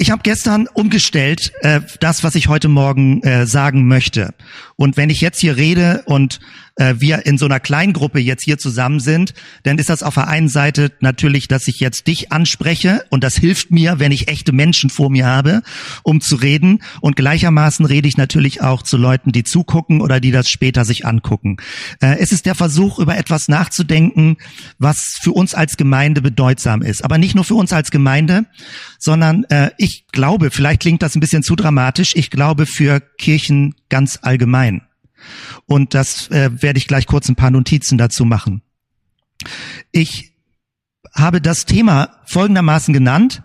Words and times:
Ich 0.00 0.12
habe 0.12 0.22
gestern 0.22 0.68
umgestellt, 0.68 1.52
äh, 1.62 1.80
das, 1.98 2.22
was 2.22 2.36
ich 2.36 2.46
heute 2.46 2.68
Morgen 2.68 3.20
äh, 3.24 3.46
sagen 3.46 3.88
möchte. 3.88 4.32
Und 4.76 4.96
wenn 4.96 5.10
ich 5.10 5.20
jetzt 5.20 5.40
hier 5.40 5.56
rede 5.56 6.04
und 6.06 6.38
äh, 6.78 6.94
wir 6.98 7.26
in 7.26 7.36
so 7.36 7.46
einer 7.46 7.58
Kleingruppe 7.60 8.20
jetzt 8.20 8.44
hier 8.44 8.58
zusammen 8.58 9.00
sind, 9.00 9.34
dann 9.64 9.78
ist 9.78 9.88
das 9.88 10.04
auf 10.04 10.14
der 10.14 10.28
einen 10.28 10.48
Seite 10.48 10.92
natürlich, 11.00 11.48
dass 11.48 11.66
ich 11.66 11.80
jetzt 11.80 12.06
dich 12.06 12.30
anspreche 12.30 13.04
und 13.10 13.24
das 13.24 13.36
hilft 13.36 13.72
mir, 13.72 13.98
wenn 13.98 14.12
ich 14.12 14.28
echte 14.28 14.52
Menschen 14.52 14.88
vor 14.88 15.10
mir 15.10 15.26
habe, 15.26 15.62
um 16.04 16.20
zu 16.20 16.36
reden. 16.36 16.80
Und 17.00 17.16
gleichermaßen 17.16 17.84
rede 17.84 18.06
ich 18.06 18.16
natürlich 18.16 18.62
auch 18.62 18.82
zu 18.82 18.96
Leuten, 18.96 19.32
die 19.32 19.42
zugucken 19.42 20.00
oder 20.00 20.20
die 20.20 20.30
das 20.30 20.48
später 20.48 20.84
sich 20.84 21.06
angucken. 21.06 21.56
Äh, 22.00 22.18
es 22.20 22.30
ist 22.30 22.46
der 22.46 22.54
Versuch, 22.54 22.98
über 22.98 23.16
etwas 23.16 23.48
nachzudenken, 23.48 24.36
was 24.78 25.18
für 25.20 25.32
uns 25.32 25.54
als 25.54 25.76
Gemeinde 25.76 26.22
bedeutsam 26.22 26.82
ist. 26.82 27.04
Aber 27.04 27.18
nicht 27.18 27.34
nur 27.34 27.44
für 27.44 27.56
uns 27.56 27.72
als 27.72 27.90
Gemeinde, 27.90 28.44
sondern 28.98 29.44
äh, 29.44 29.70
ich 29.76 29.87
glaube, 30.12 30.50
vielleicht 30.50 30.80
klingt 30.80 31.02
das 31.02 31.14
ein 31.14 31.20
bisschen 31.20 31.42
zu 31.42 31.56
dramatisch, 31.56 32.12
ich 32.14 32.30
glaube 32.30 32.66
für 32.66 33.00
Kirchen 33.00 33.74
ganz 33.88 34.18
allgemein. 34.22 34.82
Und 35.66 35.94
das 35.94 36.30
äh, 36.30 36.50
werde 36.62 36.78
ich 36.78 36.86
gleich 36.86 37.06
kurz 37.06 37.28
ein 37.28 37.36
paar 37.36 37.50
Notizen 37.50 37.98
dazu 37.98 38.24
machen. 38.24 38.62
Ich 39.92 40.32
habe 41.14 41.40
das 41.40 41.64
Thema 41.64 42.20
folgendermaßen 42.26 42.94
genannt. 42.94 43.42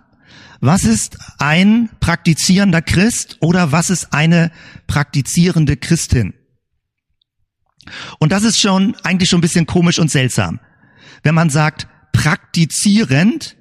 Was 0.59 0.85
ist 0.85 1.17
ein 1.39 1.89
praktizierender 1.99 2.81
Christ 2.81 3.37
oder 3.41 3.71
was 3.71 3.89
ist 3.89 4.13
eine 4.13 4.51
praktizierende 4.87 5.75
Christin? 5.75 6.33
Und 8.19 8.31
das 8.31 8.43
ist 8.43 8.59
schon 8.59 8.95
eigentlich 9.03 9.29
schon 9.29 9.39
ein 9.39 9.41
bisschen 9.41 9.65
komisch 9.65 9.99
und 9.99 10.09
seltsam. 10.09 10.59
Wenn 11.21 11.35
man 11.35 11.49
sagt 11.49 11.87
praktizierend, 12.13 13.57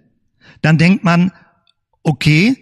dann 0.61 0.79
denkt 0.79 1.03
man, 1.03 1.33
okay, 2.05 2.62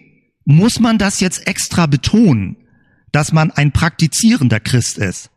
muss 0.51 0.79
man 0.79 0.97
das 0.97 1.19
jetzt 1.19 1.47
extra 1.47 1.85
betonen, 1.85 2.57
dass 3.11 3.31
man 3.31 3.51
ein 3.51 3.71
praktizierender 3.71 4.59
Christ 4.59 4.97
ist? 4.97 5.29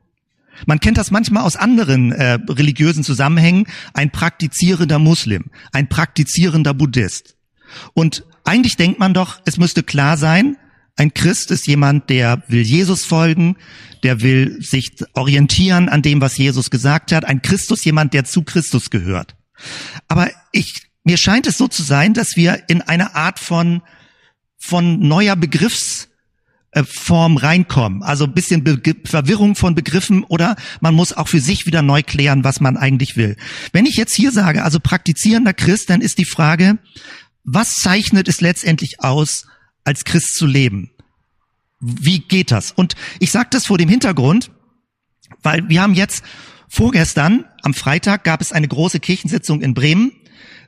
Man 0.67 0.81
kennt 0.81 0.99
das 0.99 1.11
manchmal 1.11 1.43
aus 1.43 1.57
anderen 1.57 2.13
äh, 2.13 2.39
religiösen 2.49 3.03
Zusammenhängen, 3.03 3.67
ein 3.93 4.11
praktizierender 4.11 4.99
Muslim, 4.99 5.51
ein 5.73 5.89
praktizierender 5.89 6.75
Buddhist. 6.75 7.37
Und 7.93 8.25
eigentlich 8.45 8.77
denkt 8.77 9.01
man 9.01 9.15
doch, 9.15 9.41
es 9.45 9.59
müsste 9.59 9.83
klar 9.83 10.17
sein, 10.17 10.57
ein 10.97 11.13
Christ 11.13 11.51
ist 11.51 11.67
jemand, 11.67 12.09
der 12.09 12.45
will 12.47 12.63
Jesus 12.63 13.05
folgen, 13.05 13.57
der 14.05 14.21
will 14.21 14.63
sich 14.63 14.93
orientieren 15.15 15.89
an 15.89 16.03
dem, 16.03 16.21
was 16.21 16.39
Jesus 16.39 16.71
gesagt 16.71 17.11
hat. 17.11 17.25
Ein 17.25 17.43
Christus 17.43 17.85
jemand, 17.85 18.15
der 18.15 18.25
zu 18.25 18.43
Christus 18.43 18.91
gehört. 18.91 19.35
Aber 20.07 20.31
ich, 20.53 20.87
mir 21.03 21.17
scheint 21.17 21.49
es 21.49 21.59
so 21.59 21.67
zu 21.67 21.83
sein, 21.83 22.15
dass 22.15 22.37
wir 22.37 22.63
in 22.69 22.81
eine 22.81 23.17
Art 23.17 23.41
von 23.41 23.83
von 24.65 24.99
neuer 24.99 25.37
Begriffsform 25.37 27.37
reinkommen. 27.37 28.03
Also 28.03 28.25
ein 28.25 28.33
bisschen 28.33 28.65
Be 28.65 28.81
Verwirrung 29.05 29.57
von 29.57 29.75
Begriffen 29.75 30.25
oder 30.25 30.57
man 30.81 30.95
muss 30.95 31.13
auch 31.13 31.29
für 31.29 31.41
sich 31.41 31.67
wieder 31.67 31.83
neu 31.83 32.03
klären, 32.03 32.45
was 32.45 32.61
man 32.61 32.79
eigentlich 32.79 33.19
will. 33.19 33.37
Wenn 33.73 33.85
ich 33.85 33.97
jetzt 33.97 34.15
hier 34.15 34.33
sage, 34.33 34.65
also 34.65 34.81
praktizierender 34.81 35.53
Christ, 35.53 35.91
dann 35.91 36.01
ist 36.01 36.17
die 36.17 36.25
Frage, 36.25 36.79
was 37.45 37.77
zeichnet 37.77 38.27
es 38.27 38.41
letztendlich 38.41 39.01
aus, 39.01 39.47
als 39.85 40.05
Christ 40.05 40.35
zu 40.35 40.47
leben? 40.47 40.93
Wie 41.81 42.21
geht 42.21 42.51
das? 42.51 42.73
Und 42.73 42.95
ich 43.21 43.31
sage 43.31 43.49
das 43.51 43.67
vor 43.67 43.77
dem 43.77 43.91
Hintergrund, 43.91 44.51
weil 45.43 45.69
wir 45.69 45.83
haben 45.83 45.93
jetzt 45.93 46.25
vorgestern, 46.69 47.45
am 47.61 47.75
Freitag, 47.75 48.25
gab 48.25 48.41
es 48.41 48.51
eine 48.51 48.69
große 48.69 48.99
Kirchensitzung 48.99 49.61
in 49.61 49.75
Bremen 49.75 50.13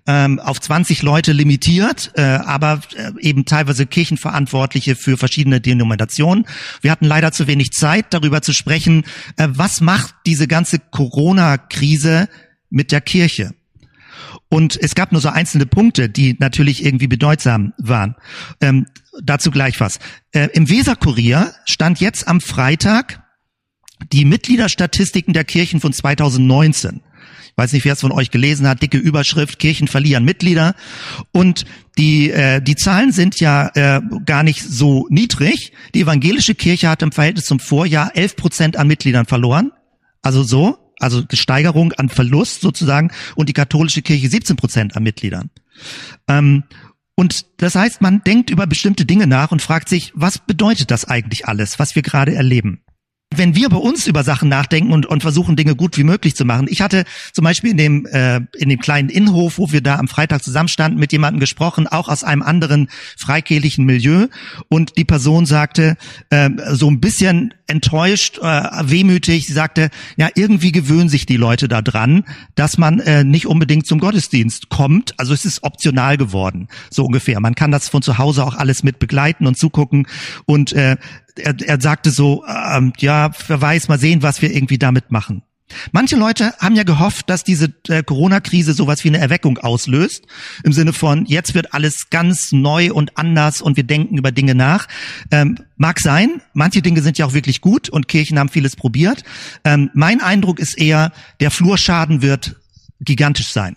ähm, 0.07 0.39
auf 0.39 0.61
20 0.61 1.03
Leute 1.03 1.33
limitiert, 1.33 2.13
äh, 2.15 2.23
aber 2.23 2.81
äh, 2.95 3.13
eben 3.21 3.45
teilweise 3.45 3.87
Kirchenverantwortliche 3.87 4.97
für 4.97 5.17
verschiedene 5.17 5.61
Denominationen. 5.61 6.47
Wir 6.81 6.91
hatten 6.91 7.07
leider 7.07 7.33
zu 7.33 7.47
wenig 7.47 7.73
Zeit, 7.73 8.07
darüber 8.11 8.43
zu 8.43 8.53
sprechen, 8.53 9.05
äh, 9.37 9.49
was 9.51 9.81
macht 9.81 10.15
diese 10.27 10.47
ganze 10.47 10.79
Corona-Krise 10.79 12.29
mit 12.71 12.93
der 12.93 13.01
Kirche. 13.01 13.55
Und 14.49 14.79
es 14.81 14.95
gab 14.95 15.13
nur 15.13 15.21
so 15.21 15.29
einzelne 15.29 15.67
Punkte, 15.67 16.09
die 16.09 16.37
natürlich 16.39 16.85
irgendwie 16.85 17.09
bedeutsam 17.09 17.73
waren. 17.79 18.15
Ähm, 18.61 18.87
dazu 19.23 19.51
gleich 19.51 19.81
was. 19.81 19.99
Äh, 20.33 20.49
Im 20.53 20.71
Weserkurier 20.71 21.53
stand 21.65 22.01
jetzt 22.01 22.29
am 22.29 22.41
Freitag 22.41 23.23
die 24.13 24.25
Mitgliederstatistiken 24.25 25.33
der 25.33 25.45
Kirchen 25.45 25.81
von 25.81 25.93
2019 25.93 27.01
weiß 27.57 27.73
nicht, 27.73 27.85
wer 27.85 27.95
es 27.95 28.01
von 28.01 28.13
euch 28.13 28.31
gelesen 28.31 28.69
hat, 28.69 28.83
dicke 28.83 28.99
Überschrift, 28.99 29.59
Kirchen 29.59 29.89
verlieren 29.89 30.25
Mitglieder. 30.25 30.75
Und 31.33 31.65
die, 31.99 32.31
äh, 32.31 32.61
die 32.61 32.77
Zahlen 32.77 33.13
sind 33.13 33.41
ja 33.41 33.71
äh, 33.75 34.01
gar 34.25 34.43
nicht 34.43 34.63
so 34.63 35.07
niedrig. 35.09 35.73
Die 35.95 36.03
evangelische 36.03 36.55
Kirche 36.55 36.89
hat 36.89 37.03
im 37.03 37.13
Verhältnis 37.13 37.47
zum 37.47 37.59
Vorjahr 37.59 38.15
11 38.15 38.37
Prozent 38.37 38.77
an 38.77 38.87
Mitgliedern 38.87 39.27
verloren. 39.27 39.73
Also 40.23 40.43
so, 40.43 40.79
also 41.01 41.23
Steigerung 41.33 41.93
an 41.95 42.11
Verlust 42.11 42.61
sozusagen. 42.61 43.11
Und 43.35 43.49
die 43.49 43.55
katholische 43.55 44.03
Kirche 44.03 44.29
17 44.29 44.57
Prozent 44.57 44.97
an 44.97 45.03
Mitgliedern. 45.03 45.51
Ähm, 46.29 46.65
und 47.15 47.47
das 47.57 47.75
heißt, 47.75 48.03
man 48.03 48.23
denkt 48.25 48.51
über 48.51 48.67
bestimmte 48.67 49.07
Dinge 49.07 49.27
nach 49.27 49.51
und 49.51 49.63
fragt 49.63 49.89
sich, 49.89 50.13
was 50.15 50.39
bedeutet 50.39 50.91
das 50.91 51.07
eigentlich 51.07 51.49
alles, 51.49 51.79
was 51.79 51.95
wir 51.95 52.03
gerade 52.03 52.35
erleben? 52.35 52.83
Wenn 53.35 53.57
wir 53.57 53.69
bei 53.69 53.77
uns 53.77 54.07
über 54.07 54.23
Sachen 54.23 54.49
nachdenken 54.49 54.93
und, 54.93 55.05
und 55.05 55.21
versuchen, 55.21 55.57
Dinge 55.57 55.75
gut 55.75 55.99
wie 55.99 56.05
möglich 56.05 56.37
zu 56.37 56.45
machen. 56.45 56.69
Ich 56.71 56.81
hatte 56.81 57.05
zum 57.33 57.45
Beispiel 57.45 57.73
in 57.73 57.77
dem, 57.77 58.07
äh, 58.07 58.41
in 58.57 58.69
dem 58.69 58.79
kleinen 58.79 59.09
Innenhof, 59.09 59.59
wo 59.59 59.73
wir 59.73 59.81
da 59.81 59.97
am 59.97 60.07
Freitag 60.07 60.45
zusammenstanden, 60.45 61.01
mit 61.01 61.13
jemandem 61.13 61.41
gesprochen, 61.41 61.89
auch 61.89 62.09
aus 62.09 62.23
einem 62.23 62.43
anderen 62.43 62.89
freikirchlichen 63.19 63.85
Milieu. 63.85 64.29
Und 64.69 64.97
die 64.97 65.05
Person 65.05 65.45
sagte, 65.45 65.97
äh, 66.31 66.51
so 66.71 66.89
ein 66.89 67.01
bisschen 67.01 67.53
enttäuscht, 67.67 68.39
äh, 68.39 68.63
wehmütig, 68.85 69.47
sie 69.47 69.53
sagte, 69.53 69.91
ja, 70.17 70.29
irgendwie 70.37 70.71
gewöhnen 70.71 71.09
sich 71.09 71.27
die 71.27 71.37
Leute 71.37 71.67
da 71.67 71.83
dran, 71.83 72.25
dass 72.55 72.79
man 72.79 73.01
äh, 73.01 73.25
nicht 73.25 73.47
unbedingt 73.47 73.87
zum 73.87 73.99
Gottesdienst 73.99 74.69
kommt. 74.69 75.19
Also 75.19 75.35
es 75.35 75.45
ist 75.45 75.65
optional 75.65 76.17
geworden, 76.17 76.69
so 76.91 77.05
ungefähr. 77.05 77.41
Man 77.41 77.57
kann 77.57 77.73
das 77.73 77.89
von 77.89 78.03
zu 78.03 78.19
Hause 78.19 78.45
auch 78.45 78.55
alles 78.55 78.85
mit 78.85 79.01
begleiten 79.01 79.49
und 79.49 79.59
zugucken. 79.59 80.07
Und 80.47 80.73
äh, 80.75 80.97
er, 81.39 81.55
er 81.61 81.81
sagte 81.81 82.11
so, 82.11 82.45
ähm, 82.47 82.93
ja, 82.99 83.31
wer 83.47 83.61
weiß, 83.61 83.89
mal 83.89 83.99
sehen, 83.99 84.23
was 84.23 84.43
wir 84.43 84.55
irgendwie 84.55 84.79
damit 84.79 85.11
machen. 85.11 85.43
Manche 85.91 86.17
Leute 86.17 86.55
haben 86.61 86.77
ja 86.77 86.85
gehofft, 86.85 87.29
dass 87.29 87.43
diese 87.43 87.73
äh, 87.89 88.03
Corona-Krise 88.03 88.73
sowas 88.73 89.03
wie 89.03 89.09
eine 89.09 89.19
Erweckung 89.19 89.59
auslöst, 89.59 90.25
im 90.63 90.73
Sinne 90.73 90.93
von, 90.93 91.27
jetzt 91.27 91.55
wird 91.55 91.75
alles 91.75 92.09
ganz 92.11 92.53
neu 92.53 92.93
und 92.93 93.19
anders 93.19 93.61
und 93.61 93.77
wir 93.77 93.85
denken 93.85 94.17
über 94.17 94.31
Dinge 94.31 94.55
nach. 94.55 94.87
Ähm, 95.33 95.59
mag 95.77 95.99
sein, 95.99 96.41
manche 96.55 96.83
Dinge 96.83 97.03
sind 97.03 97.19
ja 97.19 97.27
auch 97.27 97.33
wirklich 97.33 97.61
gut 97.61 97.89
und 97.89 98.07
Kirchen 98.07 98.39
haben 98.39 98.49
vieles 98.49 98.77
probiert. 98.77 99.25
Ähm, 99.65 99.91
mein 99.93 100.21
Eindruck 100.21 100.61
ist 100.61 100.79
eher, 100.79 101.13
der 101.41 101.51
Flurschaden 101.51 102.23
wird 102.23 102.57
gigantisch 103.01 103.49
sein. 103.49 103.77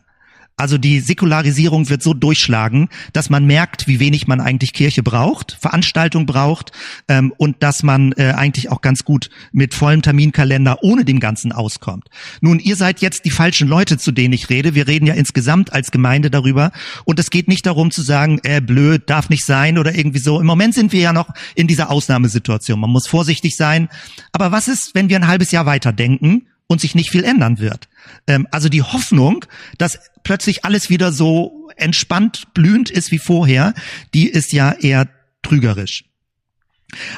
Also 0.59 0.77
die 0.77 0.99
Säkularisierung 0.99 1.89
wird 1.89 2.03
so 2.03 2.13
durchschlagen, 2.13 2.89
dass 3.13 3.29
man 3.29 3.45
merkt, 3.45 3.87
wie 3.87 4.01
wenig 4.01 4.27
man 4.27 4.41
eigentlich 4.41 4.73
Kirche 4.73 5.03
braucht, 5.03 5.57
Veranstaltung 5.61 6.25
braucht 6.25 6.73
ähm, 7.07 7.33
und 7.37 7.63
dass 7.63 7.81
man 7.81 8.11
äh, 8.17 8.33
eigentlich 8.35 8.69
auch 8.69 8.81
ganz 8.81 9.05
gut 9.05 9.29
mit 9.53 9.73
vollem 9.73 10.01
Terminkalender 10.01 10.79
ohne 10.81 11.05
dem 11.05 11.21
Ganzen 11.21 11.53
auskommt. 11.53 12.09
Nun, 12.41 12.59
ihr 12.59 12.75
seid 12.75 12.99
jetzt 12.99 13.23
die 13.23 13.31
falschen 13.31 13.69
Leute, 13.69 13.97
zu 13.97 14.11
denen 14.11 14.33
ich 14.33 14.49
rede. 14.49 14.75
Wir 14.75 14.85
reden 14.85 15.05
ja 15.05 15.13
insgesamt 15.13 15.71
als 15.71 15.91
Gemeinde 15.91 16.29
darüber 16.29 16.73
und 17.05 17.19
es 17.19 17.29
geht 17.29 17.47
nicht 17.47 17.65
darum 17.65 17.89
zu 17.89 18.01
sagen, 18.01 18.41
äh, 18.43 18.59
blöd, 18.59 19.03
darf 19.09 19.29
nicht 19.29 19.45
sein 19.45 19.77
oder 19.77 19.95
irgendwie 19.95 20.19
so. 20.19 20.41
Im 20.41 20.45
Moment 20.45 20.73
sind 20.73 20.91
wir 20.91 20.99
ja 20.99 21.13
noch 21.13 21.29
in 21.55 21.67
dieser 21.67 21.89
Ausnahmesituation. 21.89 22.77
Man 22.81 22.89
muss 22.89 23.07
vorsichtig 23.07 23.55
sein. 23.55 23.87
Aber 24.33 24.51
was 24.51 24.67
ist, 24.67 24.93
wenn 24.93 25.07
wir 25.07 25.15
ein 25.15 25.27
halbes 25.27 25.51
Jahr 25.51 25.65
weiterdenken 25.65 26.48
und 26.69 26.79
sich 26.79 26.95
nicht 26.95 27.09
viel 27.09 27.25
ändern 27.25 27.59
wird? 27.59 27.89
Ähm, 28.27 28.47
also 28.51 28.69
die 28.69 28.83
Hoffnung, 28.83 29.43
dass 29.77 29.99
plötzlich 30.23 30.63
alles 30.63 30.89
wieder 30.89 31.11
so 31.11 31.69
entspannt, 31.75 32.53
blühend 32.53 32.89
ist 32.89 33.11
wie 33.11 33.19
vorher, 33.19 33.73
die 34.13 34.29
ist 34.29 34.53
ja 34.53 34.71
eher 34.71 35.09
trügerisch. 35.41 36.05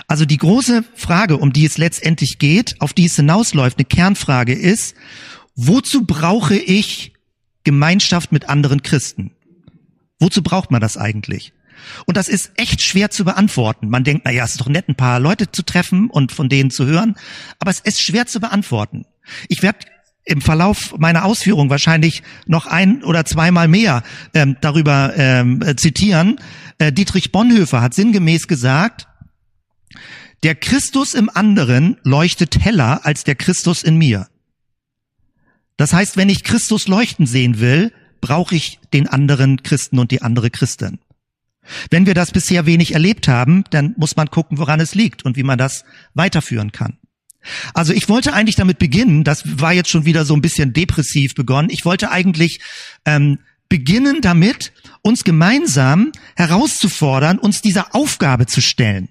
Also 0.07 0.25
die 0.25 0.38
große 0.38 0.83
Frage, 0.95 1.38
um 1.38 1.53
die 1.53 1.65
es 1.65 1.77
letztendlich 1.77 2.39
geht, 2.39 2.81
auf 2.81 2.94
die 2.94 3.06
es 3.06 3.15
hinausläuft, 3.15 3.77
eine 3.77 3.86
Kernfrage 3.86 4.53
ist, 4.53 4.95
wozu 5.56 6.06
brauche 6.06 6.56
ich 6.57 7.13
Gemeinschaft 7.63 8.31
mit 8.31 8.50
anderen 8.50 8.81
Christen? 8.81 9.31
Wozu 10.19 10.44
braucht 10.44 10.71
man 10.71 10.81
das 10.81 10.97
eigentlich? 10.97 11.54
Und 12.06 12.18
das 12.18 12.27
ist 12.27 12.51
echt 12.56 12.81
schwer 12.81 13.09
zu 13.09 13.25
beantworten. 13.25 13.89
Man 13.89 14.04
denkt, 14.04 14.24
na 14.25 14.31
ja, 14.31 14.44
es 14.44 14.51
ist 14.51 14.62
doch 14.62 14.69
nett, 14.69 14.88
ein 14.88 14.95
paar 14.95 15.19
Leute 15.19 15.51
zu 15.51 15.63
treffen 15.63 16.09
und 16.09 16.31
von 16.31 16.50
denen 16.50 16.69
zu 16.69 16.86
hören, 16.86 17.15
aber 17.59 17.71
es 17.71 17.80
ist 17.80 18.01
schwer 18.01 18.27
zu 18.27 18.39
beantworten. 18.39 19.06
Ich 19.47 19.62
werde 19.63 19.79
im 20.23 20.41
Verlauf 20.41 20.97
meiner 20.97 21.25
Ausführung 21.25 21.69
wahrscheinlich 21.69 22.21
noch 22.45 22.68
ein 22.68 23.03
oder 23.03 23.25
zweimal 23.25 23.68
mehr 23.68 24.03
ähm, 24.33 24.57
darüber 24.62 25.13
ähm, 25.15 25.62
äh, 25.62 25.75
zitieren. 25.75 26.39
Äh, 26.77 26.94
Dietrich 26.94 27.31
Bonhoeffer 27.31 27.81
hat 27.81 27.94
sinngemäß 27.94 28.47
gesagt, 28.47 29.07
der 30.44 30.56
Christus 30.56 31.13
im 31.13 31.29
anderen 31.29 31.97
leuchtet 32.03 32.59
heller 32.59 33.06
als 33.06 33.23
der 33.23 33.35
Christus 33.35 33.83
in 33.83 33.97
mir. 33.97 34.27
Das 35.77 35.94
heißt, 35.94 36.18
wenn 36.18 36.29
ich 36.29 36.44
Christus 36.44 36.88
leuchten 36.88 37.25
sehen 37.25 37.59
will, 37.59 37.91
brauche 38.21 38.56
ich 38.56 38.79
den 38.94 39.07
anderen 39.07 39.63
Christen 39.63 40.00
und 40.00 40.12
die 40.12 40.21
andere 40.21 40.50
Christin. 40.50 41.00
Wenn 41.89 42.06
wir 42.06 42.13
das 42.13 42.31
bisher 42.31 42.65
wenig 42.65 42.94
erlebt 42.94 43.27
haben, 43.27 43.63
dann 43.69 43.94
muss 43.97 44.15
man 44.15 44.29
gucken, 44.29 44.57
woran 44.57 44.79
es 44.79 44.95
liegt 44.95 45.25
und 45.25 45.38
wie 45.38 45.44
man 45.44 45.57
das 45.57 45.85
weiterführen 46.13 46.71
kann. 46.71 46.97
Also 47.73 47.93
ich 47.93 48.09
wollte 48.09 48.33
eigentlich 48.33 48.55
damit 48.55 48.79
beginnen, 48.79 49.23
das 49.23 49.43
war 49.59 49.73
jetzt 49.73 49.89
schon 49.89 50.05
wieder 50.05 50.25
so 50.25 50.33
ein 50.33 50.41
bisschen 50.41 50.73
depressiv 50.73 51.35
begonnen, 51.35 51.69
ich 51.69 51.85
wollte 51.85 52.11
eigentlich 52.11 52.59
ähm, 53.05 53.39
beginnen 53.69 54.21
damit, 54.21 54.73
uns 55.01 55.23
gemeinsam 55.23 56.11
herauszufordern, 56.35 57.39
uns 57.39 57.61
dieser 57.61 57.95
Aufgabe 57.95 58.45
zu 58.45 58.61
stellen, 58.61 59.09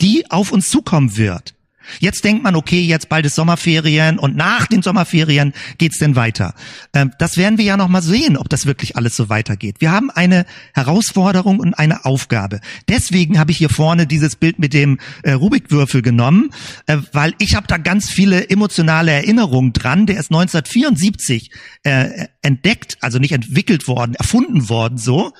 die 0.00 0.30
auf 0.30 0.52
uns 0.52 0.70
zukommen 0.70 1.16
wird. 1.16 1.55
Jetzt 2.00 2.24
denkt 2.24 2.42
man, 2.42 2.56
okay, 2.56 2.80
jetzt 2.80 3.08
bald 3.08 3.26
ist 3.26 3.34
Sommerferien 3.34 4.18
und 4.18 4.36
nach 4.36 4.66
den 4.66 4.82
Sommerferien 4.82 5.52
geht's 5.78 5.98
denn 5.98 6.16
weiter. 6.16 6.54
Ähm, 6.92 7.12
das 7.18 7.36
werden 7.36 7.58
wir 7.58 7.64
ja 7.64 7.76
noch 7.76 7.88
mal 7.88 8.02
sehen, 8.02 8.36
ob 8.36 8.48
das 8.48 8.66
wirklich 8.66 8.96
alles 8.96 9.16
so 9.16 9.28
weitergeht. 9.28 9.76
Wir 9.80 9.92
haben 9.92 10.10
eine 10.10 10.46
Herausforderung 10.74 11.60
und 11.60 11.74
eine 11.74 12.04
Aufgabe. 12.04 12.60
Deswegen 12.88 13.38
habe 13.38 13.50
ich 13.50 13.58
hier 13.58 13.68
vorne 13.68 14.06
dieses 14.06 14.36
Bild 14.36 14.58
mit 14.58 14.72
dem 14.72 14.98
äh, 15.22 15.32
Rubikwürfel 15.32 16.02
genommen, 16.02 16.50
äh, 16.86 16.98
weil 17.12 17.34
ich 17.38 17.54
habe 17.54 17.66
da 17.66 17.76
ganz 17.76 18.10
viele 18.10 18.48
emotionale 18.48 19.12
Erinnerungen 19.12 19.72
dran. 19.72 20.06
Der 20.06 20.18
ist 20.18 20.30
1974 20.30 21.50
äh, 21.82 22.26
entdeckt, 22.42 22.98
also 23.00 23.18
nicht 23.18 23.32
entwickelt 23.32 23.88
worden, 23.88 24.14
erfunden 24.14 24.68
worden 24.68 24.98
so. 24.98 25.32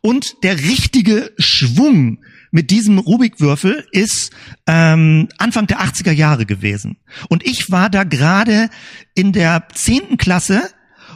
Und 0.00 0.42
der 0.42 0.58
richtige 0.58 1.32
Schwung 1.38 2.18
mit 2.50 2.70
diesem 2.70 2.98
Rubikwürfel 2.98 3.86
ist 3.92 4.30
ähm, 4.66 5.28
Anfang 5.38 5.66
der 5.66 5.80
80er 5.80 6.12
Jahre 6.12 6.46
gewesen. 6.46 6.98
Und 7.28 7.46
ich 7.46 7.70
war 7.70 7.90
da 7.90 8.04
gerade 8.04 8.70
in 9.14 9.32
der 9.32 9.68
zehnten 9.74 10.16
Klasse 10.16 10.62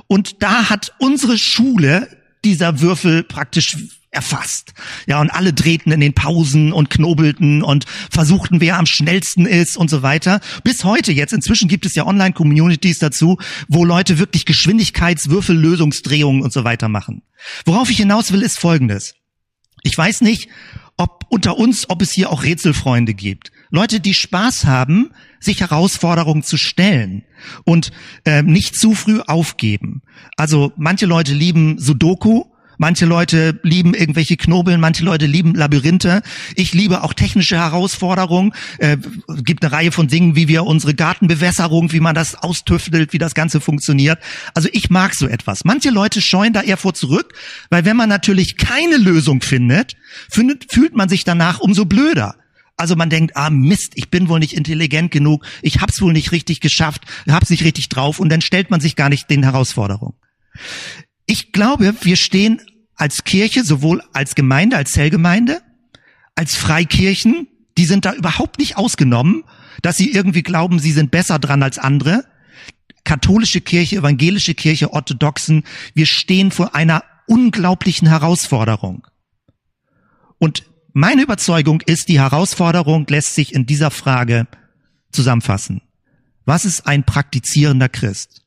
und 0.06 0.42
da 0.42 0.70
hat 0.70 0.92
unsere 0.98 1.38
Schule 1.38 2.08
dieser 2.44 2.80
Würfel 2.80 3.22
praktisch 3.24 3.76
erfasst. 4.14 4.72
Ja, 5.06 5.20
und 5.20 5.30
alle 5.30 5.52
drehten 5.52 5.92
in 5.92 6.00
den 6.00 6.14
Pausen 6.14 6.72
und 6.72 6.88
knobelten 6.88 7.62
und 7.62 7.84
versuchten, 8.10 8.60
wer 8.60 8.78
am 8.78 8.86
schnellsten 8.86 9.44
ist 9.44 9.76
und 9.76 9.90
so 9.90 10.02
weiter. 10.02 10.40
Bis 10.62 10.84
heute 10.84 11.12
jetzt, 11.12 11.32
inzwischen 11.32 11.68
gibt 11.68 11.84
es 11.84 11.94
ja 11.94 12.06
Online-Communities 12.06 12.98
dazu, 13.00 13.38
wo 13.68 13.84
Leute 13.84 14.18
wirklich 14.18 14.46
Geschwindigkeitswürfellösungsdrehungen 14.46 16.42
und 16.42 16.52
so 16.52 16.64
weiter 16.64 16.88
machen. 16.88 17.22
Worauf 17.64 17.90
ich 17.90 17.96
hinaus 17.96 18.32
will, 18.32 18.42
ist 18.42 18.58
Folgendes. 18.58 19.14
Ich 19.82 19.98
weiß 19.98 20.22
nicht, 20.22 20.48
ob 20.96 21.24
unter 21.28 21.58
uns, 21.58 21.88
ob 21.90 22.02
es 22.02 22.12
hier 22.12 22.30
auch 22.30 22.44
Rätselfreunde 22.44 23.14
gibt. 23.14 23.50
Leute, 23.70 24.00
die 24.00 24.14
Spaß 24.14 24.66
haben, 24.66 25.10
sich 25.40 25.60
Herausforderungen 25.60 26.42
zu 26.42 26.56
stellen 26.56 27.24
und 27.64 27.90
äh, 28.24 28.42
nicht 28.42 28.76
zu 28.76 28.94
früh 28.94 29.20
aufgeben. 29.20 30.02
Also 30.36 30.72
manche 30.76 31.06
Leute 31.06 31.34
lieben 31.34 31.78
Sudoku, 31.78 32.44
Manche 32.78 33.06
Leute 33.06 33.58
lieben 33.62 33.94
irgendwelche 33.94 34.36
Knobeln, 34.36 34.80
manche 34.80 35.04
Leute 35.04 35.26
lieben 35.26 35.54
Labyrinthe. 35.54 36.22
Ich 36.54 36.72
liebe 36.72 37.02
auch 37.02 37.14
technische 37.14 37.56
Herausforderungen. 37.56 38.52
Äh, 38.78 38.96
gibt 39.42 39.64
eine 39.64 39.72
Reihe 39.72 39.92
von 39.92 40.08
Dingen, 40.08 40.36
wie 40.36 40.48
wir 40.48 40.64
unsere 40.64 40.94
Gartenbewässerung, 40.94 41.92
wie 41.92 42.00
man 42.00 42.14
das 42.14 42.34
austüftelt, 42.34 43.12
wie 43.12 43.18
das 43.18 43.34
Ganze 43.34 43.60
funktioniert. 43.60 44.18
Also 44.54 44.68
ich 44.72 44.90
mag 44.90 45.14
so 45.14 45.26
etwas. 45.26 45.64
Manche 45.64 45.90
Leute 45.90 46.20
scheuen 46.20 46.52
da 46.52 46.62
eher 46.62 46.76
vor 46.76 46.94
zurück, 46.94 47.34
weil 47.70 47.84
wenn 47.84 47.96
man 47.96 48.08
natürlich 48.08 48.56
keine 48.56 48.96
Lösung 48.96 49.40
findet, 49.40 49.96
findet 50.30 50.72
fühlt 50.72 50.96
man 50.96 51.08
sich 51.08 51.24
danach 51.24 51.60
umso 51.60 51.84
blöder. 51.84 52.36
Also 52.76 52.96
man 52.96 53.08
denkt, 53.08 53.36
ah 53.36 53.50
Mist, 53.50 53.92
ich 53.94 54.10
bin 54.10 54.28
wohl 54.28 54.40
nicht 54.40 54.54
intelligent 54.54 55.12
genug, 55.12 55.44
ich 55.62 55.80
hab's 55.80 56.00
wohl 56.00 56.12
nicht 56.12 56.32
richtig 56.32 56.60
geschafft, 56.60 57.02
hab's 57.28 57.50
nicht 57.50 57.64
richtig 57.64 57.88
drauf 57.88 58.18
und 58.18 58.30
dann 58.30 58.40
stellt 58.40 58.70
man 58.70 58.80
sich 58.80 58.96
gar 58.96 59.08
nicht 59.08 59.30
den 59.30 59.44
Herausforderungen. 59.44 60.14
Ich 61.26 61.52
glaube, 61.52 61.94
wir 62.02 62.16
stehen 62.16 62.60
als 62.96 63.24
Kirche, 63.24 63.64
sowohl 63.64 64.02
als 64.12 64.34
Gemeinde, 64.34 64.76
als 64.76 64.92
Zellgemeinde, 64.92 65.62
als 66.34 66.56
Freikirchen, 66.56 67.48
die 67.76 67.86
sind 67.86 68.04
da 68.04 68.12
überhaupt 68.12 68.58
nicht 68.58 68.76
ausgenommen, 68.76 69.44
dass 69.82 69.96
sie 69.96 70.10
irgendwie 70.10 70.42
glauben, 70.42 70.78
sie 70.78 70.92
sind 70.92 71.10
besser 71.10 71.38
dran 71.38 71.62
als 71.62 71.78
andere. 71.78 72.24
Katholische 73.04 73.60
Kirche, 73.60 73.96
evangelische 73.96 74.54
Kirche, 74.54 74.92
Orthodoxen, 74.92 75.64
wir 75.94 76.06
stehen 76.06 76.50
vor 76.50 76.74
einer 76.74 77.04
unglaublichen 77.26 78.08
Herausforderung. 78.08 79.06
Und 80.38 80.64
meine 80.92 81.22
Überzeugung 81.22 81.80
ist, 81.80 82.08
die 82.08 82.20
Herausforderung 82.20 83.06
lässt 83.08 83.34
sich 83.34 83.54
in 83.54 83.66
dieser 83.66 83.90
Frage 83.90 84.46
zusammenfassen. 85.10 85.82
Was 86.44 86.64
ist 86.64 86.86
ein 86.86 87.04
praktizierender 87.04 87.88
Christ? 87.88 88.42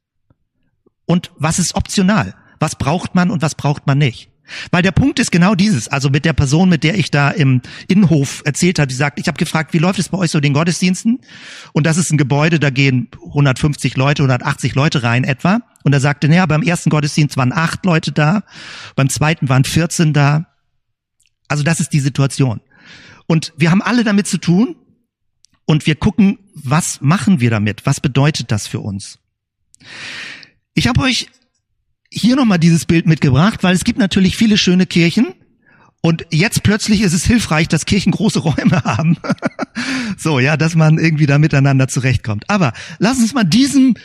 Und 1.06 1.32
was 1.38 1.60
ist 1.60 1.76
optional? 1.76 2.36
Was 2.60 2.76
braucht 2.76 3.16
man 3.16 3.32
und 3.32 3.42
was 3.42 3.56
braucht 3.56 3.88
man 3.88 3.98
nicht. 3.98 4.30
Weil 4.72 4.82
der 4.82 4.92
Punkt 4.92 5.20
ist 5.20 5.32
genau 5.32 5.56
dieses, 5.56 5.88
also 5.88 6.10
mit 6.10 6.26
der 6.26 6.34
Person, 6.34 6.70
mit 6.70 6.84
der 6.84 6.98
ich 6.98 7.12
da 7.12 7.30
im 7.30 7.62
Innenhof 7.88 8.42
erzählt 8.46 8.80
habe, 8.80 8.88
die 8.88 8.96
sagt, 8.96 9.20
ich 9.20 9.28
habe 9.28 9.38
gefragt, 9.38 9.74
wie 9.74 9.78
läuft 9.78 10.00
es 10.00 10.10
bei 10.10 10.18
euch 10.18 10.32
so 10.32 10.40
den 10.40 10.54
Gottesdiensten? 10.54 11.20
Und 11.74 11.86
das 11.86 11.98
ist 11.98 12.12
ein 12.12 12.18
Gebäude, 12.18 12.60
da 12.60 12.70
gehen 12.70 13.10
150 13.26 13.98
Leute, 13.98 14.24
180 14.24 14.76
Leute 14.76 15.04
rein 15.04 15.24
etwa. 15.24 15.60
Und 15.84 15.94
er 15.94 16.00
sagte, 16.00 16.30
naja, 16.30 16.46
beim 16.46 16.62
ersten 16.62 16.90
Gottesdienst 16.90 17.36
waren 17.38 17.52
acht 17.52 17.86
Leute 17.86 18.12
da, 18.12 18.44
beim 18.96 19.10
zweiten 19.10 19.50
waren 19.50 19.64
14 19.64 20.14
da. 20.14 20.48
Also 21.48 21.64
das 21.64 21.80
ist 21.80 21.92
die 21.94 22.00
Situation. 22.00 22.62
Und 23.26 23.54
wir 23.58 23.72
haben 23.72 23.82
alle 23.82 24.04
damit 24.04 24.28
zu 24.28 24.38
tun 24.38 24.76
und 25.66 25.86
wir 25.86 25.96
gucken, 25.96 26.40
was 26.54 27.02
machen 27.02 27.42
wir 27.42 27.50
damit? 27.50 27.86
Was 27.86 28.00
bedeutet 28.00 28.52
das 28.52 28.68
für 28.68 28.80
uns? 28.80 29.20
Ich 30.74 30.88
habe 30.88 31.02
euch 31.02 31.28
hier 32.12 32.36
nochmal 32.36 32.60
dieses 32.60 32.86
Bild 32.86 33.06
mitgebracht, 33.06 33.64
weil 33.64 33.76
es 33.76 33.84
gibt 33.84 34.00
natürlich 34.00 34.38
viele 34.38 34.58
schöne 34.58 34.86
Kirchen. 34.86 35.34
Und 36.02 36.26
jetzt 36.30 36.64
plötzlich 36.64 37.02
ist 37.02 37.14
es 37.14 37.26
hilfreich, 37.26 37.68
dass 37.68 37.86
Kirchen 37.86 38.12
große 38.12 38.40
Räume 38.40 38.84
haben. 38.86 39.18
so, 40.18 40.40
ja, 40.40 40.58
dass 40.58 40.76
man 40.76 41.00
irgendwie 41.00 41.26
da 41.26 41.38
miteinander 41.38 41.88
zurechtkommt. 41.88 42.50
Aber 42.50 42.74
lass 43.00 43.18
uns 43.18 43.34
mal 43.34 43.44
diesen 43.44 43.98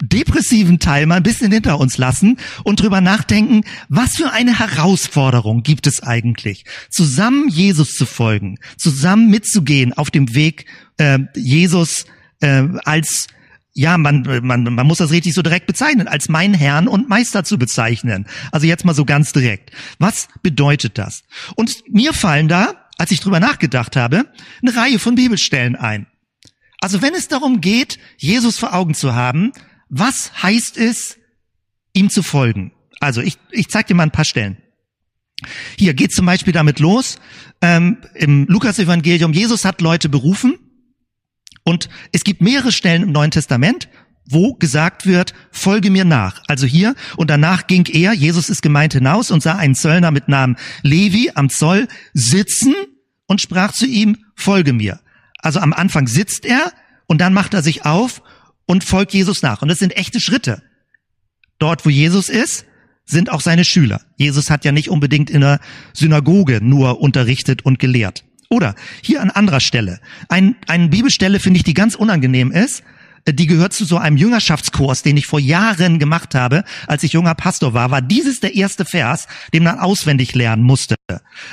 depressiven 0.00 0.78
Teil 0.78 1.06
mal 1.06 1.16
ein 1.16 1.22
bisschen 1.22 1.50
hinter 1.50 1.80
uns 1.80 1.98
lassen 1.98 2.36
und 2.62 2.80
drüber 2.80 3.00
nachdenken, 3.00 3.62
was 3.88 4.14
für 4.16 4.30
eine 4.30 4.58
Herausforderung 4.58 5.62
gibt 5.62 5.86
es 5.86 6.02
eigentlich, 6.02 6.64
zusammen 6.88 7.48
Jesus 7.48 7.92
zu 7.92 8.06
folgen, 8.06 8.58
zusammen 8.76 9.28
mitzugehen 9.28 9.92
auf 9.92 10.10
dem 10.10 10.34
Weg 10.34 10.66
äh, 10.98 11.18
Jesus 11.34 12.06
äh, 12.40 12.62
als 12.84 13.26
ja, 13.78 13.96
man, 13.96 14.24
man, 14.42 14.64
man 14.64 14.86
muss 14.88 14.98
das 14.98 15.12
richtig 15.12 15.34
so 15.34 15.42
direkt 15.42 15.68
bezeichnen, 15.68 16.08
als 16.08 16.28
mein 16.28 16.52
Herrn 16.52 16.88
und 16.88 17.08
Meister 17.08 17.44
zu 17.44 17.58
bezeichnen. 17.58 18.26
Also 18.50 18.66
jetzt 18.66 18.84
mal 18.84 18.92
so 18.92 19.04
ganz 19.04 19.32
direkt. 19.32 19.70
Was 20.00 20.26
bedeutet 20.42 20.98
das? 20.98 21.22
Und 21.54 21.84
mir 21.88 22.12
fallen 22.12 22.48
da, 22.48 22.88
als 22.98 23.12
ich 23.12 23.20
drüber 23.20 23.38
nachgedacht 23.38 23.94
habe, 23.94 24.26
eine 24.62 24.74
Reihe 24.74 24.98
von 24.98 25.14
Bibelstellen 25.14 25.76
ein. 25.76 26.08
Also 26.80 27.02
wenn 27.02 27.14
es 27.14 27.28
darum 27.28 27.60
geht, 27.60 28.00
Jesus 28.16 28.58
vor 28.58 28.74
Augen 28.74 28.94
zu 28.94 29.14
haben, 29.14 29.52
was 29.88 30.42
heißt 30.42 30.76
es, 30.76 31.16
ihm 31.92 32.10
zu 32.10 32.24
folgen? 32.24 32.72
Also 32.98 33.20
ich, 33.20 33.38
ich 33.52 33.68
zeige 33.68 33.86
dir 33.86 33.94
mal 33.94 34.02
ein 34.02 34.10
paar 34.10 34.24
Stellen. 34.24 34.56
Hier 35.78 35.94
geht 35.94 36.12
zum 36.12 36.26
Beispiel 36.26 36.52
damit 36.52 36.80
los, 36.80 37.20
ähm, 37.62 37.98
im 38.14 38.46
Lukas-Evangelium, 38.48 39.32
Jesus 39.32 39.64
hat 39.64 39.80
Leute 39.80 40.08
berufen, 40.08 40.58
und 41.64 41.88
es 42.12 42.24
gibt 42.24 42.40
mehrere 42.40 42.72
Stellen 42.72 43.02
im 43.02 43.12
Neuen 43.12 43.30
Testament, 43.30 43.88
wo 44.28 44.54
gesagt 44.54 45.06
wird, 45.06 45.32
folge 45.50 45.90
mir 45.90 46.04
nach. 46.04 46.42
Also 46.48 46.66
hier, 46.66 46.94
und 47.16 47.30
danach 47.30 47.66
ging 47.66 47.86
er, 47.86 48.12
Jesus 48.12 48.50
ist 48.50 48.62
gemeint 48.62 48.92
hinaus 48.92 49.30
und 49.30 49.42
sah 49.42 49.56
einen 49.56 49.74
Zöllner 49.74 50.10
mit 50.10 50.28
Namen 50.28 50.56
Levi 50.82 51.30
am 51.34 51.48
Zoll 51.48 51.88
sitzen 52.12 52.74
und 53.26 53.40
sprach 53.40 53.72
zu 53.72 53.86
ihm, 53.86 54.18
folge 54.34 54.72
mir. 54.72 55.00
Also 55.38 55.60
am 55.60 55.72
Anfang 55.72 56.08
sitzt 56.08 56.44
er 56.44 56.72
und 57.06 57.20
dann 57.20 57.32
macht 57.32 57.54
er 57.54 57.62
sich 57.62 57.86
auf 57.86 58.22
und 58.66 58.84
folgt 58.84 59.14
Jesus 59.14 59.42
nach. 59.42 59.62
Und 59.62 59.68
das 59.68 59.78
sind 59.78 59.96
echte 59.96 60.20
Schritte. 60.20 60.62
Dort, 61.58 61.86
wo 61.86 61.90
Jesus 61.90 62.28
ist, 62.28 62.66
sind 63.06 63.30
auch 63.30 63.40
seine 63.40 63.64
Schüler. 63.64 64.02
Jesus 64.16 64.50
hat 64.50 64.64
ja 64.64 64.72
nicht 64.72 64.90
unbedingt 64.90 65.30
in 65.30 65.40
der 65.40 65.60
Synagoge 65.94 66.60
nur 66.62 67.00
unterrichtet 67.00 67.64
und 67.64 67.78
gelehrt. 67.78 68.24
Oder 68.50 68.74
hier 69.02 69.20
an 69.20 69.30
anderer 69.30 69.60
Stelle. 69.60 70.00
Ein, 70.28 70.56
eine 70.66 70.88
Bibelstelle 70.88 71.38
finde 71.40 71.58
ich, 71.58 71.64
die 71.64 71.74
ganz 71.74 71.94
unangenehm 71.94 72.50
ist. 72.50 72.82
Äh, 73.24 73.34
die 73.34 73.46
gehört 73.46 73.72
zu 73.72 73.84
so 73.84 73.98
einem 73.98 74.16
Jüngerschaftskurs, 74.16 75.02
den 75.02 75.16
ich 75.16 75.26
vor 75.26 75.40
Jahren 75.40 75.98
gemacht 75.98 76.34
habe, 76.34 76.64
als 76.86 77.02
ich 77.02 77.12
junger 77.12 77.34
Pastor 77.34 77.74
war. 77.74 77.90
War 77.90 78.02
dieses 78.02 78.40
der 78.40 78.54
erste 78.54 78.84
Vers, 78.84 79.26
den 79.52 79.64
man 79.64 79.78
auswendig 79.78 80.34
lernen 80.34 80.62
musste. 80.62 80.96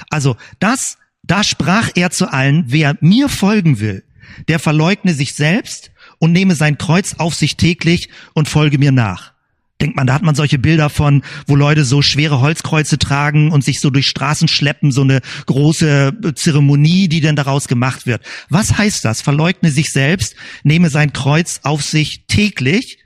Also 0.10 0.38
das, 0.60 0.98
da 1.24 1.44
sprach 1.44 1.90
er 1.96 2.12
zu 2.12 2.32
allen, 2.32 2.66
wer 2.68 2.98
mir 3.02 3.30
folgen 3.30 3.80
will, 3.80 4.04
der 4.48 4.60
verleugne 4.60 5.14
sich 5.14 5.34
selbst 5.34 5.92
und 6.20 6.32
nehme 6.32 6.56
sein 6.56 6.78
Kreuz 6.78 7.16
auf 7.18 7.36
sich 7.36 7.58
täglich 7.58 8.10
und 8.34 8.48
folge 8.48 8.78
mir 8.78 8.92
nach. 8.92 9.35
Denkt 9.82 9.98
man, 9.98 10.08
da 10.08 10.14
hat 10.14 10.24
man 10.24 10.36
solche 10.36 10.58
Bilder 10.58 10.90
von, 10.90 11.22
wo 11.48 11.56
Leute 11.56 11.84
so 11.84 12.02
schwere 12.02 12.40
Holzkreuze 12.40 12.98
tragen 12.98 13.52
und 13.52 13.64
sich 13.64 13.82
so 13.82 13.90
durch 13.90 14.08
Straßen 14.08 14.48
schleppen, 14.48 14.92
so 14.92 15.02
eine 15.02 15.20
große 15.48 16.34
Zeremonie, 16.36 17.10
die 17.10 17.20
denn 17.20 17.36
daraus 17.36 17.68
gemacht 17.68 18.06
wird. 18.06 18.22
Was 18.50 18.78
heißt 18.78 19.04
das? 19.04 19.22
Verleugne 19.22 19.72
sich 19.72 19.92
selbst, 19.92 20.36
nehme 20.64 20.90
sein 20.90 21.12
Kreuz 21.12 21.60
auf 21.64 21.84
sich 21.84 22.26
täglich 22.28 23.00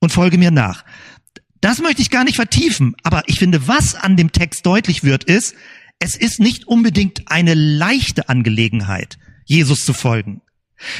und 0.00 0.10
folge 0.10 0.38
mir 0.38 0.50
nach. 0.50 0.84
Das 1.60 1.80
möchte 1.80 2.02
ich 2.02 2.10
gar 2.10 2.24
nicht 2.24 2.36
vertiefen, 2.36 2.96
aber 3.04 3.22
ich 3.26 3.38
finde, 3.38 3.68
was 3.68 3.94
an 3.94 4.16
dem 4.16 4.32
Text 4.32 4.66
deutlich 4.66 5.04
wird, 5.04 5.24
ist, 5.24 5.54
Es 6.00 6.14
ist 6.14 6.38
nicht 6.38 6.66
unbedingt 6.68 7.22
eine 7.26 7.54
leichte 7.54 8.28
Angelegenheit, 8.28 9.18
Jesus 9.44 9.84
zu 9.84 9.92
folgen. 9.92 10.42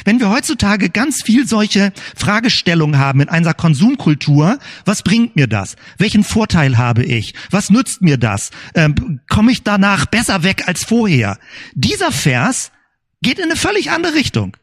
Wenn 0.03 0.19
wir 0.19 0.29
heutzutage 0.29 0.89
ganz 0.89 1.23
viel 1.23 1.47
solche 1.47 1.93
Fragestellungen 2.15 2.99
haben 2.99 3.21
in 3.21 3.29
einer 3.29 3.53
Konsumkultur, 3.53 4.59
was 4.85 5.03
bringt 5.03 5.35
mir 5.35 5.47
das? 5.47 5.75
Welchen 5.97 6.23
Vorteil 6.23 6.77
habe 6.77 7.03
ich? 7.03 7.33
Was 7.49 7.69
nützt 7.69 8.01
mir 8.01 8.17
das? 8.17 8.51
Ähm, 8.75 9.21
Komme 9.29 9.51
ich 9.51 9.63
danach 9.63 10.05
besser 10.05 10.43
weg 10.43 10.67
als 10.67 10.83
vorher? 10.83 11.39
Dieser 11.73 12.11
Vers 12.11 12.71
geht 13.21 13.39
in 13.39 13.45
eine 13.45 13.55
völlig 13.55 13.91
andere 13.91 14.15
Richtung. 14.15 14.55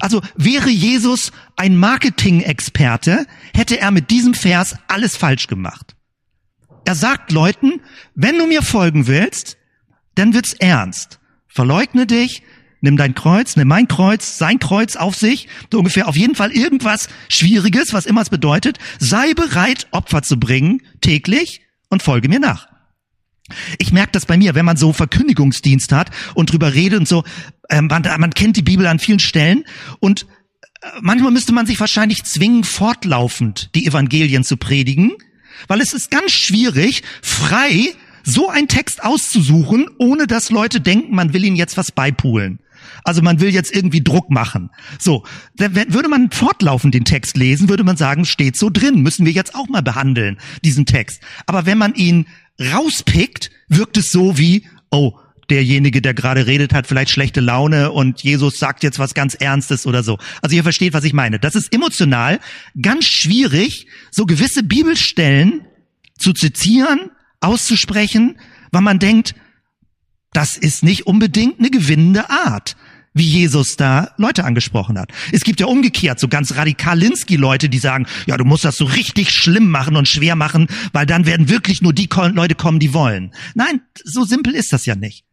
Also 0.00 0.20
wäre 0.36 0.68
Jesus 0.68 1.32
ein 1.56 1.76
Marketing-Experte, 1.76 3.26
hätte 3.54 3.80
er 3.80 3.90
mit 3.90 4.10
diesem 4.10 4.34
Vers 4.34 4.76
alles 4.88 5.16
falsch 5.16 5.46
gemacht. 5.46 5.96
Er 6.84 6.94
sagt 6.94 7.32
Leuten, 7.32 7.80
wenn 8.14 8.38
du 8.38 8.46
mir 8.46 8.62
folgen 8.62 9.06
willst, 9.06 9.56
dann 10.14 10.34
wird's 10.34 10.54
ernst. 10.54 11.18
Verleugne 11.46 12.06
dich, 12.06 12.42
nimm 12.80 12.96
dein 12.96 13.14
Kreuz, 13.14 13.56
nimm 13.56 13.68
mein 13.68 13.88
Kreuz, 13.88 14.38
sein 14.38 14.58
Kreuz 14.58 14.96
auf 14.96 15.14
sich, 15.14 15.48
so 15.70 15.78
ungefähr 15.78 16.08
auf 16.08 16.16
jeden 16.16 16.34
Fall 16.34 16.52
irgendwas 16.52 17.08
Schwieriges, 17.28 17.92
was 17.92 18.06
immer 18.06 18.22
es 18.22 18.30
bedeutet, 18.30 18.78
sei 18.98 19.34
bereit, 19.34 19.86
Opfer 19.90 20.22
zu 20.22 20.38
bringen, 20.38 20.82
täglich, 21.00 21.62
und 21.90 22.02
folge 22.02 22.28
mir 22.28 22.40
nach. 22.40 22.68
Ich 23.78 23.92
merke 23.92 24.12
das 24.12 24.26
bei 24.26 24.36
mir, 24.36 24.54
wenn 24.54 24.64
man 24.64 24.76
so 24.76 24.92
Verkündigungsdienst 24.92 25.92
hat 25.92 26.10
und 26.34 26.52
drüber 26.52 26.72
redet 26.72 27.00
und 27.00 27.08
so, 27.08 27.24
ähm, 27.68 27.88
man, 27.88 28.02
man 28.18 28.30
kennt 28.30 28.56
die 28.56 28.62
Bibel 28.62 28.86
an 28.86 29.00
vielen 29.00 29.18
Stellen 29.18 29.64
und 29.98 30.26
äh, 30.80 30.86
manchmal 31.00 31.32
müsste 31.32 31.52
man 31.52 31.66
sich 31.66 31.78
wahrscheinlich 31.80 32.24
zwingen, 32.24 32.64
fortlaufend 32.64 33.74
die 33.74 33.86
Evangelien 33.86 34.44
zu 34.44 34.56
predigen, 34.56 35.12
weil 35.66 35.80
es 35.80 35.92
ist 35.92 36.10
ganz 36.12 36.30
schwierig, 36.30 37.02
frei 37.22 37.94
so 38.24 38.48
einen 38.48 38.68
Text 38.68 39.02
auszusuchen, 39.02 39.86
ohne 39.98 40.26
dass 40.26 40.50
Leute 40.50 40.80
denken, 40.80 41.14
man 41.14 41.32
will 41.32 41.44
ihnen 41.44 41.56
jetzt 41.56 41.76
was 41.76 41.92
beipulen. 41.92 42.60
Also 43.04 43.22
man 43.22 43.40
will 43.40 43.50
jetzt 43.50 43.74
irgendwie 43.74 44.02
Druck 44.02 44.30
machen. 44.30 44.70
So, 44.98 45.24
würde 45.56 46.08
man 46.08 46.30
fortlaufend 46.30 46.94
den 46.94 47.04
Text 47.04 47.36
lesen, 47.36 47.68
würde 47.68 47.84
man 47.84 47.96
sagen, 47.96 48.24
steht 48.24 48.56
so 48.56 48.70
drin, 48.70 49.02
müssen 49.02 49.26
wir 49.26 49.32
jetzt 49.32 49.54
auch 49.54 49.68
mal 49.68 49.82
behandeln, 49.82 50.38
diesen 50.64 50.86
Text. 50.86 51.20
Aber 51.46 51.66
wenn 51.66 51.78
man 51.78 51.94
ihn 51.94 52.26
rauspickt, 52.60 53.50
wirkt 53.68 53.96
es 53.96 54.10
so 54.10 54.38
wie, 54.38 54.66
oh, 54.90 55.18
derjenige, 55.50 56.00
der 56.00 56.14
gerade 56.14 56.46
redet, 56.46 56.72
hat 56.72 56.86
vielleicht 56.86 57.10
schlechte 57.10 57.40
Laune 57.40 57.90
und 57.90 58.22
Jesus 58.22 58.58
sagt 58.58 58.82
jetzt 58.82 58.98
was 58.98 59.14
ganz 59.14 59.34
Ernstes 59.34 59.86
oder 59.86 60.02
so. 60.02 60.18
Also 60.42 60.54
ihr 60.54 60.62
versteht, 60.62 60.92
was 60.92 61.04
ich 61.04 61.12
meine. 61.12 61.38
Das 61.38 61.54
ist 61.54 61.74
emotional 61.74 62.38
ganz 62.80 63.06
schwierig, 63.06 63.86
so 64.10 64.26
gewisse 64.26 64.62
Bibelstellen 64.62 65.62
zu 66.18 66.32
zitieren, 66.32 67.10
auszusprechen, 67.40 68.38
weil 68.70 68.82
man 68.82 68.98
denkt, 68.98 69.34
das 70.32 70.56
ist 70.56 70.82
nicht 70.82 71.06
unbedingt 71.06 71.58
eine 71.58 71.70
gewinnende 71.70 72.30
Art, 72.30 72.76
wie 73.12 73.24
Jesus 73.24 73.76
da 73.76 74.12
Leute 74.18 74.44
angesprochen 74.44 74.98
hat. 74.98 75.10
Es 75.32 75.42
gibt 75.42 75.58
ja 75.58 75.66
umgekehrt 75.66 76.20
so 76.20 76.28
ganz 76.28 76.54
radikal 76.54 76.98
Linsky-Leute, 76.98 77.68
die 77.68 77.78
sagen, 77.78 78.06
ja, 78.26 78.36
du 78.36 78.44
musst 78.44 78.64
das 78.64 78.76
so 78.76 78.84
richtig 78.84 79.32
schlimm 79.32 79.68
machen 79.70 79.96
und 79.96 80.06
schwer 80.06 80.36
machen, 80.36 80.68
weil 80.92 81.06
dann 81.06 81.26
werden 81.26 81.48
wirklich 81.48 81.82
nur 81.82 81.92
die 81.92 82.08
Leute 82.32 82.54
kommen, 82.54 82.78
die 82.78 82.94
wollen. 82.94 83.34
Nein, 83.54 83.80
so 84.04 84.24
simpel 84.24 84.54
ist 84.54 84.72
das 84.72 84.86
ja 84.86 84.94
nicht. 84.94 85.24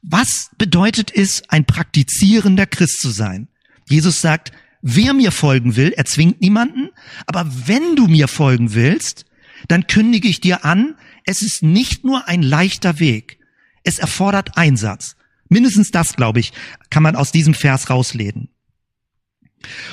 Was 0.00 0.50
bedeutet 0.56 1.12
es, 1.14 1.42
ein 1.48 1.66
praktizierender 1.66 2.66
Christ 2.66 3.00
zu 3.00 3.10
sein? 3.10 3.48
Jesus 3.88 4.22
sagt, 4.22 4.52
wer 4.80 5.12
mir 5.12 5.32
folgen 5.32 5.76
will, 5.76 5.92
er 5.94 6.06
zwingt 6.06 6.40
niemanden, 6.40 6.88
aber 7.26 7.46
wenn 7.66 7.96
du 7.96 8.06
mir 8.06 8.28
folgen 8.28 8.72
willst, 8.72 9.26
dann 9.68 9.86
kündige 9.86 10.28
ich 10.28 10.40
dir 10.40 10.64
an, 10.64 10.94
es 11.26 11.42
ist 11.42 11.62
nicht 11.62 12.04
nur 12.04 12.28
ein 12.28 12.42
leichter 12.42 12.98
Weg. 12.98 13.38
Es 13.82 13.98
erfordert 13.98 14.56
Einsatz. 14.56 15.16
Mindestens 15.48 15.90
das, 15.90 16.16
glaube 16.16 16.40
ich, 16.40 16.52
kann 16.90 17.02
man 17.02 17.16
aus 17.16 17.32
diesem 17.32 17.54
Vers 17.54 17.90
rausleden. 17.90 18.48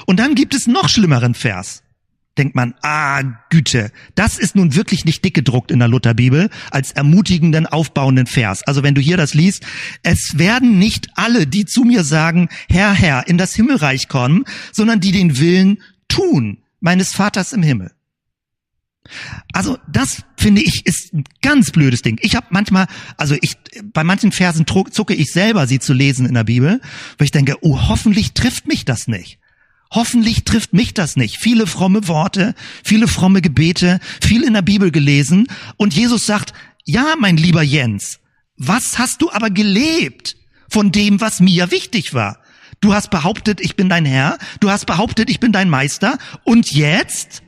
Und 0.06 0.20
dann 0.20 0.36
gibt 0.36 0.54
es 0.54 0.68
noch 0.68 0.90
schlimmeren 0.90 1.34
Vers. 1.34 1.84
Denkt 2.38 2.56
man, 2.56 2.74
ah, 2.82 3.22
Güte, 3.50 3.92
das 4.16 4.40
ist 4.40 4.56
nun 4.56 4.74
wirklich 4.74 5.06
nicht 5.06 5.24
dick 5.24 5.36
gedruckt 5.36 5.70
in 5.70 5.78
der 5.78 5.88
Lutherbibel 5.88 6.50
als 6.72 6.92
ermutigenden, 6.92 7.68
aufbauenden 7.68 8.26
Vers. 8.26 8.64
Also 8.64 8.82
wenn 8.82 8.96
du 8.96 9.02
hier 9.02 9.18
das 9.18 9.36
liest, 9.36 9.64
es 10.02 10.38
werden 10.38 10.80
nicht 10.80 11.10
alle, 11.14 11.46
die 11.46 11.66
zu 11.66 11.84
mir 11.84 12.04
sagen, 12.04 12.50
Herr, 12.70 12.94
Herr, 12.94 13.28
in 13.28 13.38
das 13.38 13.54
Himmelreich 13.54 14.08
kommen, 14.08 14.46
sondern 14.72 15.00
die 15.00 15.12
den 15.12 15.38
Willen 15.38 15.84
tun 16.08 16.58
meines 16.80 17.12
Vaters 17.12 17.54
im 17.54 17.62
Himmel. 17.62 17.92
Also 19.52 19.78
das 19.88 20.24
finde 20.38 20.62
ich 20.62 20.86
ist 20.86 21.14
ein 21.14 21.26
ganz 21.42 21.72
blödes 21.72 22.02
Ding. 22.02 22.20
Ich 22.22 22.36
habe 22.36 22.48
manchmal, 22.50 22.88
also 23.18 23.36
ich 23.42 23.58
bei 23.84 24.04
manchen 24.04 24.32
Versen 24.32 24.66
zucke 24.66 25.14
ich 25.14 25.32
selber, 25.32 25.68
sie 25.68 25.80
zu 25.80 25.94
lesen 25.94 26.26
in 26.26 26.34
der 26.34 26.46
Bibel, 26.46 26.82
weil 27.18 27.26
ich 27.26 27.32
denke, 27.32 27.58
oh, 27.62 27.90
hoffentlich 27.90 28.34
trifft 28.34 28.68
mich 28.68 28.86
das 28.86 29.08
nicht. 29.08 29.40
Hoffentlich 29.92 30.44
trifft 30.44 30.74
mich 30.74 30.94
das 30.94 31.16
nicht. 31.16 31.38
Viele 31.38 31.68
fromme 31.68 32.08
Worte, 32.08 32.56
viele 32.84 33.08
fromme 33.08 33.42
Gebete, 33.42 34.00
viel 34.22 34.44
in 34.44 34.54
der 34.54 34.64
Bibel 34.64 34.90
gelesen 34.90 35.48
und 35.78 35.94
Jesus 35.94 36.26
sagt, 36.26 36.54
ja, 36.86 37.14
mein 37.20 37.38
lieber 37.38 37.62
Jens, 37.62 38.20
was 38.58 38.98
hast 38.98 39.22
du 39.22 39.32
aber 39.32 39.50
gelebt 39.50 40.36
von 40.70 40.92
dem, 40.92 41.22
was 41.22 41.40
mir 41.40 41.72
wichtig 41.72 42.14
war? 42.14 42.40
Du 42.82 42.94
hast 42.94 43.12
behauptet, 43.12 43.62
ich 43.62 43.76
bin 43.76 43.88
dein 43.88 44.06
Herr, 44.06 44.38
du 44.60 44.70
hast 44.70 44.86
behauptet, 44.86 45.30
ich 45.30 45.40
bin 45.40 45.52
dein 45.52 45.70
Meister 45.70 46.18
und 46.44 46.72
jetzt 46.72 47.43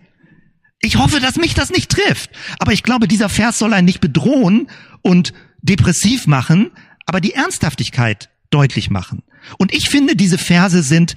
ich 0.85 0.97
hoffe, 0.97 1.19
dass 1.19 1.35
mich 1.35 1.53
das 1.53 1.71
nicht 1.71 1.91
trifft. 1.91 2.29
Aber 2.59 2.71
ich 2.71 2.83
glaube, 2.83 3.07
dieser 3.07 3.29
Vers 3.29 3.59
soll 3.59 3.73
einen 3.73 3.85
nicht 3.85 4.01
bedrohen 4.01 4.67
und 5.01 5.33
depressiv 5.61 6.27
machen, 6.27 6.71
aber 7.05 7.21
die 7.21 7.33
Ernsthaftigkeit 7.33 8.29
deutlich 8.49 8.89
machen. 8.89 9.23
Und 9.57 9.73
ich 9.73 9.89
finde, 9.89 10.15
diese 10.15 10.37
Verse 10.37 10.83
sind, 10.83 11.15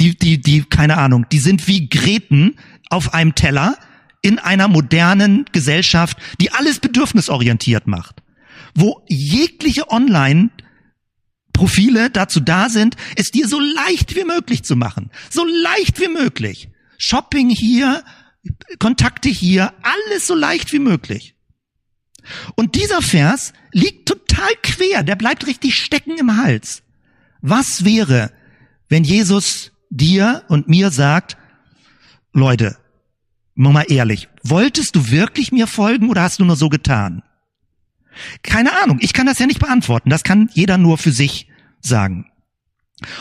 die, 0.00 0.16
die, 0.16 0.40
die, 0.40 0.64
keine 0.64 0.98
Ahnung, 0.98 1.26
die 1.30 1.38
sind 1.38 1.68
wie 1.68 1.88
Greten 1.88 2.56
auf 2.90 3.14
einem 3.14 3.34
Teller 3.34 3.76
in 4.22 4.38
einer 4.38 4.68
modernen 4.68 5.44
Gesellschaft, 5.52 6.16
die 6.40 6.52
alles 6.52 6.78
bedürfnisorientiert 6.78 7.86
macht. 7.86 8.16
Wo 8.74 9.04
jegliche 9.08 9.90
Online 9.90 10.50
Profile 11.52 12.10
dazu 12.10 12.40
da 12.40 12.70
sind, 12.70 12.96
es 13.16 13.30
dir 13.30 13.46
so 13.46 13.60
leicht 13.60 14.16
wie 14.16 14.24
möglich 14.24 14.64
zu 14.64 14.74
machen. 14.74 15.10
So 15.30 15.44
leicht 15.44 16.00
wie 16.00 16.08
möglich. 16.08 16.68
Shopping 16.98 17.50
hier, 17.50 18.02
Kontakte 18.78 19.28
hier, 19.28 19.72
alles 19.82 20.26
so 20.26 20.34
leicht 20.34 20.72
wie 20.72 20.78
möglich. 20.78 21.34
Und 22.54 22.74
dieser 22.74 23.02
Vers 23.02 23.52
liegt 23.72 24.08
total 24.08 24.50
quer, 24.62 25.02
der 25.02 25.16
bleibt 25.16 25.46
richtig 25.46 25.76
stecken 25.76 26.16
im 26.18 26.36
Hals. 26.36 26.82
Was 27.40 27.84
wäre, 27.84 28.32
wenn 28.88 29.04
Jesus 29.04 29.72
dir 29.90 30.44
und 30.48 30.68
mir 30.68 30.90
sagt, 30.90 31.36
Leute, 32.32 32.78
mal 33.54 33.84
ehrlich, 33.88 34.28
wolltest 34.42 34.96
du 34.96 35.10
wirklich 35.10 35.52
mir 35.52 35.66
folgen 35.66 36.08
oder 36.08 36.22
hast 36.22 36.38
du 36.38 36.44
nur 36.44 36.56
so 36.56 36.68
getan? 36.68 37.22
Keine 38.42 38.72
Ahnung, 38.82 38.98
ich 39.00 39.12
kann 39.12 39.26
das 39.26 39.38
ja 39.38 39.46
nicht 39.46 39.60
beantworten, 39.60 40.10
das 40.10 40.22
kann 40.22 40.50
jeder 40.52 40.78
nur 40.78 40.98
für 40.98 41.12
sich 41.12 41.48
sagen. 41.80 42.30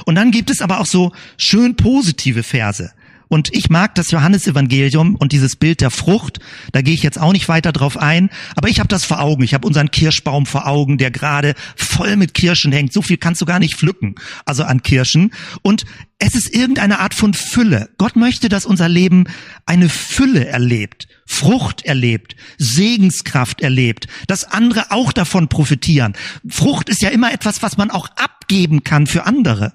Und 0.06 0.16
dann 0.16 0.32
gibt 0.32 0.50
es 0.50 0.62
aber 0.62 0.80
auch 0.80 0.86
so 0.86 1.12
schön 1.38 1.76
positive 1.76 2.44
Verse. 2.44 2.94
Und 3.32 3.48
ich 3.56 3.70
mag 3.70 3.96
das 3.96 4.12
Johannesevangelium 4.12 5.16
und 5.16 5.32
dieses 5.32 5.56
Bild 5.56 5.80
der 5.80 5.90
Frucht. 5.90 6.40
Da 6.74 6.82
gehe 6.82 6.94
ich 6.94 7.02
jetzt 7.02 7.18
auch 7.18 7.32
nicht 7.32 7.48
weiter 7.48 7.72
drauf 7.72 7.96
ein. 7.96 8.30
Aber 8.58 8.68
ich 8.68 8.80
habe 8.80 8.90
das 8.90 9.06
vor 9.06 9.22
Augen. 9.22 9.42
Ich 9.42 9.54
habe 9.54 9.66
unseren 9.66 9.90
Kirschbaum 9.90 10.46
vor 10.46 10.68
Augen, 10.68 10.98
der 10.98 11.12
gerade 11.12 11.56
voll 11.78 12.18
mit 12.18 12.34
Kirschen 12.34 12.74
hängt. 12.74 12.92
So 12.92 13.02
viel 13.02 13.16
kannst 13.16 13.40
du 13.40 13.46
gar 13.46 13.60
nicht 13.60 13.78
pflücken. 13.78 14.16
Also 14.44 14.66
an 14.66 14.84
Kirschen. 14.84 15.32
Und 15.62 15.86
es 16.20 16.36
ist 16.36 16.54
irgendeine 16.54 17.00
Art 17.00 17.14
von 17.14 17.34
Fülle. 17.34 17.88
Gott 17.98 18.18
möchte, 18.18 18.50
dass 18.50 18.66
unser 18.66 18.90
Leben 18.90 19.24
eine 19.66 19.88
Fülle 19.88 20.46
erlebt. 20.46 21.08
Frucht 21.26 21.86
erlebt, 21.86 22.36
Segenskraft 22.58 23.62
erlebt, 23.62 24.08
dass 24.28 24.44
andere 24.44 24.92
auch 24.92 25.14
davon 25.14 25.48
profitieren. 25.48 26.18
Frucht 26.50 26.90
ist 26.90 27.02
ja 27.02 27.08
immer 27.08 27.32
etwas, 27.32 27.64
was 27.64 27.78
man 27.78 27.92
auch 27.92 28.10
abgeben 28.18 28.84
kann 28.84 29.08
für 29.08 29.26
andere. 29.26 29.72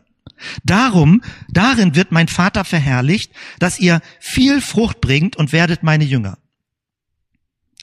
Darum, 0.64 1.22
darin 1.48 1.94
wird 1.94 2.12
mein 2.12 2.28
Vater 2.28 2.64
verherrlicht, 2.64 3.32
dass 3.58 3.78
ihr 3.78 4.00
viel 4.20 4.60
Frucht 4.60 5.00
bringt 5.00 5.36
und 5.36 5.52
werdet 5.52 5.82
meine 5.82 6.04
Jünger. 6.04 6.38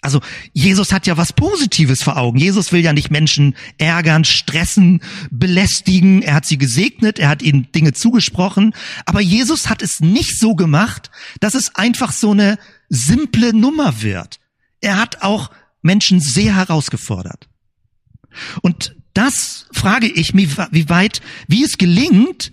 Also 0.04 0.20
Jesus 0.52 0.92
hat 0.92 1.08
ja 1.08 1.16
was 1.16 1.32
Positives 1.32 2.04
vor 2.04 2.18
Augen. 2.18 2.38
Jesus 2.38 2.74
will 2.74 2.82
ja 2.82 2.92
nicht 2.92 3.10
Menschen 3.10 3.56
ärgern, 3.78 4.26
stressen, 4.26 5.02
belästigen. 5.32 6.22
Er 6.22 6.36
hat 6.36 6.46
sie 6.46 6.58
gesegnet, 6.58 7.20
er 7.20 7.30
hat 7.30 7.42
ihnen 7.42 7.72
Dinge 7.72 7.94
zugesprochen. 7.94 8.76
Aber 9.06 9.22
Jesus 9.22 9.70
hat 9.70 9.82
es 9.82 10.02
nicht 10.02 10.38
so 10.38 10.56
gemacht, 10.56 11.10
dass 11.40 11.56
es 11.56 11.76
einfach 11.76 12.12
so 12.12 12.32
eine 12.32 12.60
simple 12.90 13.54
Nummer 13.54 14.02
wird. 14.02 14.42
Er 14.82 14.98
hat 14.98 15.22
auch 15.22 15.52
Menschen 15.82 16.20
sehr 16.20 16.54
herausgefordert. 16.58 17.48
Und 18.62 18.98
das 19.14 19.68
frage 19.72 20.08
ich 20.08 20.34
mich, 20.34 20.58
wie 20.72 20.90
weit, 20.90 21.22
wie 21.48 21.64
es 21.64 21.78
gelingt, 21.78 22.52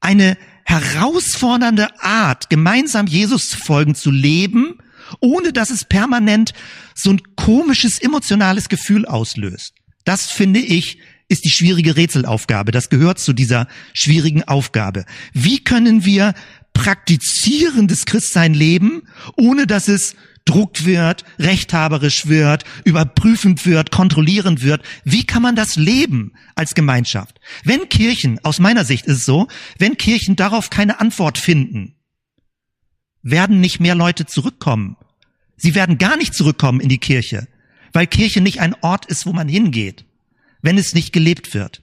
eine 0.00 0.36
herausfordernde 0.64 1.88
Art, 2.02 2.50
gemeinsam 2.50 3.06
Jesus 3.06 3.48
zu 3.50 3.58
folgen, 3.58 3.94
zu 3.94 4.10
leben, 4.10 4.78
ohne 5.20 5.52
dass 5.52 5.70
es 5.70 5.84
permanent 5.84 6.52
so 6.94 7.10
ein 7.10 7.22
komisches 7.36 7.98
emotionales 7.98 8.68
Gefühl 8.68 9.06
auslöst. 9.06 9.74
Das 10.04 10.30
finde 10.30 10.60
ich 10.60 10.98
ist 11.28 11.44
die 11.46 11.50
schwierige 11.50 11.96
Rätselaufgabe. 11.96 12.72
Das 12.72 12.90
gehört 12.90 13.18
zu 13.18 13.32
dieser 13.32 13.66
schwierigen 13.94 14.42
Aufgabe. 14.44 15.06
Wie 15.32 15.64
können 15.64 16.04
wir 16.04 16.34
praktizierendes 16.74 18.04
Christsein 18.04 18.52
leben, 18.52 19.02
ohne 19.36 19.66
dass 19.66 19.88
es 19.88 20.14
druckt 20.44 20.84
wird, 20.84 21.24
rechthaberisch 21.38 22.26
wird, 22.26 22.64
überprüfend 22.84 23.64
wird, 23.66 23.90
kontrollierend 23.90 24.62
wird. 24.62 24.82
Wie 25.04 25.24
kann 25.24 25.42
man 25.42 25.56
das 25.56 25.76
leben 25.76 26.32
als 26.54 26.74
Gemeinschaft? 26.74 27.40
Wenn 27.64 27.88
Kirchen, 27.88 28.40
aus 28.44 28.58
meiner 28.58 28.84
Sicht 28.84 29.06
ist 29.06 29.18
es 29.18 29.24
so, 29.24 29.48
wenn 29.78 29.96
Kirchen 29.96 30.36
darauf 30.36 30.70
keine 30.70 31.00
Antwort 31.00 31.38
finden, 31.38 31.94
werden 33.22 33.60
nicht 33.60 33.80
mehr 33.80 33.94
Leute 33.94 34.26
zurückkommen. 34.26 34.96
Sie 35.56 35.74
werden 35.74 35.98
gar 35.98 36.16
nicht 36.16 36.34
zurückkommen 36.34 36.80
in 36.80 36.88
die 36.88 36.98
Kirche, 36.98 37.46
weil 37.92 38.06
Kirche 38.06 38.40
nicht 38.40 38.60
ein 38.60 38.74
Ort 38.82 39.06
ist, 39.06 39.26
wo 39.26 39.32
man 39.32 39.48
hingeht, 39.48 40.04
wenn 40.60 40.78
es 40.78 40.94
nicht 40.94 41.12
gelebt 41.12 41.54
wird. 41.54 41.81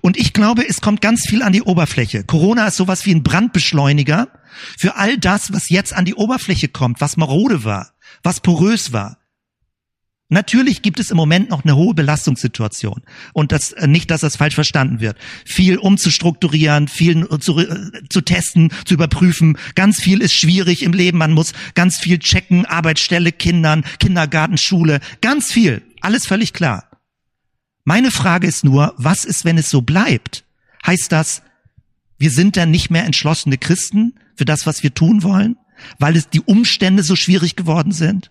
Und 0.00 0.16
ich 0.16 0.32
glaube, 0.32 0.66
es 0.68 0.80
kommt 0.80 1.00
ganz 1.00 1.26
viel 1.28 1.42
an 1.42 1.52
die 1.52 1.62
Oberfläche. 1.62 2.24
Corona 2.24 2.66
ist 2.66 2.76
sowas 2.76 3.06
wie 3.06 3.14
ein 3.14 3.22
Brandbeschleuniger 3.22 4.28
für 4.78 4.96
all 4.96 5.18
das, 5.18 5.52
was 5.52 5.68
jetzt 5.68 5.94
an 5.94 6.04
die 6.04 6.14
Oberfläche 6.14 6.68
kommt, 6.68 7.00
was 7.00 7.16
marode 7.16 7.64
war, 7.64 7.92
was 8.22 8.40
porös 8.40 8.92
war. 8.92 9.20
Natürlich 10.32 10.82
gibt 10.82 11.00
es 11.00 11.10
im 11.10 11.16
Moment 11.16 11.50
noch 11.50 11.64
eine 11.64 11.74
hohe 11.74 11.92
Belastungssituation 11.92 13.02
und 13.32 13.50
das 13.50 13.72
äh, 13.72 13.88
nicht, 13.88 14.12
dass 14.12 14.20
das 14.20 14.36
falsch 14.36 14.54
verstanden 14.54 15.00
wird. 15.00 15.18
Viel 15.44 15.76
umzustrukturieren, 15.76 16.86
viel 16.86 17.28
zu, 17.40 17.58
äh, 17.58 17.90
zu 18.08 18.20
testen, 18.20 18.72
zu 18.84 18.94
überprüfen. 18.94 19.58
Ganz 19.74 20.00
viel 20.00 20.20
ist 20.20 20.32
schwierig 20.32 20.84
im 20.84 20.92
Leben. 20.92 21.18
Man 21.18 21.32
muss 21.32 21.52
ganz 21.74 21.98
viel 21.98 22.20
checken, 22.20 22.64
Arbeitsstelle, 22.64 23.32
Kindern, 23.32 23.84
Kindergarten, 23.98 24.56
Schule, 24.56 25.00
ganz 25.20 25.50
viel. 25.50 25.82
Alles 26.00 26.28
völlig 26.28 26.52
klar. 26.52 26.89
Meine 27.84 28.10
Frage 28.10 28.46
ist 28.46 28.64
nur, 28.64 28.94
was 28.96 29.24
ist, 29.24 29.44
wenn 29.44 29.58
es 29.58 29.70
so 29.70 29.82
bleibt? 29.82 30.44
Heißt 30.86 31.10
das, 31.12 31.42
wir 32.18 32.30
sind 32.30 32.56
dann 32.56 32.70
nicht 32.70 32.90
mehr 32.90 33.04
entschlossene 33.04 33.58
Christen 33.58 34.14
für 34.36 34.44
das, 34.44 34.66
was 34.66 34.82
wir 34.82 34.94
tun 34.94 35.22
wollen, 35.22 35.56
weil 35.98 36.16
es 36.16 36.28
die 36.28 36.40
Umstände 36.40 37.02
so 37.02 37.16
schwierig 37.16 37.56
geworden 37.56 37.92
sind? 37.92 38.30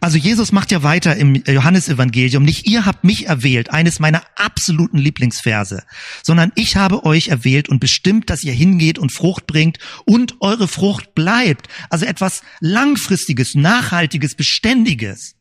Also 0.00 0.18
Jesus 0.18 0.52
macht 0.52 0.70
ja 0.70 0.82
weiter 0.82 1.16
im 1.16 1.34
Johannesevangelium. 1.34 2.44
Nicht 2.44 2.66
ihr 2.66 2.86
habt 2.86 3.04
mich 3.04 3.26
erwählt, 3.26 3.70
eines 3.70 3.98
meiner 3.98 4.22
absoluten 4.36 4.98
Lieblingsverse, 4.98 5.82
sondern 6.22 6.52
ich 6.54 6.76
habe 6.76 7.04
euch 7.04 7.28
erwählt 7.28 7.68
und 7.68 7.80
bestimmt, 7.80 8.30
dass 8.30 8.42
ihr 8.42 8.52
hingeht 8.52 8.98
und 8.98 9.12
Frucht 9.12 9.46
bringt 9.46 9.78
und 10.04 10.36
eure 10.40 10.68
Frucht 10.68 11.14
bleibt. 11.14 11.68
Also 11.90 12.06
etwas 12.06 12.42
langfristiges, 12.60 13.54
nachhaltiges, 13.54 14.34
beständiges. 14.34 15.34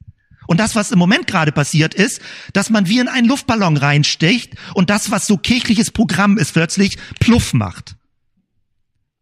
Und 0.52 0.58
das, 0.58 0.76
was 0.76 0.92
im 0.92 1.00
Moment 1.00 1.28
gerade 1.28 1.54
passiert 1.54 1.94
ist, 1.94 2.20
dass 2.52 2.70
man 2.70 2.90
wie 2.90 3.00
in 3.00 3.08
einen 3.08 3.26
Luftballon 3.26 3.78
reinsticht 3.78 4.56
und 4.74 4.90
das, 4.90 5.10
was 5.10 5.26
so 5.26 5.38
kirchliches 5.38 5.92
Programm 5.92 6.38
ist, 6.38 6.52
plötzlich 6.52 6.98
pluff 7.22 7.54
macht. 7.54 7.96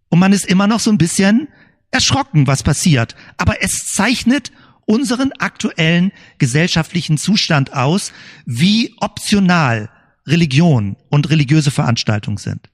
Und 0.10 0.18
man 0.18 0.34
ist 0.34 0.48
immer 0.48 0.66
noch 0.66 0.80
so 0.80 0.90
ein 0.90 0.98
bisschen 0.98 1.48
erschrocken, 1.92 2.48
was 2.48 2.64
passiert. 2.64 3.16
Aber 3.38 3.62
es 3.62 3.86
zeichnet 3.94 4.52
unseren 4.88 5.32
aktuellen 5.34 6.14
gesellschaftlichen 6.40 7.20
Zustand 7.20 7.74
aus, 7.74 8.12
wie 8.48 8.96
optional 8.98 9.92
Religion 10.26 10.98
und 11.10 11.30
religiöse 11.30 11.70
Veranstaltungen 11.70 12.38
sind. 12.38 12.72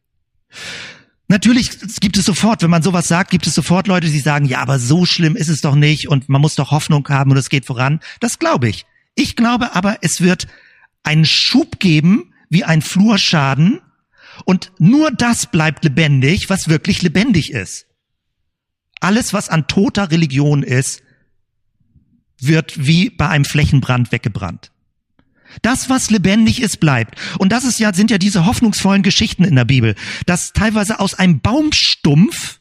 Natürlich 1.28 1.72
gibt 2.00 2.18
es 2.18 2.26
sofort, 2.26 2.62
wenn 2.62 2.70
man 2.70 2.84
sowas 2.84 3.08
sagt, 3.08 3.32
gibt 3.32 3.48
es 3.48 3.56
sofort 3.56 3.88
Leute, 3.88 4.08
die 4.08 4.20
sagen, 4.20 4.46
ja, 4.46 4.60
aber 4.60 4.78
so 4.78 5.06
schlimm 5.06 5.36
ist 5.36 5.50
es 5.50 5.62
doch 5.62 5.76
nicht 5.76 6.08
und 6.08 6.30
man 6.30 6.42
muss 6.42 6.56
doch 6.56 6.72
Hoffnung 6.72 7.08
haben 7.10 7.32
und 7.32 7.38
es 7.38 7.50
geht 7.50 7.66
voran. 7.66 8.00
Das 8.20 8.38
glaube 8.38 8.70
ich. 8.70 8.86
Ich 9.16 9.36
glaube 9.36 9.76
aber, 9.76 9.98
es 10.02 10.22
wird 10.22 10.48
einen 11.04 11.26
Schub 11.26 11.80
geben, 11.80 12.34
wie 12.50 12.64
ein 12.64 12.82
Flurschaden 12.82 13.82
und 14.44 14.72
nur 14.78 15.12
das 15.12 15.48
bleibt 15.48 15.84
lebendig, 15.84 16.50
was 16.50 16.68
wirklich 16.68 17.02
lebendig 17.02 17.52
ist. 17.52 17.88
Alles, 19.00 19.34
was 19.34 19.50
an 19.50 19.68
toter 19.68 20.12
Religion 20.12 20.62
ist, 20.62 21.02
wird 22.40 22.86
wie 22.86 23.10
bei 23.10 23.30
einem 23.30 23.46
Flächenbrand 23.46 24.12
weggebrannt. 24.12 24.72
Das, 25.62 25.90
was 25.90 26.10
lebendig 26.10 26.62
ist, 26.62 26.80
bleibt. 26.80 27.20
Und 27.40 27.52
das 27.52 27.64
ist 27.64 27.80
ja, 27.80 27.94
sind 27.94 28.12
ja 28.12 28.18
diese 28.18 28.46
hoffnungsvollen 28.46 29.04
Geschichten 29.04 29.44
in 29.44 29.56
der 29.56 29.66
Bibel, 29.66 29.96
dass 30.26 30.54
teilweise 30.54 31.00
aus 31.00 31.14
einem 31.14 31.40
Baumstumpf 31.40 32.60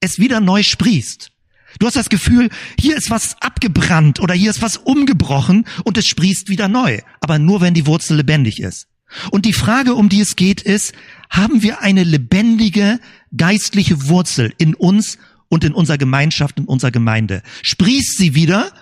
es 0.00 0.18
wieder 0.18 0.40
neu 0.40 0.62
sprießt. 0.62 1.30
Du 1.78 1.86
hast 1.86 1.96
das 1.96 2.10
Gefühl, 2.10 2.50
hier 2.78 2.96
ist 2.96 3.10
was 3.10 3.40
abgebrannt 3.40 4.20
oder 4.20 4.34
hier 4.34 4.50
ist 4.50 4.62
was 4.62 4.76
umgebrochen 4.76 5.64
und 5.84 5.96
es 5.96 6.06
sprießt 6.06 6.48
wieder 6.48 6.68
neu. 6.68 7.00
Aber 7.20 7.38
nur 7.38 7.60
wenn 7.60 7.74
die 7.74 7.86
Wurzel 7.86 8.16
lebendig 8.18 8.60
ist. 8.60 8.88
Und 9.30 9.44
die 9.44 9.52
Frage, 9.52 9.94
um 9.94 10.08
die 10.08 10.20
es 10.20 10.36
geht, 10.36 10.62
ist, 10.62 10.92
haben 11.30 11.62
wir 11.62 11.80
eine 11.80 12.04
lebendige 12.04 12.98
geistliche 13.36 14.08
Wurzel 14.08 14.52
in 14.58 14.74
uns 14.74 15.18
und 15.48 15.64
in 15.64 15.72
unserer 15.72 15.98
Gemeinschaft, 15.98 16.58
in 16.58 16.64
unserer 16.64 16.90
Gemeinde? 16.90 17.42
Sprießt 17.62 18.16
sie 18.16 18.34
wieder 18.34 18.72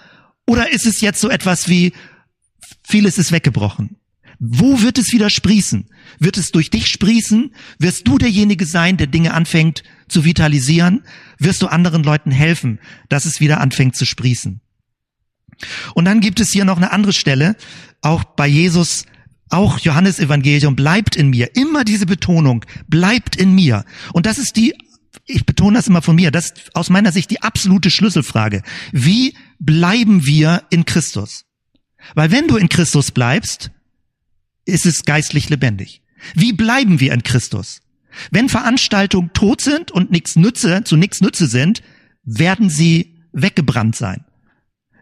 oder 0.47 0.73
ist 0.73 0.87
es 0.87 1.01
jetzt 1.01 1.21
so 1.21 1.29
etwas 1.29 1.69
wie, 1.69 1.93
Vieles 2.91 3.19
ist 3.19 3.31
weggebrochen. 3.31 3.99
Wo 4.41 4.83
wird 4.83 4.99
es 4.99 5.13
wieder 5.13 5.31
sprießen? 5.31 5.89
Wird 6.19 6.37
es 6.37 6.51
durch 6.51 6.71
dich 6.71 6.89
sprießen? 6.89 7.55
Wirst 7.79 8.09
du 8.09 8.19
derjenige 8.19 8.67
sein, 8.67 8.97
der 8.97 9.07
Dinge 9.07 9.33
anfängt 9.33 9.85
zu 10.09 10.25
vitalisieren? 10.25 11.05
Wirst 11.39 11.63
du 11.63 11.69
anderen 11.69 12.03
Leuten 12.03 12.33
helfen, 12.33 12.81
dass 13.09 13.27
es 13.27 13.39
wieder 13.39 13.61
anfängt 13.61 13.95
zu 13.95 14.07
sprießen? 14.07 14.61
Und 15.95 16.05
dann 16.05 16.19
gibt 16.19 16.41
es 16.41 16.51
hier 16.51 16.65
noch 16.65 16.79
eine 16.79 16.91
andere 16.91 17.13
Stelle, 17.13 17.55
auch 18.01 18.25
bei 18.25 18.49
Jesus, 18.49 19.05
auch 19.51 19.79
Johannes 19.79 20.19
Evangelium, 20.19 20.75
bleibt 20.75 21.15
in 21.15 21.31
mir. 21.31 21.55
Immer 21.55 21.85
diese 21.85 22.07
Betonung, 22.07 22.65
bleibt 22.89 23.37
in 23.37 23.55
mir. 23.55 23.85
Und 24.13 24.27
das 24.27 24.39
ist 24.39 24.57
die, 24.57 24.75
ich 25.27 25.47
betone 25.47 25.79
das 25.79 25.87
immer 25.87 26.03
von 26.03 26.17
mir, 26.17 26.33
das 26.33 26.47
ist 26.47 26.75
aus 26.75 26.91
meiner 26.91 27.13
Sicht 27.13 27.31
die 27.31 27.43
absolute 27.43 27.89
Schlüsselfrage. 27.89 28.65
Wie 28.91 29.35
bleiben 29.61 30.27
wir 30.27 30.65
in 30.71 30.87
Christus? 30.87 31.45
Weil 32.15 32.31
wenn 32.31 32.49
du 32.49 32.57
in 32.57 32.69
Christus 32.69 33.11
bleibst, 33.11 33.71
ist 34.65 34.87
es 34.87 35.05
geistlich 35.05 35.49
lebendig. 35.49 36.03
Wie 36.35 36.53
bleiben 36.53 37.01
wir 37.01 37.13
in 37.13 37.23
Christus? 37.23 37.81
Wenn 38.31 38.49
Veranstaltungen 38.49 39.33
tot 39.33 39.61
sind 39.61 39.91
und 39.91 40.11
nichts 40.11 40.37
Nütze, 40.37 40.85
zu 40.85 40.97
nichts 40.97 41.21
Nütze 41.21 41.47
sind, 41.47 41.83
werden 42.25 42.69
sie 42.69 43.19
weggebrannt 43.33 43.97
sein. 43.97 44.25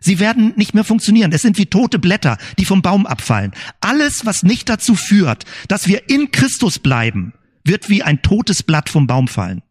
Sie 0.00 0.20
werden 0.20 0.52
nicht 0.56 0.74
mehr 0.74 0.84
funktionieren. 0.84 1.32
Es 1.32 1.42
sind 1.42 1.58
wie 1.58 1.66
tote 1.66 1.98
Blätter, 1.98 2.38
die 2.58 2.64
vom 2.64 2.82
Baum 2.82 3.06
abfallen. 3.06 3.52
Alles, 3.80 4.24
was 4.24 4.42
nicht 4.42 4.68
dazu 4.68 4.94
führt, 4.94 5.44
dass 5.66 5.88
wir 5.88 6.08
in 6.08 6.30
Christus 6.30 6.78
bleiben, 6.78 7.32
wird 7.64 7.88
wie 7.88 8.02
ein 8.02 8.22
totes 8.22 8.62
Blatt 8.62 8.88
vom 8.88 9.06
Baum 9.06 9.26
fallen. 9.26 9.62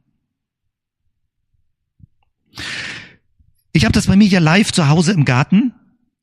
Ich 3.71 3.85
habe 3.85 3.93
das 3.93 4.07
bei 4.07 4.15
mir 4.15 4.27
hier 4.27 4.39
live 4.39 4.71
zu 4.71 4.89
Hause 4.89 5.13
im 5.13 5.23
Garten 5.23 5.73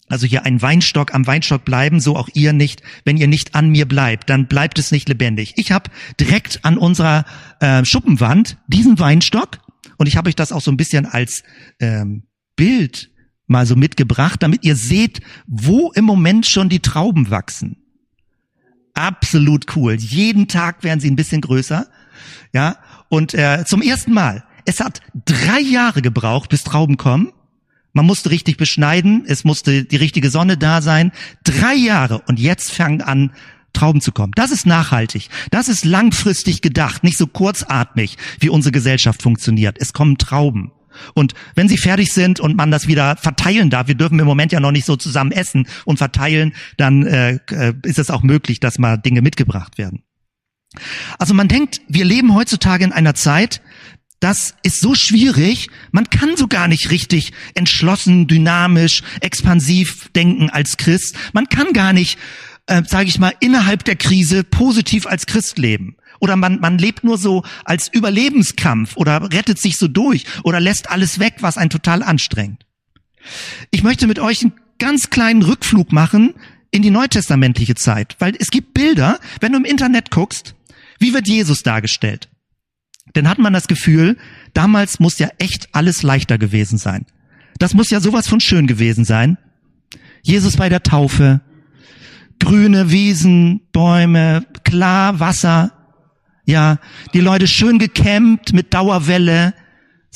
also 0.09 0.27
hier 0.27 0.45
ein 0.45 0.61
Weinstock 0.61 1.15
am 1.15 1.27
Weinstock 1.27 1.65
bleiben, 1.65 2.01
so 2.01 2.17
auch 2.17 2.29
ihr 2.35 2.53
nicht. 2.53 2.83
Wenn 3.05 3.17
ihr 3.17 3.29
nicht 3.29 3.55
an 3.55 3.71
mir 3.71 3.87
bleibt, 3.87 4.29
dann 4.29 4.47
bleibt 4.47 4.79
es 4.79 4.93
nicht 4.93 5.09
lebendig. 5.09 5.55
Ich 5.57 5.73
habe 5.73 5.91
direkt 6.21 6.65
an 6.65 6.77
unserer 6.77 7.25
äh, 7.61 7.85
Schuppenwand 7.85 8.59
diesen 8.67 8.99
Weinstock 8.99 9.61
und 9.97 10.07
ich 10.07 10.17
habe 10.17 10.29
euch 10.29 10.37
das 10.37 10.53
auch 10.53 10.61
so 10.61 10.71
ein 10.71 10.77
bisschen 10.77 11.07
als 11.07 11.43
ähm, 11.81 12.25
Bild 12.57 13.11
mal 13.47 13.67
so 13.67 13.77
mitgebracht, 13.77 14.43
damit 14.43 14.65
ihr 14.65 14.77
seht, 14.77 15.21
wo 15.47 15.91
im 15.93 16.05
Moment 16.05 16.47
schon 16.47 16.69
die 16.69 16.81
Trauben 16.81 17.31
wachsen. 17.31 17.77
Absolut 18.95 19.77
cool. 19.77 19.95
Jeden 19.95 20.49
Tag 20.49 20.85
werden 20.85 21.01
sie 21.01 21.11
ein 21.11 21.17
bisschen 21.17 21.41
größer. 21.41 21.87
Ja, 22.53 22.77
und 23.09 23.35
äh, 23.35 23.65
zum 23.67 23.83
ersten 23.83 24.13
Mal. 24.13 24.45
Es 24.67 24.81
hat 24.81 25.01
drei 25.27 25.61
Jahre 25.61 26.01
gebraucht, 26.01 26.49
bis 26.49 26.65
Trauben 26.65 26.97
kommen. 26.97 27.33
Man 27.95 28.07
musste 28.07 28.31
richtig 28.31 28.57
beschneiden, 28.57 29.25
es 29.27 29.45
musste 29.45 29.85
die 29.85 29.97
richtige 29.97 30.29
Sonne 30.29 30.59
da 30.59 30.83
sein. 30.83 31.13
Drei 31.45 31.75
Jahre 31.75 32.21
und 32.27 32.39
jetzt 32.39 32.73
fangen 32.73 33.01
an, 33.01 33.31
Trauben 33.73 34.01
zu 34.01 34.13
kommen. 34.13 34.33
Das 34.37 34.51
ist 34.51 34.67
nachhaltig. 34.67 35.29
Das 35.51 35.69
ist 35.69 35.85
langfristig 35.85 36.63
gedacht, 36.63 37.03
nicht 37.03 37.19
so 37.19 37.27
kurzatmig, 37.27 38.17
wie 38.39 38.49
unsere 38.49 38.73
Gesellschaft 38.73 39.23
funktioniert. 39.23 39.79
Es 39.81 39.93
kommen 39.93 40.17
Trauben. 40.17 40.71
Und 41.13 41.35
wenn 41.57 41.69
sie 41.69 41.77
fertig 41.77 42.13
sind 42.13 42.39
und 42.39 42.57
man 42.57 42.71
das 42.71 42.87
wieder 42.87 43.17
verteilen 43.17 43.71
darf, 43.71 43.89
wir 43.89 43.97
dürfen 43.97 44.19
im 44.21 44.27
Moment 44.27 44.53
ja 44.53 44.61
noch 44.61 44.71
nicht 44.71 44.87
so 44.87 44.95
zusammen 44.95 45.33
essen 45.33 45.67
und 45.85 45.99
verteilen, 45.99 46.55
dann 46.77 47.05
äh, 47.05 47.41
äh 47.51 47.75
ist 47.83 47.99
es 47.99 48.11
auch 48.11 48.23
möglich, 48.23 48.61
dass 48.61 48.79
mal 48.79 48.97
Dinge 48.97 49.23
mitgebracht 49.23 49.77
werden. 49.77 50.05
Also 51.19 51.35
man 51.35 51.49
denkt, 51.49 51.81
wir 51.89 52.05
leben 52.05 52.35
heutzutage 52.35 52.85
in 52.85 52.93
einer 52.93 53.15
Zeit, 53.15 53.61
das 54.21 54.55
ist 54.63 54.81
so 54.81 54.95
schwierig, 54.95 55.69
man 55.93 56.09
kann 56.09 56.37
so 56.37 56.47
gar 56.47 56.69
nicht 56.69 56.91
richtig 56.91 57.33
entschlossen, 57.55 58.27
dynamisch, 58.27 59.03
expansiv 59.21 60.09
denken 60.15 60.49
als 60.51 60.77
Christ. 60.77 61.17
Man 61.33 61.49
kann 61.49 61.73
gar 61.73 61.93
nicht, 61.93 62.19
äh, 62.67 62.83
sage 62.87 63.09
ich 63.09 63.19
mal, 63.19 63.35
innerhalb 63.41 63.85
der 63.85 63.97
Krise 63.97 64.43
positiv 64.45 65.07
als 65.07 65.27
Christ 65.27 65.59
leben. 65.59 65.97
Oder 66.21 66.37
man, 66.37 66.61
man 66.61 66.79
lebt 66.79 67.05
nur 67.05 67.19
so 67.19 67.43
als 67.65 67.89
Überlebenskampf 67.93 68.97
oder 68.97 69.31
rettet 69.33 69.61
sich 69.61 69.77
so 69.77 69.89
durch 69.89 70.25
oder 70.43 70.59
lässt 70.61 70.89
alles 70.91 71.19
weg, 71.19 71.37
was 71.41 71.59
einen 71.59 71.71
total 71.71 72.03
anstrengt. 72.03 72.65
Ich 73.71 73.83
möchte 73.83 74.07
mit 74.07 74.19
euch 74.19 74.43
einen 74.43 74.55
ganz 74.79 75.11
kleinen 75.11 75.43
Rückflug 75.43 75.93
machen 75.93 76.35
in 76.71 76.83
die 76.83 76.91
neutestamentliche 76.91 77.75
Zeit, 77.75 78.17
weil 78.19 78.35
es 78.39 78.49
gibt 78.49 78.75
Bilder, 78.75 79.21
wenn 79.41 79.53
du 79.53 79.59
im 79.59 79.65
Internet 79.65 80.11
guckst, 80.11 80.55
wie 80.99 81.13
wird 81.13 81.29
Jesus 81.29 81.63
dargestellt? 81.63 82.29
Dann 83.13 83.29
hat 83.29 83.39
man 83.39 83.53
das 83.53 83.69
Gefühl, 83.69 84.17
damals 84.55 84.99
muss 84.99 85.19
ja 85.19 85.29
echt 85.39 85.69
alles 85.73 86.03
leichter 86.03 86.39
gewesen 86.39 86.79
sein. 86.79 87.07
Das 87.59 87.75
muss 87.75 87.91
ja 87.91 88.01
sowas 88.01 88.27
von 88.27 88.41
schön 88.41 88.67
gewesen 88.67 89.05
sein. 89.05 89.39
Jesus 90.23 90.57
bei 90.57 90.69
der 90.69 90.83
Taufe, 90.83 91.41
grüne 92.41 92.91
Wiesen, 92.91 93.61
Bäume, 93.73 94.45
klar 94.65 95.21
Wasser, 95.21 95.73
ja, 96.47 96.79
die 97.13 97.21
Leute 97.21 97.47
schön 97.47 97.79
gekämmt 97.79 98.53
mit 98.53 98.75
Dauerwelle, 98.75 99.55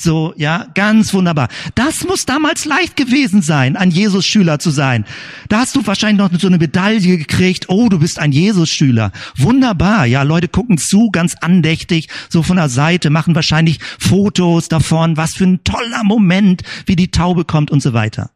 so, 0.01 0.33
ja, 0.37 0.67
ganz 0.75 1.13
wunderbar. 1.13 1.49
Das 1.75 2.05
muss 2.05 2.25
damals 2.25 2.65
leicht 2.65 2.95
gewesen 2.95 3.41
sein, 3.41 3.75
ein 3.75 3.91
Jesus-Schüler 3.91 4.59
zu 4.59 4.69
sein. 4.69 5.05
Da 5.49 5.59
hast 5.59 5.75
du 5.75 5.85
wahrscheinlich 5.85 6.19
noch 6.19 6.39
so 6.39 6.47
eine 6.47 6.57
Medaille 6.57 7.17
gekriegt. 7.17 7.65
Oh, 7.67 7.89
du 7.89 7.99
bist 7.99 8.19
ein 8.19 8.31
Jesus-Schüler. 8.31 9.11
Wunderbar. 9.37 10.05
Ja, 10.05 10.23
Leute 10.23 10.47
gucken 10.47 10.77
zu, 10.77 11.09
ganz 11.11 11.35
andächtig, 11.41 12.07
so 12.29 12.43
von 12.43 12.57
der 12.57 12.69
Seite, 12.69 13.09
machen 13.09 13.35
wahrscheinlich 13.35 13.79
Fotos 13.99 14.69
davon. 14.69 15.17
Was 15.17 15.33
für 15.33 15.45
ein 15.45 15.63
toller 15.63 16.03
Moment, 16.03 16.63
wie 16.85 16.95
die 16.95 17.11
Taube 17.11 17.45
kommt 17.45 17.69
und 17.69 17.81
so 17.81 17.93
weiter. 17.93 18.31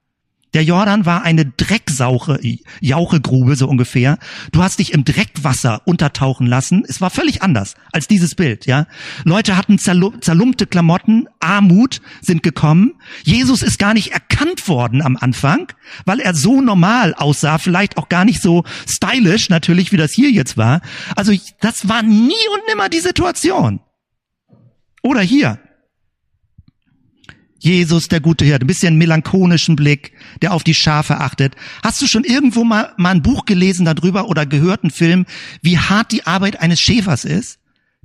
Der 0.54 0.64
Jordan 0.64 1.06
war 1.06 1.24
eine 1.24 1.46
Drecksauche, 1.46 2.40
Jauchegrube 2.80 3.56
so 3.56 3.68
ungefähr. 3.68 4.20
Du 4.52 4.62
hast 4.62 4.80
dich 4.80 4.94
im 4.94 5.04
Dreckwasser 5.04 5.82
untertauchen 5.86 6.46
lassen. 6.46 6.84
Es 6.88 7.02
war 7.02 7.10
völlig 7.10 7.42
anders 7.42 7.76
als 7.92 8.08
dieses 8.08 8.36
Bild, 8.36 8.66
ja. 8.66 8.88
Leute 9.24 9.58
hatten 9.58 9.78
zerlumpte 9.80 10.68
Klamotten, 10.68 11.28
Armut 11.40 12.02
sind 12.22 12.44
gekommen. 12.44 12.94
Jesus 13.24 13.64
ist 13.64 13.80
gar 13.80 13.94
nicht 13.94 14.12
erkannt 14.12 14.68
worden 14.68 15.02
am 15.02 15.18
Anfang, 15.18 15.72
weil 16.06 16.20
er 16.20 16.36
so 16.36 16.62
normal 16.62 17.14
aussah, 17.16 17.58
vielleicht 17.58 17.98
auch 17.98 18.10
gar 18.10 18.26
nicht 18.26 18.42
so 18.42 18.64
stylisch 18.88 19.50
natürlich, 19.50 19.92
wie 19.92 19.98
das 19.98 20.12
hier 20.12 20.30
jetzt 20.30 20.58
war. 20.58 20.82
Also 21.16 21.34
das 21.62 21.88
war 21.90 22.04
nie 22.04 22.34
und 22.54 22.68
nimmer 22.70 22.90
die 22.90 23.00
Situation. 23.00 23.80
Oder 25.02 25.22
hier. 25.22 25.60
Jesus, 27.64 28.10
der 28.10 28.20
gute 28.20 28.44
Hirte, 28.44 28.66
ein 28.66 28.68
bisschen 28.68 28.98
melancholischen 28.98 29.78
Blick, 29.78 30.12
der 30.42 30.54
auf 30.54 30.66
die 30.66 30.74
Schafe 30.74 31.22
achtet. 31.22 31.56
Hast 31.82 32.02
du 32.02 32.08
schon 32.08 32.26
irgendwo 32.26 32.66
mal, 32.66 32.92
mal 32.98 33.12
ein 33.12 33.22
Buch 33.22 33.46
gelesen 33.46 33.86
darüber 33.86 34.28
oder 34.28 34.46
gehört 34.46 34.84
einen 34.84 34.92
Film, 34.92 35.26
wie 35.62 35.78
hart 35.78 36.12
die 36.12 36.28
Arbeit 36.28 36.60
eines 36.60 36.82
Schäfers 36.82 37.24
ist? 37.24 37.60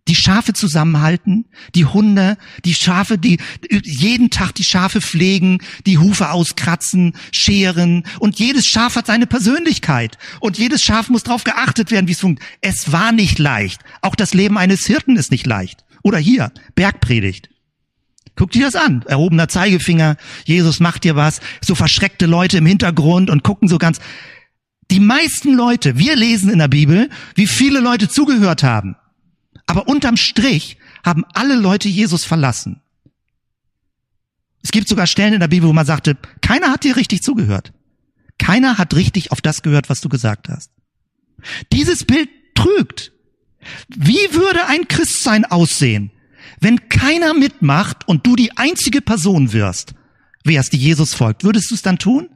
Die 0.07 0.15
Schafe 0.15 0.53
zusammenhalten, 0.53 1.47
die 1.75 1.85
Hunde, 1.85 2.39
die 2.65 2.73
Schafe, 2.73 3.19
die 3.19 3.39
jeden 3.69 4.31
Tag 4.31 4.55
die 4.55 4.65
Schafe 4.65 5.01
pflegen, 5.01 5.61
die 5.87 5.99
Hufe 5.99 6.31
auskratzen, 6.31 7.15
scheren 7.33 8.05
und 8.21 8.39
jedes 8.39 8.67
Schaf 8.69 8.95
hat 8.95 9.09
seine 9.09 9.27
Persönlichkeit 9.27 10.19
und 10.39 10.57
jedes 10.57 10.85
Schaf 10.85 11.09
muss 11.09 11.25
darauf 11.25 11.43
geachtet 11.43 11.91
werden, 11.91 12.07
wie 12.07 12.13
es 12.13 12.21
funktioniert. 12.21 12.59
Es 12.61 12.93
war 12.93 13.11
nicht 13.11 13.41
leicht. 13.41 13.81
Auch 14.03 14.15
das 14.15 14.35
Leben 14.35 14.57
eines 14.57 14.87
Hirten 14.87 15.17
ist 15.17 15.33
nicht 15.33 15.47
leicht. 15.47 15.85
Oder 16.05 16.19
hier, 16.19 16.53
Bergpredigt. 16.77 17.51
Guck 18.39 18.53
dir 18.53 18.67
das 18.67 18.77
an. 18.77 19.03
Erhobener 19.07 19.49
Zeigefinger. 19.49 20.17
Jesus 20.45 20.79
macht 20.79 21.03
dir 21.03 21.17
was. 21.17 21.41
So 21.61 21.75
verschreckte 21.75 22.27
Leute 22.27 22.59
im 22.59 22.67
Hintergrund 22.67 23.31
und 23.31 23.43
gucken 23.43 23.69
so 23.69 23.79
ganz. 23.79 23.99
Die 24.93 25.01
meisten 25.01 25.55
Leute, 25.55 25.99
wir 25.99 26.15
lesen 26.15 26.49
in 26.49 26.61
der 26.61 26.69
Bibel, 26.69 27.11
wie 27.35 27.49
viele 27.49 27.81
Leute 27.81 28.09
zugehört 28.09 28.63
haben. 28.63 28.95
Aber 29.67 29.89
unterm 29.89 30.17
Strich 30.17 30.79
haben 31.05 31.25
alle 31.35 31.57
Leute 31.57 31.89
Jesus 31.89 32.25
verlassen. 32.25 32.81
Es 34.63 34.71
gibt 34.71 34.89
sogar 34.89 35.09
Stellen 35.09 35.35
in 35.35 35.41
der 35.41 35.49
Bibel, 35.49 35.69
wo 35.69 35.73
man 35.73 35.85
sagte, 35.85 36.17
keiner 36.41 36.71
hat 36.71 36.85
dir 36.85 36.95
richtig 36.95 37.25
zugehört. 37.25 37.73
Keiner 38.39 38.79
hat 38.79 38.95
richtig 38.95 39.33
auf 39.33 39.41
das 39.41 39.63
gehört, 39.63 39.91
was 39.91 40.01
du 40.01 40.09
gesagt 40.09 40.49
hast. 40.49 40.71
Dieses 41.73 42.05
Bild 42.05 42.29
trügt. 42.55 43.11
Wie 43.89 44.33
würde 44.33 44.67
ein 44.67 44.87
Christsein 44.87 45.45
aussehen, 45.45 46.13
wenn 46.61 46.89
keiner 46.89 47.35
mitmacht 47.35 48.07
und 48.09 48.27
du 48.27 48.37
die 48.37 48.57
einzige 48.57 49.01
Person 49.01 49.53
wirst, 49.53 49.95
wärst, 50.45 50.73
die 50.73 50.79
Jesus 50.79 51.15
folgt, 51.15 51.45
würdest 51.45 51.71
du 51.71 51.75
es 51.75 51.83
dann 51.83 51.99
tun? 51.99 52.29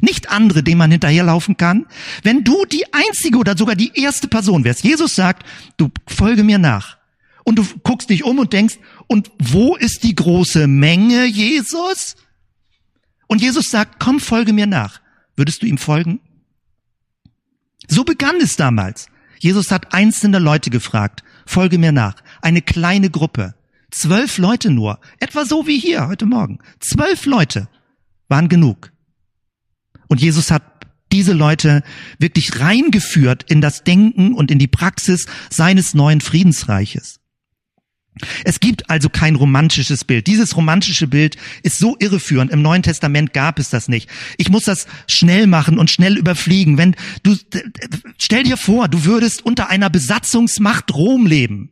Nicht 0.00 0.30
andere, 0.30 0.62
denen 0.62 0.78
man 0.78 0.90
hinterherlaufen 0.90 1.56
kann. 1.56 1.86
Wenn 2.22 2.42
du 2.42 2.64
die 2.64 2.92
einzige 2.92 3.38
oder 3.38 3.56
sogar 3.56 3.76
die 3.76 3.92
erste 3.94 4.26
Person 4.28 4.64
wärst. 4.64 4.82
Jesus 4.82 5.14
sagt, 5.14 5.46
du 5.76 5.90
folge 6.06 6.42
mir 6.42 6.58
nach. 6.58 6.98
Und 7.44 7.56
du 7.56 7.66
guckst 7.82 8.10
dich 8.10 8.24
um 8.24 8.38
und 8.38 8.52
denkst, 8.52 8.78
und 9.06 9.30
wo 9.38 9.76
ist 9.76 10.02
die 10.02 10.14
große 10.14 10.66
Menge, 10.66 11.26
Jesus? 11.26 12.16
Und 13.26 13.42
Jesus 13.42 13.70
sagt, 13.70 14.00
komm, 14.00 14.18
folge 14.18 14.52
mir 14.52 14.66
nach. 14.66 15.00
Würdest 15.36 15.62
du 15.62 15.66
ihm 15.66 15.78
folgen? 15.78 16.20
So 17.86 18.04
begann 18.04 18.36
es 18.40 18.56
damals. 18.56 19.08
Jesus 19.38 19.70
hat 19.70 19.92
einzelne 19.92 20.38
Leute 20.38 20.70
gefragt, 20.70 21.22
folge 21.44 21.78
mir 21.78 21.92
nach. 21.92 22.16
Eine 22.40 22.62
kleine 22.62 23.10
Gruppe. 23.10 23.54
Zwölf 23.94 24.38
Leute 24.38 24.70
nur. 24.70 24.98
Etwa 25.20 25.44
so 25.44 25.68
wie 25.68 25.78
hier 25.78 26.08
heute 26.08 26.26
Morgen. 26.26 26.58
Zwölf 26.80 27.26
Leute 27.26 27.68
waren 28.28 28.48
genug. 28.48 28.92
Und 30.08 30.20
Jesus 30.20 30.50
hat 30.50 30.64
diese 31.12 31.32
Leute 31.32 31.84
wirklich 32.18 32.58
reingeführt 32.58 33.44
in 33.48 33.60
das 33.60 33.84
Denken 33.84 34.34
und 34.34 34.50
in 34.50 34.58
die 34.58 34.66
Praxis 34.66 35.26
seines 35.48 35.94
neuen 35.94 36.20
Friedensreiches. 36.20 37.20
Es 38.44 38.58
gibt 38.58 38.90
also 38.90 39.08
kein 39.08 39.36
romantisches 39.36 40.04
Bild. 40.04 40.26
Dieses 40.26 40.56
romantische 40.56 41.06
Bild 41.06 41.36
ist 41.62 41.78
so 41.78 41.96
irreführend. 42.00 42.50
Im 42.50 42.62
Neuen 42.62 42.82
Testament 42.82 43.32
gab 43.32 43.60
es 43.60 43.70
das 43.70 43.86
nicht. 43.86 44.10
Ich 44.38 44.50
muss 44.50 44.64
das 44.64 44.88
schnell 45.06 45.46
machen 45.46 45.78
und 45.78 45.88
schnell 45.88 46.18
überfliegen. 46.18 46.78
Wenn 46.78 46.96
du, 47.22 47.36
stell 48.18 48.42
dir 48.42 48.56
vor, 48.56 48.88
du 48.88 49.04
würdest 49.04 49.44
unter 49.46 49.68
einer 49.68 49.88
Besatzungsmacht 49.88 50.92
Rom 50.94 51.26
leben 51.26 51.70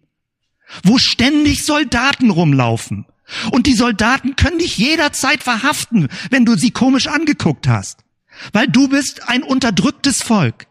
wo 0.82 0.98
ständig 0.98 1.64
Soldaten 1.64 2.30
rumlaufen. 2.30 3.06
Und 3.50 3.66
die 3.66 3.74
Soldaten 3.74 4.36
können 4.36 4.58
dich 4.58 4.76
jederzeit 4.76 5.42
verhaften, 5.42 6.08
wenn 6.30 6.44
du 6.44 6.56
sie 6.56 6.70
komisch 6.70 7.06
angeguckt 7.06 7.68
hast. 7.68 8.00
Weil 8.52 8.68
du 8.68 8.88
bist 8.88 9.28
ein 9.28 9.42
unterdrücktes 9.42 10.22
Volk. 10.22 10.66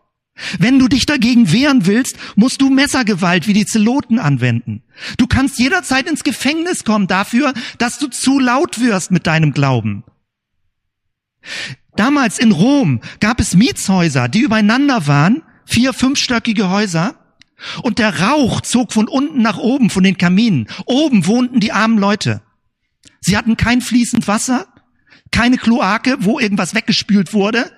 Wenn 0.57 0.79
du 0.79 0.87
dich 0.87 1.05
dagegen 1.05 1.51
wehren 1.51 1.85
willst, 1.85 2.17
musst 2.35 2.61
du 2.61 2.69
Messergewalt 2.69 3.47
wie 3.47 3.53
die 3.53 3.65
Zeloten 3.65 4.17
anwenden. 4.17 4.83
Du 5.17 5.27
kannst 5.27 5.59
jederzeit 5.59 6.09
ins 6.09 6.23
Gefängnis 6.23 6.83
kommen 6.83 7.07
dafür, 7.07 7.53
dass 7.77 7.99
du 7.99 8.07
zu 8.07 8.39
laut 8.39 8.79
wirst 8.79 9.11
mit 9.11 9.27
deinem 9.27 9.53
Glauben. 9.53 10.03
Damals 11.95 12.39
in 12.39 12.51
Rom 12.51 13.01
gab 13.19 13.39
es 13.39 13.55
Mietshäuser, 13.55 14.29
die 14.29 14.41
übereinander 14.41 15.07
waren, 15.07 15.43
vier, 15.65 15.93
fünfstöckige 15.93 16.69
Häuser. 16.69 17.15
Und 17.83 17.99
der 17.99 18.21
Rauch 18.21 18.61
zog 18.61 18.93
von 18.93 19.07
unten 19.07 19.41
nach 19.41 19.57
oben 19.57 19.89
von 19.89 20.03
den 20.03 20.17
Kaminen. 20.17 20.67
Oben 20.85 21.27
wohnten 21.27 21.59
die 21.59 21.71
armen 21.71 21.97
Leute. 21.97 22.41
Sie 23.19 23.37
hatten 23.37 23.57
kein 23.57 23.81
fließend 23.81 24.27
Wasser, 24.27 24.67
keine 25.31 25.57
Kloake, 25.57 26.17
wo 26.19 26.39
irgendwas 26.39 26.73
weggespült 26.73 27.33
wurde. 27.33 27.71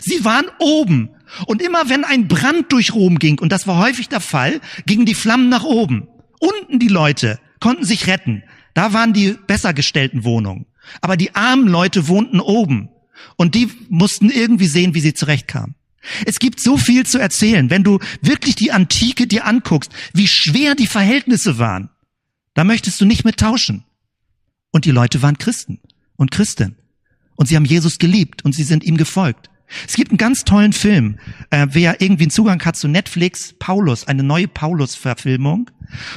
Sie 0.00 0.24
waren 0.24 0.46
oben. 0.58 1.10
Und 1.46 1.60
immer 1.60 1.88
wenn 1.88 2.04
ein 2.04 2.28
Brand 2.28 2.72
durch 2.72 2.94
Rom 2.94 3.18
ging, 3.18 3.38
und 3.38 3.52
das 3.52 3.66
war 3.66 3.78
häufig 3.78 4.08
der 4.08 4.20
Fall, 4.20 4.60
gingen 4.86 5.04
die 5.04 5.14
Flammen 5.14 5.48
nach 5.48 5.64
oben. 5.64 6.08
Unten 6.40 6.78
die 6.78 6.88
Leute 6.88 7.38
konnten 7.60 7.84
sich 7.84 8.06
retten. 8.06 8.42
Da 8.74 8.92
waren 8.92 9.12
die 9.12 9.36
besser 9.46 9.74
gestellten 9.74 10.24
Wohnungen. 10.24 10.66
Aber 11.00 11.16
die 11.16 11.34
armen 11.34 11.68
Leute 11.68 12.08
wohnten 12.08 12.40
oben. 12.40 12.88
Und 13.36 13.54
die 13.54 13.68
mussten 13.88 14.30
irgendwie 14.30 14.68
sehen, 14.68 14.94
wie 14.94 15.00
sie 15.00 15.14
zurechtkamen. 15.14 15.74
Es 16.26 16.38
gibt 16.38 16.60
so 16.60 16.76
viel 16.76 17.06
zu 17.06 17.18
erzählen. 17.18 17.70
Wenn 17.70 17.84
du 17.84 17.98
wirklich 18.20 18.54
die 18.54 18.72
Antike 18.72 19.26
dir 19.26 19.46
anguckst, 19.46 19.90
wie 20.12 20.28
schwer 20.28 20.74
die 20.74 20.86
Verhältnisse 20.86 21.58
waren, 21.58 21.90
da 22.54 22.64
möchtest 22.64 23.00
du 23.00 23.04
nicht 23.04 23.24
mit 23.24 23.38
tauschen. 23.38 23.84
Und 24.70 24.84
die 24.84 24.90
Leute 24.90 25.22
waren 25.22 25.38
Christen 25.38 25.80
und 26.16 26.30
Christen. 26.30 26.76
Und 27.36 27.46
sie 27.46 27.56
haben 27.56 27.64
Jesus 27.64 27.98
geliebt 27.98 28.44
und 28.44 28.54
sie 28.54 28.64
sind 28.64 28.84
ihm 28.84 28.96
gefolgt. 28.96 29.48
Es 29.86 29.94
gibt 29.94 30.10
einen 30.10 30.18
ganz 30.18 30.44
tollen 30.44 30.72
Film, 30.72 31.18
äh, 31.50 31.66
wer 31.70 32.00
irgendwie 32.00 32.24
einen 32.24 32.30
Zugang 32.30 32.64
hat 32.64 32.76
zu 32.76 32.88
Netflix, 32.88 33.54
Paulus, 33.58 34.06
eine 34.06 34.22
neue 34.22 34.48
Paulus-Verfilmung, 34.48 35.70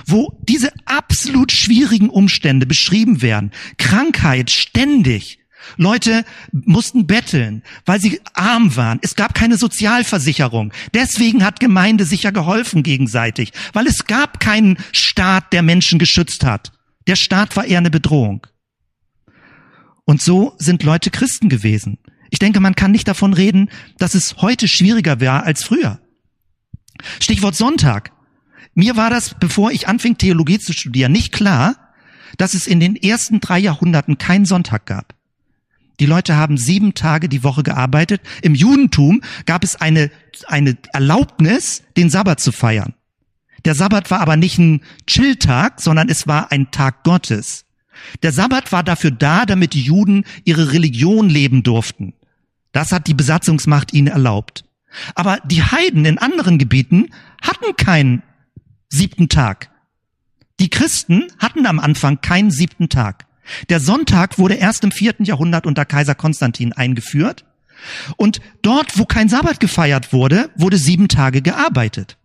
wo 0.06 0.38
diese 0.48 0.72
absolut 0.86 1.52
schwierigen 1.52 2.10
Umstände 2.10 2.66
beschrieben 2.66 3.22
werden. 3.22 3.52
Krankheit 3.78 4.52
ständig, 4.52 5.40
Leute 5.78 6.26
mussten 6.52 7.08
betteln, 7.08 7.64
weil 7.86 8.00
sie 8.00 8.20
arm 8.34 8.76
waren. 8.76 9.00
Es 9.02 9.16
gab 9.16 9.34
keine 9.34 9.58
Sozialversicherung. 9.58 10.74
Deswegen 10.94 11.44
hat 11.44 11.60
Gemeinde 11.60 12.06
sich 12.06 12.24
ja 12.24 12.32
geholfen 12.32 12.84
gegenseitig, 12.84 13.54
weil 13.74 13.88
es 13.88 14.06
gab 14.06 14.40
keinen 14.40 14.78
Staat, 14.92 15.54
der 15.54 15.62
Menschen 15.62 16.00
geschützt 16.00 16.44
hat. 16.44 16.72
Der 17.08 17.16
Staat 17.16 17.56
war 17.56 17.66
eher 17.66 17.80
eine 17.80 17.92
Bedrohung. 17.92 18.48
Und 20.06 20.22
so 20.22 20.56
sind 20.58 20.84
Leute 20.84 21.10
Christen 21.10 21.50
gewesen. 21.50 21.98
Ich 22.30 22.40
denke, 22.40 22.60
man 22.60 22.76
kann 22.76 22.92
nicht 22.92 23.08
davon 23.08 23.34
reden, 23.34 23.70
dass 23.98 24.16
es 24.16 24.38
heute 24.38 24.68
schwieriger 24.68 25.20
wäre 25.20 25.44
als 25.44 25.64
früher. 25.64 26.00
Stichwort 27.20 27.56
Sonntag. 27.56 28.12
Mir 28.74 28.96
war 28.96 29.10
das, 29.10 29.36
bevor 29.40 29.72
ich 29.72 29.88
anfing, 29.88 30.18
Theologie 30.18 30.60
zu 30.60 30.74
studieren, 30.74 31.12
nicht 31.12 31.32
klar, 31.32 31.94
dass 32.38 32.54
es 32.54 32.68
in 32.68 32.80
den 32.80 32.96
ersten 32.96 33.42
drei 33.42 33.60
Jahrhunderten 33.60 34.18
keinen 34.18 34.46
Sonntag 34.46 34.86
gab. 34.86 35.14
Die 36.02 36.08
Leute 36.08 36.36
haben 36.36 36.58
sieben 36.58 36.96
Tage 36.96 37.30
die 37.30 37.44
Woche 37.44 37.62
gearbeitet. 37.62 38.22
Im 38.42 38.56
Judentum 38.56 39.22
gab 39.46 39.64
es 39.64 39.76
eine, 39.76 40.10
eine 40.48 40.76
Erlaubnis, 40.94 41.84
den 41.96 42.10
Sabbat 42.10 42.40
zu 42.40 42.52
feiern. 42.52 42.96
Der 43.66 43.76
Sabbat 43.76 44.10
war 44.10 44.20
aber 44.20 44.36
nicht 44.36 44.58
ein 44.58 44.82
Chilltag, 45.06 45.80
sondern 45.80 46.10
es 46.10 46.26
war 46.26 46.52
ein 46.52 46.72
Tag 46.72 47.04
Gottes. 47.04 47.66
Der 48.24 48.32
Sabbat 48.32 48.72
war 48.72 48.82
dafür 48.82 49.12
da, 49.12 49.46
damit 49.46 49.76
die 49.76 49.84
Juden 49.84 50.24
ihre 50.44 50.72
Religion 50.72 51.30
leben 51.30 51.62
durften. 51.62 52.16
Das 52.72 52.92
hat 52.92 53.06
die 53.06 53.14
Besatzungsmacht 53.14 53.94
ihnen 53.94 54.08
erlaubt. 54.08 54.66
Aber 55.14 55.38
die 55.46 55.62
Heiden 55.62 56.06
in 56.06 56.18
anderen 56.18 56.58
Gebieten 56.58 57.10
hatten 57.44 57.76
keinen 57.78 58.24
siebten 58.90 59.30
Tag. 59.30 59.70
Die 60.60 60.72
Christen 60.72 61.28
hatten 61.38 61.68
am 61.68 61.80
Anfang 61.80 62.22
keinen 62.22 62.50
siebten 62.50 62.90
Tag. 62.90 63.28
Der 63.70 63.80
Sonntag 63.80 64.38
wurde 64.38 64.56
erst 64.56 64.84
im 64.84 64.92
vierten 64.92 65.26
Jahrhundert 65.26 65.66
unter 65.66 65.86
Kaiser 65.86 66.16
Konstantin 66.16 66.74
eingeführt. 66.74 67.46
Und 68.18 68.42
dort, 68.62 68.98
wo 68.98 69.06
kein 69.06 69.30
Sabbat 69.30 69.60
gefeiert 69.60 70.14
wurde, 70.14 70.52
wurde 70.56 70.78
sieben 70.78 71.08
Tage 71.08 71.42
gearbeitet. 71.42 72.18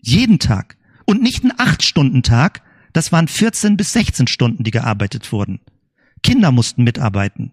Jeden 0.00 0.38
Tag. 0.38 0.76
Und 1.04 1.22
nicht 1.22 1.44
ein 1.44 1.52
Acht-Stunden-Tag, 1.56 2.62
das 2.92 3.12
waren 3.12 3.28
14 3.28 3.76
bis 3.76 3.92
16 3.92 4.26
Stunden, 4.26 4.64
die 4.64 4.70
gearbeitet 4.70 5.30
wurden. 5.32 5.60
Kinder 6.22 6.50
mussten 6.50 6.82
mitarbeiten. 6.84 7.52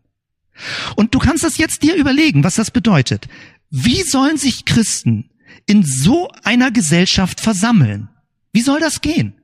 Und 0.96 1.14
du 1.14 1.20
kannst 1.20 1.44
das 1.44 1.58
jetzt 1.58 1.84
dir 1.84 1.96
überlegen, 1.96 2.44
was 2.44 2.56
das 2.56 2.72
bedeutet. 2.72 3.28
Wie 3.70 4.02
sollen 4.04 4.38
sich 4.38 4.66
Christen 4.66 5.30
in 5.66 5.84
so 5.84 6.30
einer 6.44 6.72
Gesellschaft 6.72 7.42
versammeln? 7.42 8.10
Wie 8.54 8.62
soll 8.62 8.80
das 8.80 9.02
gehen? 9.02 9.36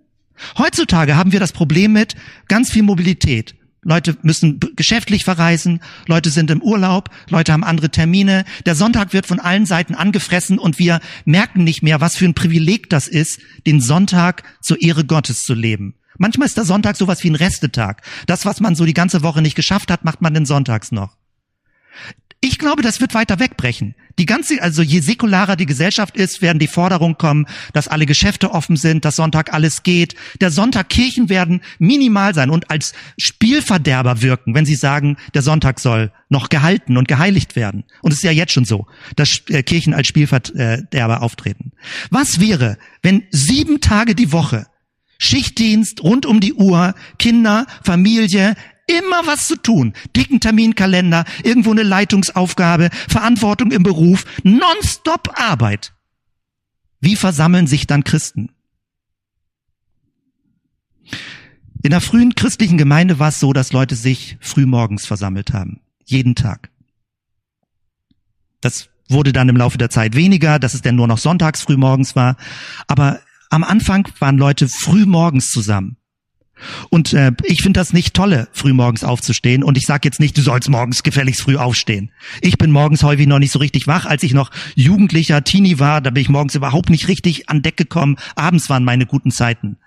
Heutzutage 0.58 1.15
haben 1.15 1.32
wir 1.32 1.39
das 1.39 1.51
Problem 1.51 1.93
mit 1.93 2.15
ganz 2.47 2.71
viel 2.71 2.84
Mobilität. 2.84 3.56
Leute 3.84 4.15
müssen 4.21 4.60
geschäftlich 4.75 5.23
verreisen, 5.23 5.82
Leute 6.06 6.30
sind 6.30 6.51
im 6.51 6.62
Urlaub, 6.62 7.10
Leute 7.30 7.51
haben 7.51 7.63
andere 7.63 7.89
Termine. 7.89 8.45
Der 8.65 8.75
Sonntag 8.75 9.12
wird 9.12 9.25
von 9.25 9.39
allen 9.39 9.65
Seiten 9.65 9.95
angefressen 9.95 10.60
und 10.60 10.77
wir 10.77 10.99
merken 11.25 11.63
nicht 11.63 11.82
mehr, 11.82 11.99
was 11.99 12.15
für 12.15 12.25
ein 12.25 12.36
Privileg 12.36 12.89
das 12.91 13.08
ist, 13.08 13.39
den 13.65 13.82
Sonntag 13.82 14.43
zur 14.62 14.82
Ehre 14.82 15.04
Gottes 15.04 15.43
zu 15.43 15.56
leben. 15.56 15.95
Manchmal 16.19 16.47
ist 16.47 16.58
der 16.58 16.65
Sonntag 16.65 16.95
sowas 16.95 17.23
wie 17.23 17.32
ein 17.32 17.36
Restetag. 17.36 18.04
Das, 18.27 18.45
was 18.45 18.60
man 18.60 18.75
so 18.75 18.86
die 18.86 18.93
ganze 18.93 19.23
Woche 19.23 19.41
nicht 19.41 19.56
geschafft 19.56 19.89
hat, 19.89 20.06
macht 20.06 20.21
man 20.21 20.36
den 20.36 20.45
Sonntags 20.45 20.91
noch. 20.91 21.17
Ich 22.43 22.58
glaube, 22.58 22.82
das 22.82 22.99
wird 22.99 23.13
weiter 23.13 23.39
wegbrechen. 23.39 23.93
Die 24.17 24.25
ganze, 24.25 24.63
also 24.63 24.82
je 24.82 24.99
säkularer 24.99 25.56
die 25.56 25.67
Gesellschaft 25.67 26.17
ist, 26.17 26.41
werden 26.41 26.58
die 26.58 26.67
Forderungen 26.67 27.19
kommen, 27.19 27.45
dass 27.71 27.88
alle 27.88 28.08
Geschäfte 28.08 28.51
offen 28.51 28.77
sind, 28.77 29.06
dass 29.06 29.17
Sonntag 29.17 29.54
alles 29.54 29.84
geht. 29.84 30.15
Der 30.41 30.49
Sonntag 30.49 30.89
Kirchen 30.89 31.30
werden 31.30 31.62
minimal 31.77 32.34
sein 32.34 32.49
und 32.49 32.71
als 32.71 32.93
Spielverderber 33.19 34.23
wirken, 34.23 34.56
wenn 34.56 34.65
sie 34.65 34.73
sagen, 34.73 35.17
der 35.36 35.43
Sonntag 35.43 35.80
soll 35.80 36.12
noch 36.30 36.49
gehalten 36.49 36.97
und 36.97 37.08
geheiligt 37.08 37.56
werden. 37.56 37.84
Und 38.01 38.12
es 38.12 38.17
ist 38.17 38.23
ja 38.23 38.32
jetzt 38.32 38.54
schon 38.54 38.65
so, 38.65 38.88
dass 39.15 39.43
äh, 39.49 39.62
Kirchen 39.62 39.93
als 39.93 40.08
Spielverderber 40.08 41.21
auftreten. 41.21 41.73
Was 42.10 42.39
wäre, 42.39 42.80
wenn 43.04 43.23
sieben 43.30 43.82
Tage 43.82 44.15
die 44.15 44.32
Woche 44.32 44.65
Schichtdienst 45.23 46.01
rund 46.01 46.25
um 46.25 46.39
die 46.39 46.56
Uhr, 46.56 46.95
Kinder, 47.19 47.67
Familie, 47.84 48.56
immer 48.87 49.25
was 49.25 49.47
zu 49.47 49.55
tun. 49.55 49.93
Dicken 50.15 50.39
Terminkalender, 50.39 51.25
irgendwo 51.43 51.71
eine 51.71 51.83
Leitungsaufgabe, 51.83 52.89
Verantwortung 53.07 53.71
im 53.71 53.83
Beruf, 53.83 54.25
nonstop 54.43 55.39
Arbeit. 55.39 55.93
Wie 56.99 57.15
versammeln 57.15 57.67
sich 57.67 57.87
dann 57.87 58.03
Christen? 58.03 58.51
In 61.83 61.89
der 61.89 62.01
frühen 62.01 62.35
christlichen 62.35 62.77
Gemeinde 62.77 63.17
war 63.17 63.29
es 63.29 63.39
so, 63.39 63.53
dass 63.53 63.73
Leute 63.73 63.95
sich 63.95 64.37
frühmorgens 64.39 65.05
versammelt 65.05 65.51
haben. 65.51 65.81
Jeden 66.05 66.35
Tag. 66.35 66.69
Das 68.61 68.89
wurde 69.09 69.33
dann 69.33 69.49
im 69.49 69.57
Laufe 69.57 69.79
der 69.79 69.89
Zeit 69.89 70.15
weniger, 70.15 70.59
dass 70.59 70.75
es 70.75 70.81
denn 70.81 70.95
nur 70.95 71.07
noch 71.07 71.17
sonntags 71.17 71.63
frühmorgens 71.63 72.15
war. 72.15 72.37
Aber 72.87 73.19
am 73.49 73.63
Anfang 73.63 74.07
waren 74.19 74.37
Leute 74.37 74.67
frühmorgens 74.69 75.49
zusammen. 75.49 75.97
Und 76.89 77.13
äh, 77.13 77.32
ich 77.43 77.62
finde 77.62 77.80
das 77.80 77.93
nicht 77.93 78.13
tolle, 78.13 78.47
früh 78.52 78.74
morgens 78.74 79.04
aufzustehen. 79.04 79.63
Und 79.63 79.78
ich 79.78 79.86
sage 79.86 80.02
jetzt 80.08 80.19
nicht, 80.19 80.38
du 80.38 80.41
sollst 80.41 80.69
morgens 80.69 81.04
gefälligst 81.04 81.41
früh 81.41 81.58
aufstehen. 81.58 82.12
Ich 82.41 82.58
bin 82.58 82.71
morgens 82.71 83.04
häufig 83.04 83.28
noch 83.28 83.39
nicht 83.39 83.52
so 83.52 83.60
richtig 83.60 83.88
wach. 83.88 84.06
Als 84.06 84.24
ich 84.24 84.34
noch 84.34 84.52
jugendlicher 84.76 85.43
Teenie 85.43 85.80
war, 85.80 86.02
da 86.02 86.10
bin 86.10 86.21
ich 86.21 86.30
morgens 86.30 86.56
überhaupt 86.56 86.89
nicht 86.89 87.08
richtig 87.08 87.50
an 87.50 87.62
Deck 87.62 87.78
gekommen. 87.78 88.17
Abends 88.36 88.69
waren 88.69 88.84
meine 88.84 89.06
guten 89.06 89.32
Zeiten. 89.32 89.78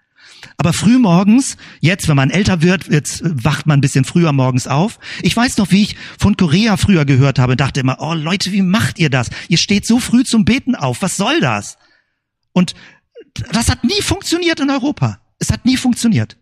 Aber 0.57 0.73
früh 0.73 0.99
morgens, 0.99 1.57
jetzt, 1.81 2.09
wenn 2.09 2.17
man 2.17 2.31
älter 2.31 2.63
wird, 2.63 2.89
jetzt 2.89 3.23
wacht 3.25 3.67
man 3.67 3.79
ein 3.79 3.81
bisschen 3.81 4.05
früher 4.05 4.33
morgens 4.33 4.67
auf. 4.67 4.99
Ich 5.23 5.37
weiß 5.37 5.57
noch, 5.59 5.71
wie 5.71 5.83
ich 5.83 5.97
von 6.19 6.37
Korea 6.37 6.77
früher 6.77 7.05
gehört 7.05 7.39
habe, 7.39 7.57
dachte 7.57 7.81
immer, 7.81 7.97
oh 8.01 8.15
Leute, 8.15 8.53
wie 8.53 8.63
macht 8.63 8.99
ihr 8.99 9.11
das? 9.11 9.31
Ihr 9.49 9.59
steht 9.59 9.87
so 9.87 9.99
früh 10.01 10.25
zum 10.25 10.45
Beten 10.45 10.75
auf. 10.75 11.03
Was 11.03 11.17
soll 11.17 11.41
das? 11.41 11.79
Und 12.53 12.75
das 13.53 13.69
hat 13.69 13.85
nie 13.85 14.03
funktioniert 14.03 14.61
in 14.61 14.71
Europa. 14.71 15.19
Es 15.39 15.51
hat 15.51 15.65
nie 15.65 15.77
funktioniert 15.77 16.37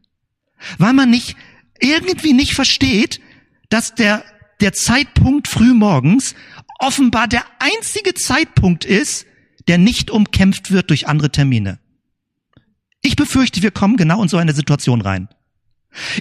weil 0.79 0.93
man 0.93 1.11
nicht 1.11 1.37
irgendwie 1.81 2.33
nicht 2.33 2.55
versteht, 2.55 3.21
dass 3.69 3.95
der 3.95 4.25
der 4.61 4.73
Zeitpunkt 4.73 5.49
frühmorgens 5.49 6.35
offenbar 6.79 7.29
der 7.29 7.45
einzige 7.59 8.15
Zeitpunkt 8.15 8.85
ist, 8.85 9.27
der 9.69 9.79
nicht 9.79 10.11
umkämpft 10.11 10.71
wird 10.71 10.91
durch 10.91 11.09
andere 11.09 11.31
Termine. 11.31 11.79
Ich 13.03 13.17
befürchte, 13.17 13.63
wir 13.63 13.73
kommen 13.73 13.97
genau 13.97 14.23
in 14.23 14.29
so 14.29 14.37
eine 14.37 14.53
Situation 14.53 15.01
rein. 15.01 15.29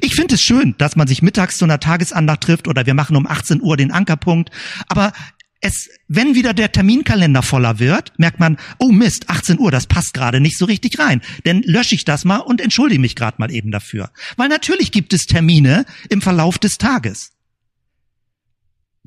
Ich 0.01 0.15
finde 0.15 0.36
es 0.36 0.41
schön, 0.41 0.75
dass 0.77 0.95
man 0.95 1.08
sich 1.08 1.21
mittags 1.21 1.58
zu 1.58 1.65
einer 1.65 1.80
Tagesandacht 1.80 2.41
trifft 2.41 2.67
oder 2.67 2.86
wir 2.86 2.93
machen 2.93 3.15
um 3.15 3.27
18 3.27 3.62
Uhr 3.62 3.77
den 3.77 3.91
Ankerpunkt, 3.91 4.49
aber 4.88 5.13
es, 5.62 5.89
wenn 6.08 6.34
wieder 6.36 6.54
der 6.54 6.71
Terminkalender 6.71 7.43
voller 7.43 7.80
wird, 7.80 8.13
merkt 8.17 8.39
man, 8.39 8.58
oh 8.80 8.91
Mist, 8.91 9.30
18 9.30 9.60
Uhr, 9.60 9.71
das 9.71 9.86
passt 9.86 10.13
gerade 10.13 10.39
nicht 10.39 10.58
so 10.58 10.65
richtig 10.65 10.97
rein. 11.00 11.21
Denn 11.45 11.62
lösche 11.62 11.95
ich 11.95 12.04
das 12.04 12.26
mal 12.26 12.38
und 12.38 12.60
entschuldige 12.60 13.00
mich 13.00 13.15
gerade 13.15 13.38
mal 13.38 13.52
eben 13.52 13.71
dafür. 13.71 14.10
Weil 14.38 14.50
natürlich 14.50 14.91
gibt 14.91 15.13
es 15.13 15.28
Termine 15.28 15.86
im 16.10 16.21
Verlauf 16.21 16.58
des 16.58 16.78
Tages. 16.80 17.32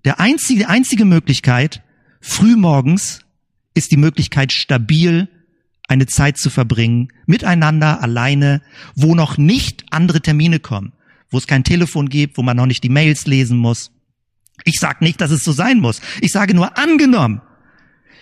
Der 0.05 0.21
einzige, 0.21 0.69
einzige 0.69 1.05
Möglichkeit, 1.05 1.83
frühmorgens, 2.21 3.21
ist 3.75 3.91
die 3.91 3.97
Möglichkeit, 3.97 4.53
stabil 4.53 5.29
eine 5.89 6.07
Zeit 6.07 6.39
zu 6.39 6.51
verbringen, 6.51 7.09
miteinander, 7.27 8.01
alleine, 8.01 8.63
wo 8.95 9.15
noch 9.15 9.37
nicht 9.37 9.85
andere 9.91 10.21
Termine 10.21 10.61
kommen, 10.61 10.93
wo 11.31 11.39
es 11.39 11.47
kein 11.49 11.65
Telefon 11.65 12.09
gibt, 12.09 12.39
wo 12.39 12.43
man 12.43 12.57
noch 12.57 12.67
nicht 12.67 12.85
die 12.85 12.89
Mails 12.89 13.27
lesen 13.27 13.59
muss, 13.59 13.91
ich 14.63 14.79
sage 14.79 15.05
nicht, 15.05 15.21
dass 15.21 15.31
es 15.31 15.43
so 15.43 15.53
sein 15.53 15.81
muss. 15.81 16.01
Ich 16.21 16.31
sage 16.31 16.55
nur 16.55 16.79
angenommen. 16.79 17.41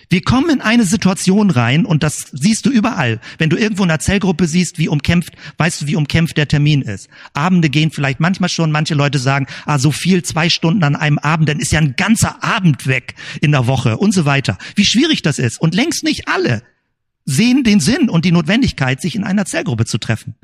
Wir 0.09 0.21
kommen 0.21 0.49
in 0.49 0.61
eine 0.61 0.85
Situation 0.85 1.49
rein 1.49 1.85
und 1.85 2.03
das 2.03 2.27
siehst 2.33 2.65
du 2.65 2.69
überall. 2.69 3.19
Wenn 3.37 3.49
du 3.49 3.57
irgendwo 3.57 3.83
in 3.83 3.89
einer 3.89 3.99
Zellgruppe 3.99 4.47
siehst, 4.47 4.77
wie 4.77 4.87
umkämpft, 4.87 5.33
weißt 5.57 5.81
du, 5.81 5.87
wie 5.87 5.95
umkämpft 5.95 6.37
der 6.37 6.47
Termin 6.47 6.81
ist. 6.81 7.07
Abende 7.33 7.69
gehen 7.69 7.89
vielleicht 7.91 8.19
manchmal 8.19 8.49
schon, 8.49 8.71
manche 8.71 8.95
Leute 8.95 9.17
sagen, 9.17 9.47
ah, 9.65 9.79
so 9.79 9.91
viel, 9.91 10.21
zwei 10.23 10.49
Stunden 10.49 10.83
an 10.83 10.95
einem 10.95 11.17
Abend, 11.17 11.49
dann 11.49 11.59
ist 11.59 11.71
ja 11.71 11.79
ein 11.79 11.95
ganzer 11.95 12.43
Abend 12.43 12.85
weg 12.85 13.15
in 13.41 13.51
der 13.51 13.65
Woche 13.65 13.97
und 13.97 14.13
so 14.13 14.25
weiter. 14.25 14.57
Wie 14.75 14.85
schwierig 14.85 15.21
das 15.21 15.39
ist. 15.39 15.59
Und 15.59 15.73
längst 15.73 16.03
nicht 16.03 16.27
alle 16.27 16.63
sehen 17.25 17.63
den 17.63 17.79
Sinn 17.79 18.09
und 18.09 18.25
die 18.25 18.31
Notwendigkeit, 18.31 19.01
sich 19.01 19.15
in 19.15 19.23
einer 19.23 19.45
Zellgruppe 19.45 19.85
zu 19.85 19.97
treffen. 19.97 20.35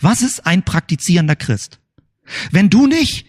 Was 0.00 0.22
ist 0.22 0.46
ein 0.46 0.62
praktizierender 0.62 1.36
Christ? 1.36 1.80
Wenn 2.50 2.70
du 2.70 2.86
nicht 2.86 3.26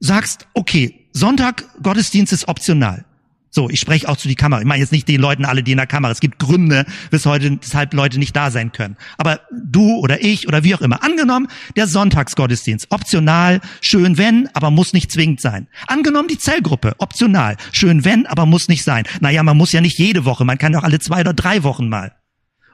sagst, 0.00 0.46
okay, 0.54 1.03
Sonntag 1.16 1.64
Gottesdienst 1.80 2.32
ist 2.32 2.48
optional. 2.48 3.04
So, 3.48 3.70
ich 3.70 3.78
spreche 3.78 4.08
auch 4.08 4.16
zu 4.16 4.26
die 4.26 4.34
Kamera. 4.34 4.60
Ich 4.60 4.66
meine 4.66 4.80
jetzt 4.80 4.90
nicht 4.90 5.06
die 5.06 5.16
Leuten 5.16 5.44
alle, 5.44 5.62
die 5.62 5.70
in 5.70 5.76
der 5.76 5.86
Kamera. 5.86 6.10
Es 6.10 6.18
gibt 6.18 6.40
Gründe, 6.40 6.84
bis 7.12 7.24
heute, 7.24 7.56
weshalb 7.62 7.94
Leute 7.94 8.18
nicht 8.18 8.34
da 8.34 8.50
sein 8.50 8.72
können. 8.72 8.96
Aber 9.16 9.42
du 9.52 9.94
oder 9.98 10.24
ich 10.24 10.48
oder 10.48 10.64
wie 10.64 10.74
auch 10.74 10.80
immer. 10.80 11.04
Angenommen, 11.04 11.46
der 11.76 11.86
Sonntagsgottesdienst. 11.86 12.88
Optional, 12.90 13.60
schön 13.80 14.18
wenn, 14.18 14.48
aber 14.54 14.72
muss 14.72 14.92
nicht 14.92 15.12
zwingend 15.12 15.40
sein. 15.40 15.68
Angenommen, 15.86 16.26
die 16.26 16.36
Zellgruppe. 16.36 16.96
Optional. 16.98 17.56
Schön 17.70 18.04
wenn, 18.04 18.26
aber 18.26 18.44
muss 18.44 18.66
nicht 18.66 18.82
sein. 18.82 19.04
Naja, 19.20 19.44
man 19.44 19.56
muss 19.56 19.70
ja 19.70 19.80
nicht 19.80 20.00
jede 20.00 20.24
Woche. 20.24 20.44
Man 20.44 20.58
kann 20.58 20.72
doch 20.72 20.82
alle 20.82 20.98
zwei 20.98 21.20
oder 21.20 21.32
drei 21.32 21.62
Wochen 21.62 21.88
mal. 21.88 22.12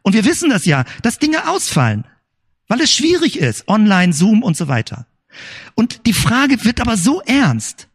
Und 0.01 0.15
wir 0.15 0.25
wissen 0.25 0.49
das 0.49 0.65
ja, 0.65 0.85
dass 1.03 1.19
Dinge 1.19 1.47
ausfallen. 1.47 2.07
Weil 2.69 2.81
es 2.81 2.95
schwierig 2.95 3.39
ist. 3.39 3.69
Online, 3.69 4.15
Zoom 4.15 4.43
und 4.43 4.57
so 4.57 4.67
weiter. 4.67 5.05
Und 5.75 6.07
die 6.07 6.15
Frage 6.15 6.65
wird 6.65 6.81
aber 6.81 6.97
so 6.97 7.21
ernst 7.21 7.90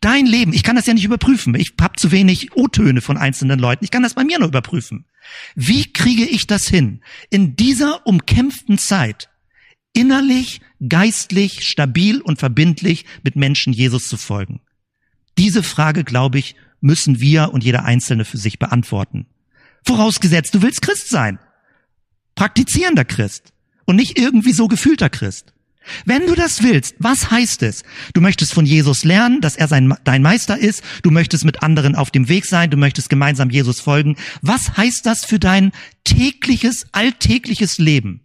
dein 0.00 0.26
Leben, 0.26 0.52
ich 0.52 0.62
kann 0.62 0.76
das 0.76 0.86
ja 0.86 0.94
nicht 0.94 1.04
überprüfen. 1.04 1.54
Ich 1.54 1.74
habe 1.80 1.96
zu 1.96 2.10
wenig 2.10 2.56
O-Töne 2.56 3.00
von 3.00 3.16
einzelnen 3.16 3.58
Leuten. 3.58 3.84
Ich 3.84 3.90
kann 3.90 4.02
das 4.02 4.14
bei 4.14 4.24
mir 4.24 4.38
nur 4.38 4.48
überprüfen. 4.48 5.06
Wie 5.54 5.92
kriege 5.92 6.24
ich 6.24 6.46
das 6.46 6.66
hin, 6.66 7.02
in 7.30 7.56
dieser 7.56 8.06
umkämpften 8.06 8.78
Zeit 8.78 9.28
innerlich, 9.92 10.60
geistlich, 10.86 11.66
stabil 11.66 12.20
und 12.20 12.38
verbindlich 12.38 13.06
mit 13.22 13.36
Menschen 13.36 13.72
Jesus 13.72 14.08
zu 14.08 14.16
folgen? 14.16 14.60
Diese 15.38 15.62
Frage, 15.62 16.04
glaube 16.04 16.38
ich, 16.38 16.56
müssen 16.80 17.20
wir 17.20 17.52
und 17.52 17.64
jeder 17.64 17.84
Einzelne 17.84 18.24
für 18.24 18.38
sich 18.38 18.58
beantworten. 18.58 19.26
Vorausgesetzt, 19.84 20.54
du 20.54 20.62
willst 20.62 20.82
Christ 20.82 21.08
sein. 21.08 21.38
Praktizierender 22.34 23.04
Christ 23.04 23.52
und 23.86 23.96
nicht 23.96 24.18
irgendwie 24.18 24.52
so 24.52 24.68
gefühlter 24.68 25.08
Christ. 25.08 25.54
Wenn 26.04 26.26
du 26.26 26.34
das 26.34 26.62
willst, 26.62 26.96
was 26.98 27.30
heißt 27.30 27.62
es? 27.62 27.82
Du 28.14 28.20
möchtest 28.20 28.52
von 28.52 28.66
Jesus 28.66 29.04
lernen, 29.04 29.40
dass 29.40 29.56
er 29.56 29.68
sein, 29.68 29.94
dein 30.04 30.22
Meister 30.22 30.58
ist. 30.58 30.82
Du 31.02 31.10
möchtest 31.10 31.44
mit 31.44 31.62
anderen 31.62 31.94
auf 31.94 32.10
dem 32.10 32.28
Weg 32.28 32.46
sein. 32.46 32.70
Du 32.70 32.76
möchtest 32.76 33.08
gemeinsam 33.08 33.50
Jesus 33.50 33.80
folgen. 33.80 34.16
Was 34.42 34.76
heißt 34.76 35.04
das 35.04 35.24
für 35.24 35.38
dein 35.38 35.72
tägliches, 36.04 36.86
alltägliches 36.92 37.78
Leben? 37.78 38.20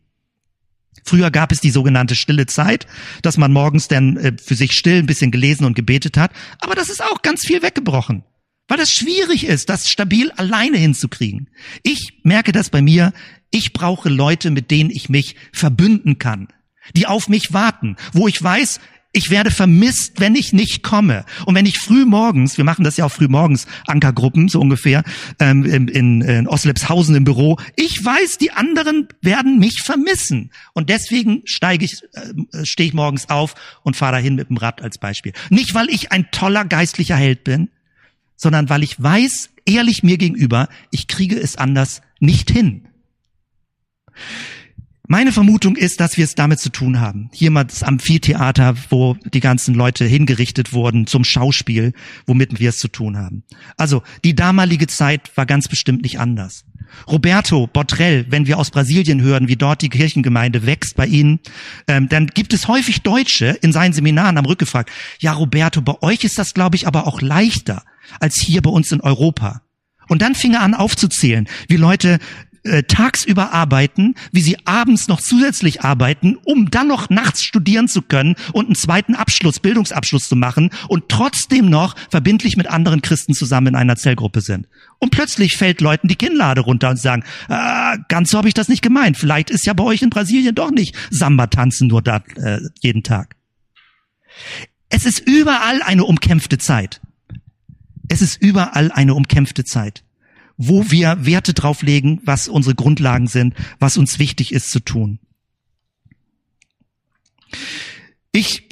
Früher 1.04 1.32
gab 1.32 1.52
es 1.52 1.60
die 1.60 1.72
sogenannte 1.72 2.16
stille 2.16 2.46
Zeit, 2.46 2.86
dass 3.22 3.38
man 3.38 3.52
morgens 3.52 3.88
dann 3.88 4.18
äh, 4.18 4.34
für 4.44 4.56
sich 4.56 4.74
still 4.74 5.00
ein 5.00 5.08
bisschen 5.08 5.32
gelesen 5.32 5.66
und 5.66 5.76
gebetet 5.76 6.18
hat. 6.18 6.32
Aber 6.60 6.76
das 6.76 6.90
ist 6.90 7.04
auch 7.04 7.22
ganz 7.22 7.46
viel 7.46 7.62
weggebrochen, 7.64 8.24
weil 8.68 8.78
das 8.78 8.94
schwierig 8.94 9.46
ist, 9.46 9.70
das 9.70 9.90
stabil 9.90 10.32
alleine 10.32 10.78
hinzukriegen. 10.78 11.50
Ich 11.84 12.20
merke 12.24 12.52
das 12.52 12.70
bei 12.70 12.82
mir. 12.82 13.14
Ich 13.50 13.74
brauche 13.74 14.10
Leute, 14.10 14.52
mit 14.52 14.70
denen 14.70 14.92
ich 14.92 15.10
mich 15.10 15.36
verbünden 15.52 16.20
kann 16.20 16.48
die 16.96 17.08
auf 17.08 17.28
mich 17.28 17.54
warten, 17.54 17.96
wo 18.14 18.28
ich 18.28 18.42
weiß, 18.42 18.80
ich 19.14 19.30
werde 19.30 19.52
vermisst, 19.52 20.20
wenn 20.20 20.36
ich 20.36 20.54
nicht 20.54 20.84
komme. 20.84 21.26
Und 21.46 21.56
wenn 21.56 21.66
ich 21.66 21.78
früh 21.80 22.06
morgens, 22.06 22.58
wir 22.58 22.64
machen 22.64 22.86
das 22.86 22.96
ja 22.96 23.06
auch 23.06 23.12
früh 23.12 23.28
morgens, 23.28 23.68
Ankergruppen 23.86 24.48
so 24.48 24.62
ungefähr, 24.62 25.04
ähm, 25.40 25.66
in, 25.66 26.22
in, 26.22 26.48
Oslepshausen 26.48 27.16
im 27.16 27.26
Büro, 27.26 27.58
ich 27.76 28.04
weiß, 28.04 28.38
die 28.38 28.52
anderen 28.52 29.10
werden 29.22 29.60
mich 29.60 29.82
vermissen. 29.84 30.52
Und 30.74 30.90
deswegen 30.90 31.42
steige 31.44 31.84
ich, 31.84 32.04
äh, 32.14 32.66
stehe 32.66 32.88
ich 32.88 32.94
morgens 32.94 33.30
auf 33.30 33.56
und 33.84 33.98
fahre 33.98 34.14
dahin 34.14 34.36
mit 34.36 34.50
dem 34.50 34.58
Rad 34.58 34.82
als 34.82 34.98
Beispiel. 34.98 35.34
Nicht, 35.50 35.74
weil 35.74 35.90
ich 35.90 36.12
ein 36.14 36.32
toller 36.32 36.64
geistlicher 36.64 37.18
Held 37.18 37.44
bin, 37.44 37.70
sondern 38.38 38.70
weil 38.70 38.82
ich 38.82 39.02
weiß, 39.02 39.50
ehrlich 39.66 40.04
mir 40.04 40.18
gegenüber, 40.18 40.70
ich 40.90 41.08
kriege 41.08 41.38
es 41.38 41.58
anders 41.58 42.02
nicht 42.20 42.50
hin. 42.50 42.88
Meine 45.12 45.34
Vermutung 45.34 45.76
ist, 45.76 46.00
dass 46.00 46.16
wir 46.16 46.24
es 46.24 46.36
damit 46.36 46.62
zu 46.62 46.70
tun 46.70 47.02
haben. 47.02 47.30
Hier 47.34 47.52
mal 47.52 47.66
das 47.66 47.84
Amphitheater, 47.84 48.78
wo 48.92 49.18
die 49.34 49.42
ganzen 49.42 49.76
Leute 49.76 50.06
hingerichtet 50.06 50.72
wurden 50.72 51.06
zum 51.06 51.26
Schauspiel, 51.26 51.92
womit 52.28 52.62
wir 52.62 52.70
es 52.70 52.78
zu 52.78 52.88
tun 52.88 53.18
haben. 53.18 53.44
Also 53.76 54.04
die 54.24 54.36
damalige 54.36 54.88
Zeit 54.88 55.30
war 55.36 55.46
ganz 55.46 55.68
bestimmt 55.68 56.04
nicht 56.04 56.18
anders. 56.18 56.64
Roberto 57.08 57.68
Botrell, 57.68 58.26
wenn 58.30 58.48
wir 58.48 58.58
aus 58.58 58.72
Brasilien 58.72 59.22
hören, 59.22 59.50
wie 59.50 59.58
dort 59.58 59.82
die 59.82 59.90
Kirchengemeinde 59.90 60.66
wächst 60.66 60.96
bei 60.96 61.08
ihnen, 61.08 61.42
ähm, 61.90 62.08
dann 62.08 62.28
gibt 62.28 62.54
es 62.54 62.70
häufig 62.70 63.02
Deutsche 63.02 63.48
in 63.62 63.74
seinen 63.74 63.92
Seminaren 63.92 64.38
am 64.38 64.46
Rückgefragt, 64.46 64.92
ja 65.20 65.34
Roberto, 65.34 65.82
bei 65.82 66.02
euch 66.04 66.24
ist 66.24 66.40
das, 66.40 66.54
glaube 66.54 66.78
ich, 66.78 66.88
aber 66.88 67.06
auch 67.06 67.20
leichter 67.20 67.84
als 68.22 68.40
hier 68.40 68.62
bei 68.62 68.70
uns 68.70 68.94
in 68.94 69.02
Europa. 69.02 69.62
Und 70.08 70.22
dann 70.22 70.36
fing 70.36 70.54
er 70.54 70.62
an 70.62 70.74
aufzuzählen, 70.74 71.50
wie 71.68 71.76
Leute 71.76 72.20
äh, 72.64 72.84
tagsüber 72.84 73.54
arbeiten, 73.54 74.16
wie 74.32 74.42
sie 74.42 74.58
abends 74.66 75.08
noch 75.08 75.20
zusätzlich 75.20 75.82
arbeiten, 75.82 76.38
um 76.44 76.70
dann 76.70 76.88
noch 76.88 77.10
nachts 77.10 77.44
studieren 77.44 77.88
zu 77.88 78.02
können 78.04 78.36
und 78.54 78.66
einen 78.66 78.76
zweiten 78.76 79.16
Abschluss, 79.16 79.60
Bildungsabschluss 79.60 80.28
zu 80.28 80.36
machen 80.36 80.70
und 80.88 81.10
trotzdem 81.10 81.70
noch 81.70 81.96
verbindlich 82.10 82.58
mit 82.58 82.68
anderen 82.68 83.02
Christen 83.02 83.34
zusammen 83.34 83.68
in 83.68 83.76
einer 83.76 83.96
Zellgruppe 83.96 84.42
sind. 84.42 84.68
Und 85.00 85.10
plötzlich 85.10 85.58
fällt 85.58 85.82
Leuten 85.82 86.08
die 86.08 86.16
Kinnlade 86.16 86.62
runter 86.62 86.92
und 86.92 87.00
sagen, 87.00 87.24
ah, 87.50 87.98
ganz 88.08 88.30
so 88.30 88.38
habe 88.38 88.48
ich 88.48 88.54
das 88.54 88.68
nicht 88.68 88.84
gemeint. 88.84 89.18
Vielleicht 89.18 89.50
ist 89.50 89.66
ja 89.66 89.74
bei 89.74 89.84
euch 89.84 90.04
in 90.04 90.12
Brasilien 90.12 90.54
doch 90.54 90.70
nicht 90.70 90.96
Samba 91.10 91.48
tanzen 91.48 91.88
nur 91.88 92.04
da 92.04 92.22
äh, 92.36 92.60
jeden 92.82 93.02
Tag. 93.02 93.36
Es 94.90 95.06
ist 95.06 95.20
überall 95.20 95.82
eine 95.82 96.04
umkämpfte 96.04 96.58
Zeit. 96.58 97.02
Es 98.08 98.22
ist 98.22 98.42
überall 98.42 98.92
eine 98.92 99.16
umkämpfte 99.16 99.64
Zeit 99.64 100.04
wo 100.58 100.92
wir 100.92 101.26
Werte 101.26 101.54
drauflegen, 101.54 102.22
was 102.24 102.48
unsere 102.48 102.76
Grundlagen 102.76 103.28
sind, 103.28 103.56
was 103.80 103.98
uns 103.98 104.20
wichtig 104.20 104.52
ist 104.54 104.72
zu 104.72 104.80
tun. 104.80 105.20
Ich 108.32 108.70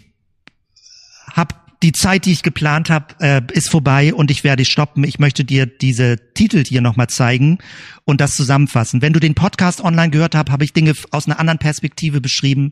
die 1.81 1.93
Zeit, 1.93 2.25
die 2.25 2.33
ich 2.33 2.43
geplant 2.43 2.89
habe, 2.89 3.15
äh, 3.19 3.41
ist 3.53 3.69
vorbei 3.69 4.13
und 4.13 4.31
ich 4.31 4.43
werde 4.43 4.65
stoppen. 4.65 5.05
Ich 5.05 5.17
möchte 5.17 5.45
dir 5.45 5.65
diese 5.65 6.17
Titel 6.33 6.63
hier 6.65 6.81
nochmal 6.81 7.07
zeigen 7.07 7.59
und 8.03 8.19
das 8.19 8.35
zusammenfassen. 8.35 9.01
Wenn 9.01 9.13
du 9.13 9.19
den 9.21 9.33
Podcast 9.33 9.81
online 9.81 10.09
gehört 10.09 10.35
hast, 10.35 10.49
habe 10.49 10.65
ich 10.65 10.73
Dinge 10.73 10.93
aus 11.11 11.27
einer 11.27 11.39
anderen 11.39 11.59
Perspektive 11.59 12.19
beschrieben. 12.19 12.71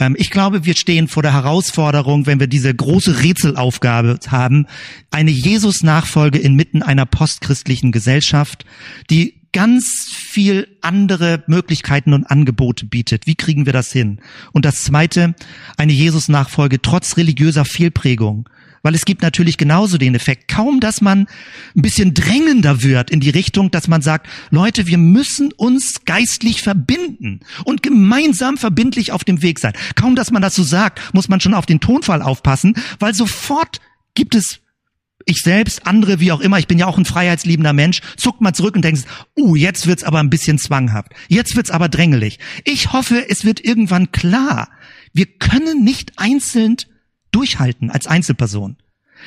Ähm, 0.00 0.16
ich 0.18 0.30
glaube, 0.30 0.64
wir 0.64 0.74
stehen 0.74 1.06
vor 1.06 1.22
der 1.22 1.32
Herausforderung, 1.32 2.26
wenn 2.26 2.40
wir 2.40 2.48
diese 2.48 2.74
große 2.74 3.22
Rätselaufgabe 3.22 4.18
haben, 4.28 4.66
eine 5.12 5.30
Jesus-Nachfolge 5.30 6.38
inmitten 6.38 6.82
einer 6.82 7.06
postchristlichen 7.06 7.92
Gesellschaft, 7.92 8.64
die 9.10 9.39
ganz 9.52 10.08
viel 10.12 10.68
andere 10.80 11.42
Möglichkeiten 11.46 12.12
und 12.12 12.24
Angebote 12.24 12.86
bietet. 12.86 13.26
Wie 13.26 13.34
kriegen 13.34 13.66
wir 13.66 13.72
das 13.72 13.90
hin? 13.90 14.20
Und 14.52 14.64
das 14.64 14.82
Zweite, 14.82 15.34
eine 15.76 15.92
Jesus-Nachfolge 15.92 16.80
trotz 16.80 17.16
religiöser 17.16 17.64
Fehlprägung. 17.64 18.48
Weil 18.82 18.94
es 18.94 19.04
gibt 19.04 19.20
natürlich 19.20 19.58
genauso 19.58 19.98
den 19.98 20.14
Effekt, 20.14 20.48
kaum 20.48 20.80
dass 20.80 21.02
man 21.02 21.26
ein 21.76 21.82
bisschen 21.82 22.14
drängender 22.14 22.82
wird 22.82 23.10
in 23.10 23.20
die 23.20 23.28
Richtung, 23.28 23.70
dass 23.70 23.88
man 23.88 24.00
sagt, 24.00 24.26
Leute, 24.50 24.86
wir 24.86 24.96
müssen 24.96 25.52
uns 25.52 26.06
geistlich 26.06 26.62
verbinden 26.62 27.40
und 27.64 27.82
gemeinsam 27.82 28.56
verbindlich 28.56 29.12
auf 29.12 29.22
dem 29.22 29.42
Weg 29.42 29.58
sein. 29.58 29.74
Kaum 29.96 30.16
dass 30.16 30.30
man 30.30 30.40
das 30.40 30.54
so 30.54 30.62
sagt, 30.62 31.12
muss 31.12 31.28
man 31.28 31.40
schon 31.40 31.52
auf 31.52 31.66
den 31.66 31.80
Tonfall 31.80 32.22
aufpassen, 32.22 32.74
weil 32.98 33.12
sofort 33.12 33.80
gibt 34.14 34.34
es 34.34 34.60
ich 35.26 35.42
selbst, 35.42 35.86
andere, 35.86 36.20
wie 36.20 36.32
auch 36.32 36.40
immer, 36.40 36.58
ich 36.58 36.66
bin 36.66 36.78
ja 36.78 36.86
auch 36.86 36.98
ein 36.98 37.04
freiheitsliebender 37.04 37.72
Mensch, 37.72 38.00
zuckt 38.16 38.40
mal 38.40 38.52
zurück 38.52 38.74
und 38.74 38.82
denkst, 38.82 39.02
uh, 39.38 39.54
jetzt 39.54 39.86
wird's 39.86 40.04
aber 40.04 40.18
ein 40.18 40.30
bisschen 40.30 40.58
zwanghaft. 40.58 41.12
Jetzt 41.28 41.56
wird's 41.56 41.70
aber 41.70 41.88
drängelig. 41.88 42.38
Ich 42.64 42.92
hoffe, 42.92 43.28
es 43.28 43.44
wird 43.44 43.64
irgendwann 43.64 44.12
klar. 44.12 44.68
Wir 45.12 45.26
können 45.26 45.84
nicht 45.84 46.12
einzeln 46.16 46.76
durchhalten 47.32 47.90
als 47.90 48.06
Einzelperson. 48.06 48.76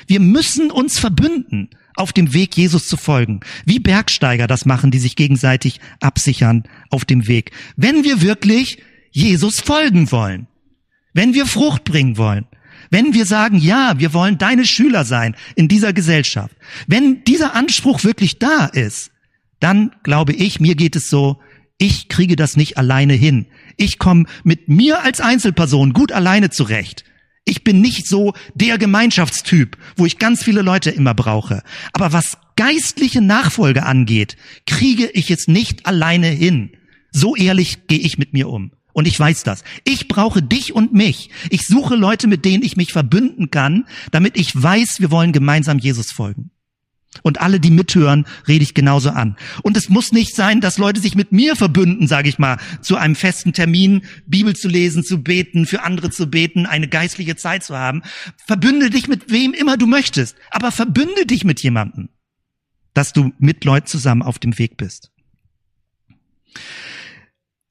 Wir 0.07 0.19
müssen 0.19 0.71
uns 0.71 0.99
verbünden, 0.99 1.69
auf 1.95 2.13
dem 2.13 2.33
Weg 2.33 2.57
Jesus 2.57 2.87
zu 2.87 2.97
folgen. 2.97 3.41
Wie 3.65 3.79
Bergsteiger 3.79 4.47
das 4.47 4.65
machen, 4.65 4.91
die 4.91 4.99
sich 4.99 5.15
gegenseitig 5.15 5.79
absichern 5.99 6.63
auf 6.89 7.05
dem 7.05 7.27
Weg. 7.27 7.51
Wenn 7.75 8.03
wir 8.03 8.21
wirklich 8.21 8.79
Jesus 9.11 9.59
folgen 9.59 10.11
wollen. 10.11 10.47
Wenn 11.13 11.35
wir 11.35 11.45
Frucht 11.45 11.83
bringen 11.83 12.17
wollen. 12.17 12.47
Wenn 12.93 13.15
wir 13.15 13.25
sagen, 13.25 13.57
ja, 13.57 13.95
wir 13.97 14.13
wollen 14.13 14.37
deine 14.37 14.67
Schüler 14.67 15.03
sein 15.03 15.35
in 15.55 15.67
dieser 15.67 15.93
Gesellschaft, 15.93 16.55
wenn 16.85 17.23
dieser 17.23 17.55
Anspruch 17.55 18.03
wirklich 18.03 18.37
da 18.37 18.67
ist, 18.67 19.09
dann 19.59 19.95
glaube 20.03 20.33
ich, 20.33 20.59
mir 20.59 20.75
geht 20.75 20.95
es 20.95 21.09
so, 21.09 21.41
ich 21.79 22.07
kriege 22.07 22.35
das 22.35 22.55
nicht 22.55 22.77
alleine 22.77 23.13
hin. 23.13 23.47
Ich 23.77 23.97
komme 23.97 24.25
mit 24.43 24.69
mir 24.69 25.01
als 25.01 25.21
Einzelperson 25.21 25.93
gut 25.93 26.11
alleine 26.11 26.51
zurecht. 26.51 27.03
Ich 27.45 27.63
bin 27.63 27.81
nicht 27.81 28.07
so 28.07 28.33
der 28.53 28.77
Gemeinschaftstyp, 28.77 29.75
wo 29.95 30.05
ich 30.05 30.19
ganz 30.19 30.43
viele 30.43 30.61
Leute 30.61 30.91
immer 30.91 31.15
brauche. 31.15 31.63
Aber 31.93 32.13
was 32.13 32.37
geistliche 32.57 33.21
Nachfolge 33.21 33.87
angeht, 33.87 34.37
kriege 34.67 35.09
ich 35.09 35.31
es 35.31 35.47
nicht 35.47 35.87
alleine 35.87 36.27
hin. 36.27 36.69
So 37.11 37.35
ehrlich 37.35 37.87
gehe 37.87 37.97
ich 37.97 38.19
mit 38.19 38.33
mir 38.33 38.49
um. 38.49 38.71
Und 38.93 39.07
ich 39.07 39.19
weiß 39.19 39.43
das. 39.43 39.63
Ich 39.83 40.07
brauche 40.07 40.41
dich 40.41 40.73
und 40.73 40.93
mich. 40.93 41.29
Ich 41.49 41.65
suche 41.65 41.95
Leute, 41.95 42.27
mit 42.27 42.45
denen 42.45 42.63
ich 42.63 42.77
mich 42.77 42.93
verbünden 42.93 43.51
kann, 43.51 43.85
damit 44.11 44.37
ich 44.37 44.51
weiß, 44.55 44.97
wir 44.99 45.11
wollen 45.11 45.33
gemeinsam 45.33 45.79
Jesus 45.79 46.11
folgen. 46.11 46.51
Und 47.21 47.41
alle, 47.41 47.59
die 47.59 47.69
mithören, 47.69 48.25
rede 48.47 48.63
ich 48.63 48.73
genauso 48.73 49.11
an. 49.11 49.37
Und 49.61 49.77
es 49.77 49.89
muss 49.89 50.11
nicht 50.11 50.35
sein, 50.35 50.61
dass 50.61 50.79
Leute 50.79 50.99
sich 50.99 51.15
mit 51.15 51.31
mir 51.31 51.55
verbünden, 51.55 52.07
sage 52.07 52.27
ich 52.27 52.39
mal, 52.39 52.57
zu 52.81 52.97
einem 52.97 53.15
festen 53.15 53.53
Termin, 53.53 54.03
Bibel 54.25 54.55
zu 54.55 54.67
lesen, 54.67 55.03
zu 55.03 55.21
beten, 55.21 55.67
für 55.67 55.83
andere 55.83 56.09
zu 56.09 56.27
beten, 56.27 56.65
eine 56.65 56.87
geistliche 56.87 57.35
Zeit 57.35 57.63
zu 57.63 57.77
haben. 57.77 58.01
Verbünde 58.47 58.89
dich 58.89 59.07
mit 59.07 59.31
wem 59.31 59.53
immer 59.53 59.77
du 59.77 59.85
möchtest, 59.85 60.35
aber 60.49 60.71
verbünde 60.71 61.27
dich 61.27 61.43
mit 61.43 61.61
jemandem, 61.61 62.09
dass 62.95 63.13
du 63.13 63.31
mit 63.37 63.63
Leuten 63.63 63.87
zusammen 63.87 64.23
auf 64.23 64.39
dem 64.39 64.57
Weg 64.57 64.77
bist. 64.77 65.11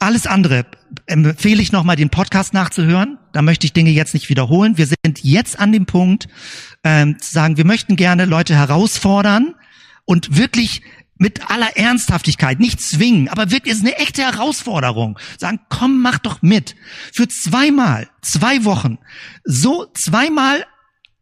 Alles 0.02 0.26
andere 0.26 0.66
empfehle 1.06 1.62
ich 1.62 1.70
nochmal, 1.70 1.94
den 1.94 2.10
Podcast 2.10 2.54
nachzuhören. 2.54 3.18
Da 3.32 3.40
möchte 3.40 3.66
ich 3.66 3.72
Dinge 3.72 3.90
jetzt 3.90 4.14
nicht 4.14 4.28
wiederholen. 4.28 4.76
Wir 4.76 4.86
sind 4.88 5.22
jetzt 5.22 5.60
an 5.60 5.70
dem 5.70 5.86
Punkt, 5.86 6.26
ähm, 6.83 7.20
zu 7.20 7.33
sagen, 7.33 7.56
wir 7.56 7.64
möchten 7.64 7.94
gerne 7.94 8.24
Leute 8.24 8.56
herausfordern 8.56 9.54
und 10.04 10.37
wirklich 10.37 10.83
mit 11.18 11.48
aller 11.52 11.77
Ernsthaftigkeit, 11.77 12.58
nicht 12.58 12.81
zwingen, 12.81 13.29
aber 13.29 13.52
wirklich 13.52 13.74
ist 13.77 13.83
eine 13.83 13.96
echte 13.96 14.22
Herausforderung. 14.22 15.20
Sagen, 15.38 15.60
komm, 15.68 16.02
mach 16.02 16.18
doch 16.18 16.42
mit. 16.42 16.74
Für 17.12 17.29
zweimal, 17.29 18.08
zwei 18.22 18.64
Wochen, 18.64 18.98
so 19.44 19.87
zweimal 19.94 20.66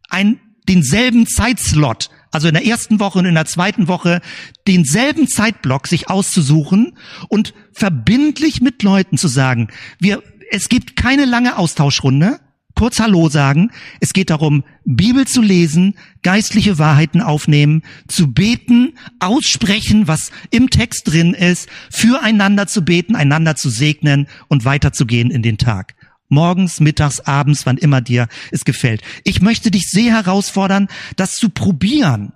ein, 0.09 0.39
denselben 0.67 1.27
Zeitslot 1.27 2.09
also 2.31 2.47
in 2.47 2.53
der 2.53 2.65
ersten 2.65 2.99
Woche 2.99 3.19
und 3.19 3.25
in 3.25 3.35
der 3.35 3.45
zweiten 3.45 3.87
Woche 3.87 4.21
denselben 4.67 5.27
Zeitblock 5.27 5.87
sich 5.87 6.09
auszusuchen 6.09 6.97
und 7.27 7.53
verbindlich 7.73 8.61
mit 8.61 8.83
Leuten 8.83 9.17
zu 9.17 9.27
sagen, 9.27 9.67
wir, 9.99 10.23
es 10.49 10.69
gibt 10.69 10.95
keine 10.95 11.25
lange 11.25 11.57
Austauschrunde, 11.57 12.39
kurz 12.75 12.99
Hallo 12.99 13.29
sagen. 13.29 13.71
Es 13.99 14.13
geht 14.13 14.29
darum, 14.29 14.63
Bibel 14.85 15.27
zu 15.27 15.41
lesen, 15.41 15.95
geistliche 16.23 16.79
Wahrheiten 16.79 17.21
aufnehmen, 17.21 17.83
zu 18.07 18.31
beten, 18.31 18.97
aussprechen, 19.19 20.07
was 20.07 20.31
im 20.49 20.69
Text 20.69 21.03
drin 21.05 21.33
ist, 21.33 21.69
füreinander 21.91 22.67
zu 22.67 22.83
beten, 22.83 23.15
einander 23.15 23.55
zu 23.55 23.69
segnen 23.69 24.27
und 24.47 24.65
weiterzugehen 24.65 25.31
in 25.31 25.43
den 25.43 25.57
Tag. 25.57 25.95
Morgens, 26.31 26.79
mittags, 26.79 27.19
abends, 27.19 27.65
wann 27.65 27.77
immer 27.77 28.01
dir 28.01 28.27
es 28.51 28.65
gefällt. 28.65 29.01
Ich 29.23 29.41
möchte 29.41 29.69
dich 29.69 29.89
sehr 29.89 30.13
herausfordern, 30.13 30.87
das 31.17 31.35
zu 31.35 31.49
probieren 31.49 32.31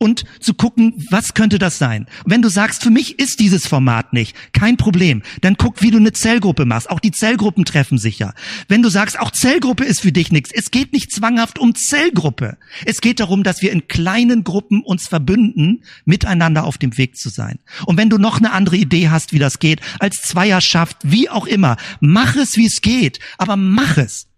und 0.00 0.24
zu 0.40 0.54
gucken, 0.54 0.94
was 1.10 1.34
könnte 1.34 1.58
das 1.58 1.78
sein. 1.78 2.06
wenn 2.24 2.40
du 2.40 2.48
sagst, 2.48 2.82
für 2.82 2.90
mich 2.90 3.18
ist 3.18 3.38
dieses 3.38 3.66
Format 3.66 4.14
nicht, 4.14 4.34
kein 4.52 4.78
Problem, 4.78 5.22
dann 5.42 5.56
guck, 5.56 5.82
wie 5.82 5.90
du 5.90 5.98
eine 5.98 6.12
Zellgruppe 6.12 6.64
machst. 6.64 6.88
Auch 6.88 7.00
die 7.00 7.10
Zellgruppen 7.10 7.66
treffen 7.66 7.98
sich 7.98 8.18
ja. 8.18 8.32
Wenn 8.66 8.82
du 8.82 8.88
sagst, 8.88 9.18
auch 9.18 9.30
Zellgruppe 9.30 9.84
ist 9.84 10.00
für 10.00 10.10
dich 10.10 10.32
nichts, 10.32 10.50
es 10.52 10.70
geht 10.70 10.94
nicht 10.94 11.12
zwanghaft 11.12 11.58
um 11.58 11.74
Zellgruppe. 11.74 12.56
Es 12.86 13.02
geht 13.02 13.20
darum, 13.20 13.42
dass 13.42 13.60
wir 13.60 13.72
in 13.72 13.88
kleinen 13.88 14.42
Gruppen 14.42 14.82
uns 14.82 15.06
verbünden, 15.06 15.84
miteinander 16.06 16.64
auf 16.64 16.78
dem 16.78 16.96
Weg 16.96 17.16
zu 17.16 17.28
sein. 17.28 17.58
Und 17.84 17.98
wenn 17.98 18.08
du 18.08 18.16
noch 18.16 18.38
eine 18.38 18.52
andere 18.52 18.76
Idee 18.76 19.10
hast, 19.10 19.34
wie 19.34 19.38
das 19.38 19.58
geht, 19.58 19.82
als 19.98 20.16
Zweierschaft, 20.22 20.96
wie 21.02 21.28
auch 21.28 21.46
immer, 21.46 21.76
mach 22.00 22.36
es, 22.36 22.56
wie 22.56 22.66
es 22.66 22.80
geht, 22.80 23.20
aber 23.36 23.56
mach 23.56 23.98
es. 23.98 24.29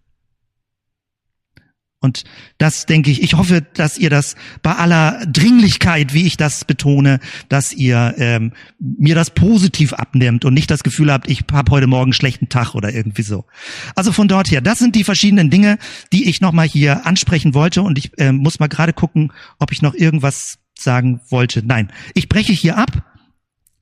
Und 2.03 2.24
das 2.59 2.84
denke 2.86 3.11
ich, 3.11 3.22
ich 3.22 3.34
hoffe, 3.34 3.62
dass 3.74 3.96
ihr 3.96 4.11
das 4.11 4.34
bei 4.62 4.74
aller 4.74 5.24
Dringlichkeit, 5.26 6.12
wie 6.12 6.26
ich 6.26 6.36
das 6.36 6.64
betone, 6.64 7.20
dass 7.48 7.72
ihr 7.72 8.14
ähm, 8.18 8.53
mir 8.78 9.14
das 9.14 9.30
positiv 9.30 9.92
abnimmt 9.92 10.44
und 10.44 10.53
nicht 10.53 10.70
das 10.70 10.82
Gefühl 10.82 11.12
habt, 11.12 11.30
ich 11.30 11.44
habe 11.53 11.70
heute 11.70 11.86
Morgen 11.86 12.07
einen 12.07 12.12
schlechten 12.12 12.48
Tag 12.48 12.74
oder 12.74 12.92
irgendwie 12.92 13.22
so. 13.22 13.46
Also 13.94 14.12
von 14.12 14.28
dort 14.28 14.50
her, 14.50 14.61
das 14.61 14.80
sind 14.80 14.96
die 14.96 15.05
verschiedenen 15.05 15.48
Dinge, 15.48 15.78
die 16.12 16.28
ich 16.28 16.40
nochmal 16.40 16.66
hier 16.66 17.07
ansprechen 17.07 17.55
wollte 17.55 17.82
und 17.82 17.96
ich 17.98 18.18
äh, 18.18 18.32
muss 18.32 18.59
mal 18.59 18.66
gerade 18.66 18.92
gucken, 18.92 19.32
ob 19.59 19.70
ich 19.70 19.80
noch 19.80 19.94
irgendwas 19.94 20.59
sagen 20.76 21.20
wollte. 21.28 21.62
Nein, 21.64 21.92
ich 22.14 22.28
breche 22.28 22.53
hier 22.53 22.76
ab 22.76 23.11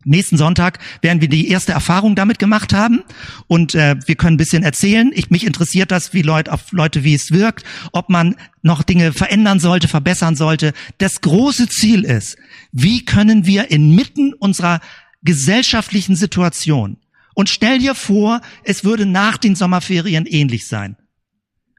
Nächsten 0.04 0.38
Sonntag 0.38 0.78
werden 1.02 1.20
wir 1.20 1.28
die 1.28 1.48
erste 1.48 1.72
Erfahrung 1.72 2.14
damit 2.14 2.38
gemacht 2.38 2.72
haben 2.72 3.02
und 3.48 3.74
äh, 3.74 3.96
wir 4.06 4.14
können 4.14 4.34
ein 4.34 4.38
bisschen 4.38 4.62
erzählen. 4.62 5.10
Ich, 5.14 5.28
mich 5.30 5.46
interessiert 5.46 5.90
das, 5.90 6.14
wie 6.14 6.22
Leute, 6.22 6.52
auf 6.52 6.72
Leute, 6.72 7.04
wie 7.04 7.14
es 7.14 7.32
wirkt, 7.32 7.64
ob 7.92 8.08
man 8.08 8.36
noch 8.62 8.82
Dinge 8.82 9.12
verändern 9.12 9.60
sollte, 9.60 9.88
verbessern 9.88 10.36
sollte. 10.36 10.72
Das 10.98 11.20
große 11.20 11.68
Ziel 11.68 12.04
ist, 12.04 12.38
wie 12.72 13.04
können 13.04 13.44
wir 13.44 13.70
inmitten 13.70 14.32
unserer 14.32 14.80
gesellschaftlichen 15.22 16.16
Situation 16.16 16.96
und 17.34 17.48
stell 17.48 17.78
dir 17.78 17.94
vor, 17.94 18.40
es 18.64 18.84
würde 18.84 19.06
nach 19.06 19.36
den 19.36 19.54
Sommerferien 19.54 20.26
ähnlich 20.26 20.66
sein. 20.66 20.96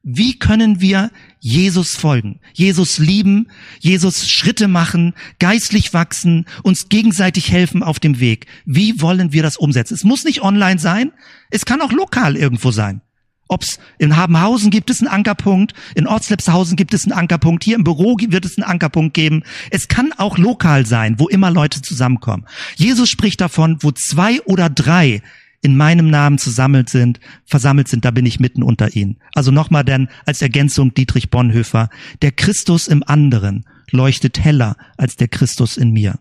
Wie 0.04 0.40
können 0.40 0.82
wir 0.82 1.12
Jesus 1.40 1.96
folgen, 1.96 2.40
Jesus 2.54 2.98
lieben, 2.98 3.50
Jesus 3.80 4.28
Schritte 4.30 4.68
machen, 4.68 5.14
geistlich 5.38 5.94
wachsen, 5.94 6.46
uns 6.64 6.90
gegenseitig 6.90 7.52
helfen 7.52 7.84
auf 7.84 8.00
dem 8.00 8.20
Weg? 8.20 8.48
Wie 8.66 9.00
wollen 9.00 9.32
wir 9.32 9.44
das 9.44 9.58
umsetzen? 9.58 9.94
Es 9.94 10.04
muss 10.04 10.24
nicht 10.24 10.42
online 10.42 10.80
sein, 10.80 11.12
es 11.52 11.66
kann 11.66 11.82
auch 11.82 11.92
lokal 11.92 12.36
irgendwo 12.36 12.72
sein. 12.72 13.02
Ob's 13.48 13.80
in 14.00 14.16
Habenhausen 14.16 14.72
gibt 14.72 14.90
es 14.90 15.02
einen 15.02 15.10
Ankerpunkt, 15.10 15.74
in 15.94 16.08
Ortslepshausen 16.08 16.78
gibt 16.78 16.94
es 16.94 17.04
einen 17.04 17.12
Ankerpunkt, 17.12 17.64
hier 17.64 17.76
im 17.76 17.84
Büro 17.84 18.16
wird 18.18 18.46
es 18.46 18.58
einen 18.58 18.68
Ankerpunkt 18.68 19.14
geben. 19.14 19.44
Es 19.70 19.88
kann 19.88 20.14
auch 20.14 20.38
lokal 20.38 20.86
sein, 20.86 21.20
wo 21.20 21.28
immer 21.28 21.52
Leute 21.52 21.82
zusammenkommen. 21.82 22.48
Jesus 22.76 23.10
spricht 23.10 23.42
davon, 23.42 23.78
wo 23.82 23.92
zwei 23.92 24.42
oder 24.44 24.70
drei 24.70 25.22
in 25.62 25.78
meinem 25.78 26.10
Namen 26.10 26.38
zusammelt 26.38 26.90
sind, 26.90 27.20
versammelt 27.46 27.88
sind, 27.88 28.04
da 28.04 28.12
bin 28.12 28.26
ich 28.26 28.40
mitten 28.40 28.64
unter 28.64 28.96
ihnen. 28.96 29.18
Also 29.34 29.52
nochmal 29.52 29.84
denn 29.84 30.10
als 30.26 30.42
Ergänzung 30.42 30.94
Dietrich 30.94 31.30
Bonhoeffer, 31.30 31.90
der 32.22 32.32
Christus 32.32 32.88
im 32.88 33.04
anderen 33.06 33.66
leuchtet 33.92 34.40
heller 34.40 34.76
als 34.98 35.16
der 35.16 35.28
Christus 35.28 35.78
in 35.78 35.92
mir. 35.92 36.20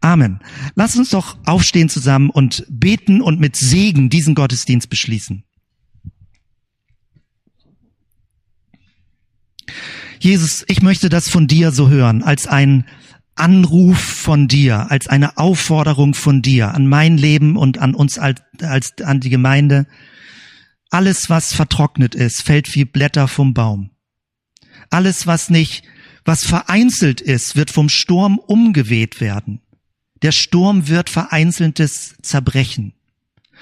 Amen. 0.00 0.40
Lass 0.74 0.96
uns 0.96 1.10
doch 1.10 1.38
aufstehen 1.44 1.88
zusammen 1.88 2.30
und 2.30 2.64
beten 2.68 3.20
und 3.20 3.40
mit 3.40 3.56
Segen 3.56 4.08
diesen 4.08 4.34
Gottesdienst 4.34 4.88
beschließen. 4.88 5.44
Jesus, 10.18 10.64
ich 10.68 10.82
möchte 10.82 11.08
das 11.08 11.28
von 11.28 11.46
dir 11.46 11.70
so 11.70 11.88
hören, 11.88 12.22
als 12.22 12.46
ein 12.46 12.84
Anruf 13.34 13.98
von 13.98 14.48
dir, 14.48 14.90
als 14.90 15.06
eine 15.06 15.38
Aufforderung 15.38 16.14
von 16.14 16.42
dir 16.42 16.74
an 16.74 16.86
mein 16.86 17.16
Leben 17.16 17.56
und 17.56 17.78
an 17.78 17.94
uns 17.94 18.18
als, 18.18 18.42
als 18.60 18.92
an 19.02 19.20
die 19.20 19.30
Gemeinde. 19.30 19.86
Alles, 20.90 21.30
was 21.30 21.54
vertrocknet 21.54 22.14
ist, 22.14 22.42
fällt 22.42 22.74
wie 22.74 22.84
Blätter 22.84 23.28
vom 23.28 23.54
Baum. 23.54 23.90
Alles, 24.90 25.26
was 25.26 25.50
nicht, 25.50 25.84
was 26.24 26.44
vereinzelt 26.44 27.20
ist, 27.20 27.56
wird 27.56 27.70
vom 27.70 27.88
Sturm 27.88 28.38
umgeweht 28.38 29.20
werden. 29.20 29.60
Der 30.22 30.32
Sturm 30.32 30.88
wird 30.88 31.08
vereinzeltes 31.08 32.16
zerbrechen. 32.22 32.92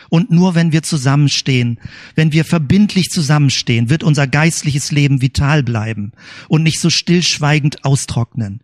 Und 0.08 0.30
nur 0.30 0.54
wenn 0.54 0.72
wir 0.72 0.82
zusammenstehen, 0.82 1.80
wenn 2.14 2.32
wir 2.32 2.44
verbindlich 2.44 3.10
zusammenstehen, 3.10 3.90
wird 3.90 4.02
unser 4.02 4.26
geistliches 4.26 4.90
Leben 4.90 5.20
vital 5.20 5.62
bleiben 5.62 6.12
und 6.48 6.62
nicht 6.62 6.80
so 6.80 6.88
stillschweigend 6.88 7.84
austrocknen. 7.84 8.62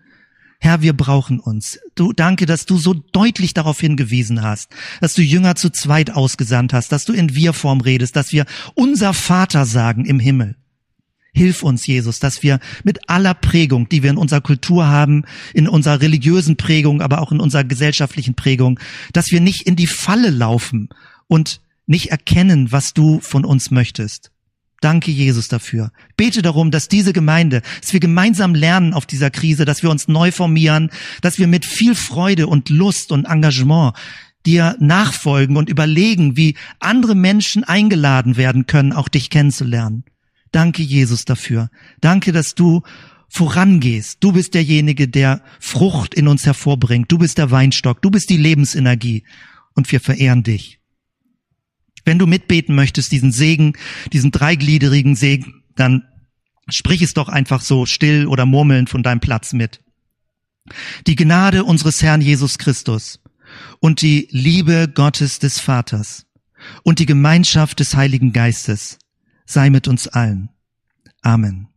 Herr, 0.65 0.81
wir 0.81 0.95
brauchen 0.95 1.41
uns. 1.41 1.79
Du 1.95 2.15
danke, 2.15 2.47
dass 2.47 2.65
du 2.65 2.79
so 2.79 2.95
deutlich 2.95 3.53
darauf 3.53 3.79
hingewiesen 3.79 4.41
hast, 4.41 4.71
dass 5.03 5.13
du 5.13 5.21
Jünger 5.21 5.57
zu 5.57 5.69
zweit 5.69 6.11
ausgesandt 6.11 6.73
hast, 6.73 6.91
dass 6.91 7.05
du 7.05 7.13
in 7.13 7.35
Wir-Form 7.35 7.83
redest, 7.83 8.17
dass 8.17 8.33
wir 8.33 8.47
unser 8.73 9.13
Vater 9.13 9.67
sagen 9.67 10.07
im 10.07 10.19
Himmel. 10.19 10.57
Hilf 11.35 11.63
uns, 11.63 11.87
Jesus, 11.87 12.19
dass 12.19 12.43
wir 12.43 12.61
mit 12.83 13.11
aller 13.11 13.35
Prägung, 13.35 13.91
die 13.91 14.03
wir 14.03 14.09
in 14.09 14.17
unserer 14.17 14.41
Kultur 14.41 14.87
haben, 14.87 15.27
in 15.53 15.69
unserer 15.69 16.01
religiösen 16.01 16.57
Prägung, 16.57 17.03
aber 17.03 17.21
auch 17.21 17.31
in 17.31 17.41
unserer 17.41 17.65
gesellschaftlichen 17.65 18.35
Prägung, 18.35 18.81
dass 19.13 19.33
wir 19.33 19.43
nicht 19.43 19.67
in 19.67 19.77
die 19.77 19.87
Falle 19.87 20.31
laufen 20.31 20.89
und 21.27 21.61
nicht 21.85 22.11
erkennen, 22.11 22.73
was 22.73 22.95
du 22.95 23.21
von 23.21 23.45
uns 23.45 23.71
möchtest. 23.71 24.31
Danke, 24.85 25.11
Jesus, 25.11 25.49
dafür. 25.49 25.93
Bete 26.15 26.43
darum, 26.43 26.71
dass 26.71 26.89
diese 26.89 27.15
Gemeinde, 27.15 27.63
dass 27.81 27.95
wir 27.95 28.01
gemeinsam 28.01 28.55
lernen 28.55 28.93
auf 28.93 29.07
dieser 29.07 29.31
Krise, 29.31 29.65
dass 29.65 29.83
wir 29.83 29.89
uns 29.89 30.09
neu 30.09 30.31
formieren, 30.31 30.91
dass 31.23 31.39
wir 31.39 31.47
mit 31.47 31.65
viel 31.65 31.95
Freude 31.95 32.49
und 32.49 32.69
Lust 32.69 33.11
und 33.11 33.25
Engagement 33.25 33.95
dir 34.45 34.77
nachfolgen 34.81 35.57
und 35.57 35.71
überlegen, 35.71 36.37
wie 36.37 36.55
andere 36.81 37.15
Menschen 37.15 37.65
eingeladen 37.65 38.37
werden 38.37 38.67
können, 38.67 38.93
auch 38.93 39.09
dich 39.09 39.31
kennenzulernen. 39.31 40.05
Danke, 40.53 40.83
Jesus, 40.83 41.25
dafür. 41.25 41.71
Danke, 42.03 42.33
dass 42.33 42.55
du 42.55 42.83
vorangehst. 43.31 44.19
Du 44.21 44.33
bist 44.33 44.53
derjenige, 44.53 45.09
der 45.09 45.41
Frucht 45.61 46.13
in 46.13 46.29
uns 46.29 46.45
hervorbringt. 46.45 47.11
Du 47.11 47.17
bist 47.17 47.39
der 47.39 47.51
Weinstock. 47.51 48.03
Du 48.03 48.11
bist 48.11 48.29
die 48.29 48.37
Lebensenergie. 48.37 49.25
Und 49.75 49.91
wir 49.91 50.01
verehren 50.01 50.43
dich. 50.43 50.79
Wenn 52.05 52.19
du 52.19 52.27
mitbeten 52.27 52.75
möchtest, 52.75 53.13
diesen 53.13 53.33
Segen, 53.33 53.75
diesen 54.13 54.31
dreigliederigen 54.31 55.17
Segen, 55.17 55.63
dann 55.75 56.05
sprich 56.69 57.03
es 57.03 57.15
doch 57.15 57.29
einfach 57.29 57.61
so 57.61 57.87
still 57.87 58.27
oder 58.27 58.47
murmelnd 58.47 58.91
von 58.91 59.03
deinem 59.03 59.21
Platz 59.21 59.53
mit. 59.53 59.81
Die 61.07 61.17
Gnade 61.17 61.65
unseres 61.65 62.03
Herrn 62.03 62.21
Jesus 62.21 62.59
Christus 62.59 63.21
und 63.81 64.01
die 64.01 64.29
Liebe 64.31 64.91
Gottes 64.93 65.39
des 65.39 65.61
Vaters 65.61 66.27
und 66.83 66.99
die 66.99 67.07
Gemeinschaft 67.07 67.81
des 67.81 67.95
Heiligen 67.95 68.33
Geistes 68.33 68.99
sei 69.45 69.69
mit 69.71 69.89
uns 69.89 70.09
allen. 70.09 70.49
Amen. 71.21 71.69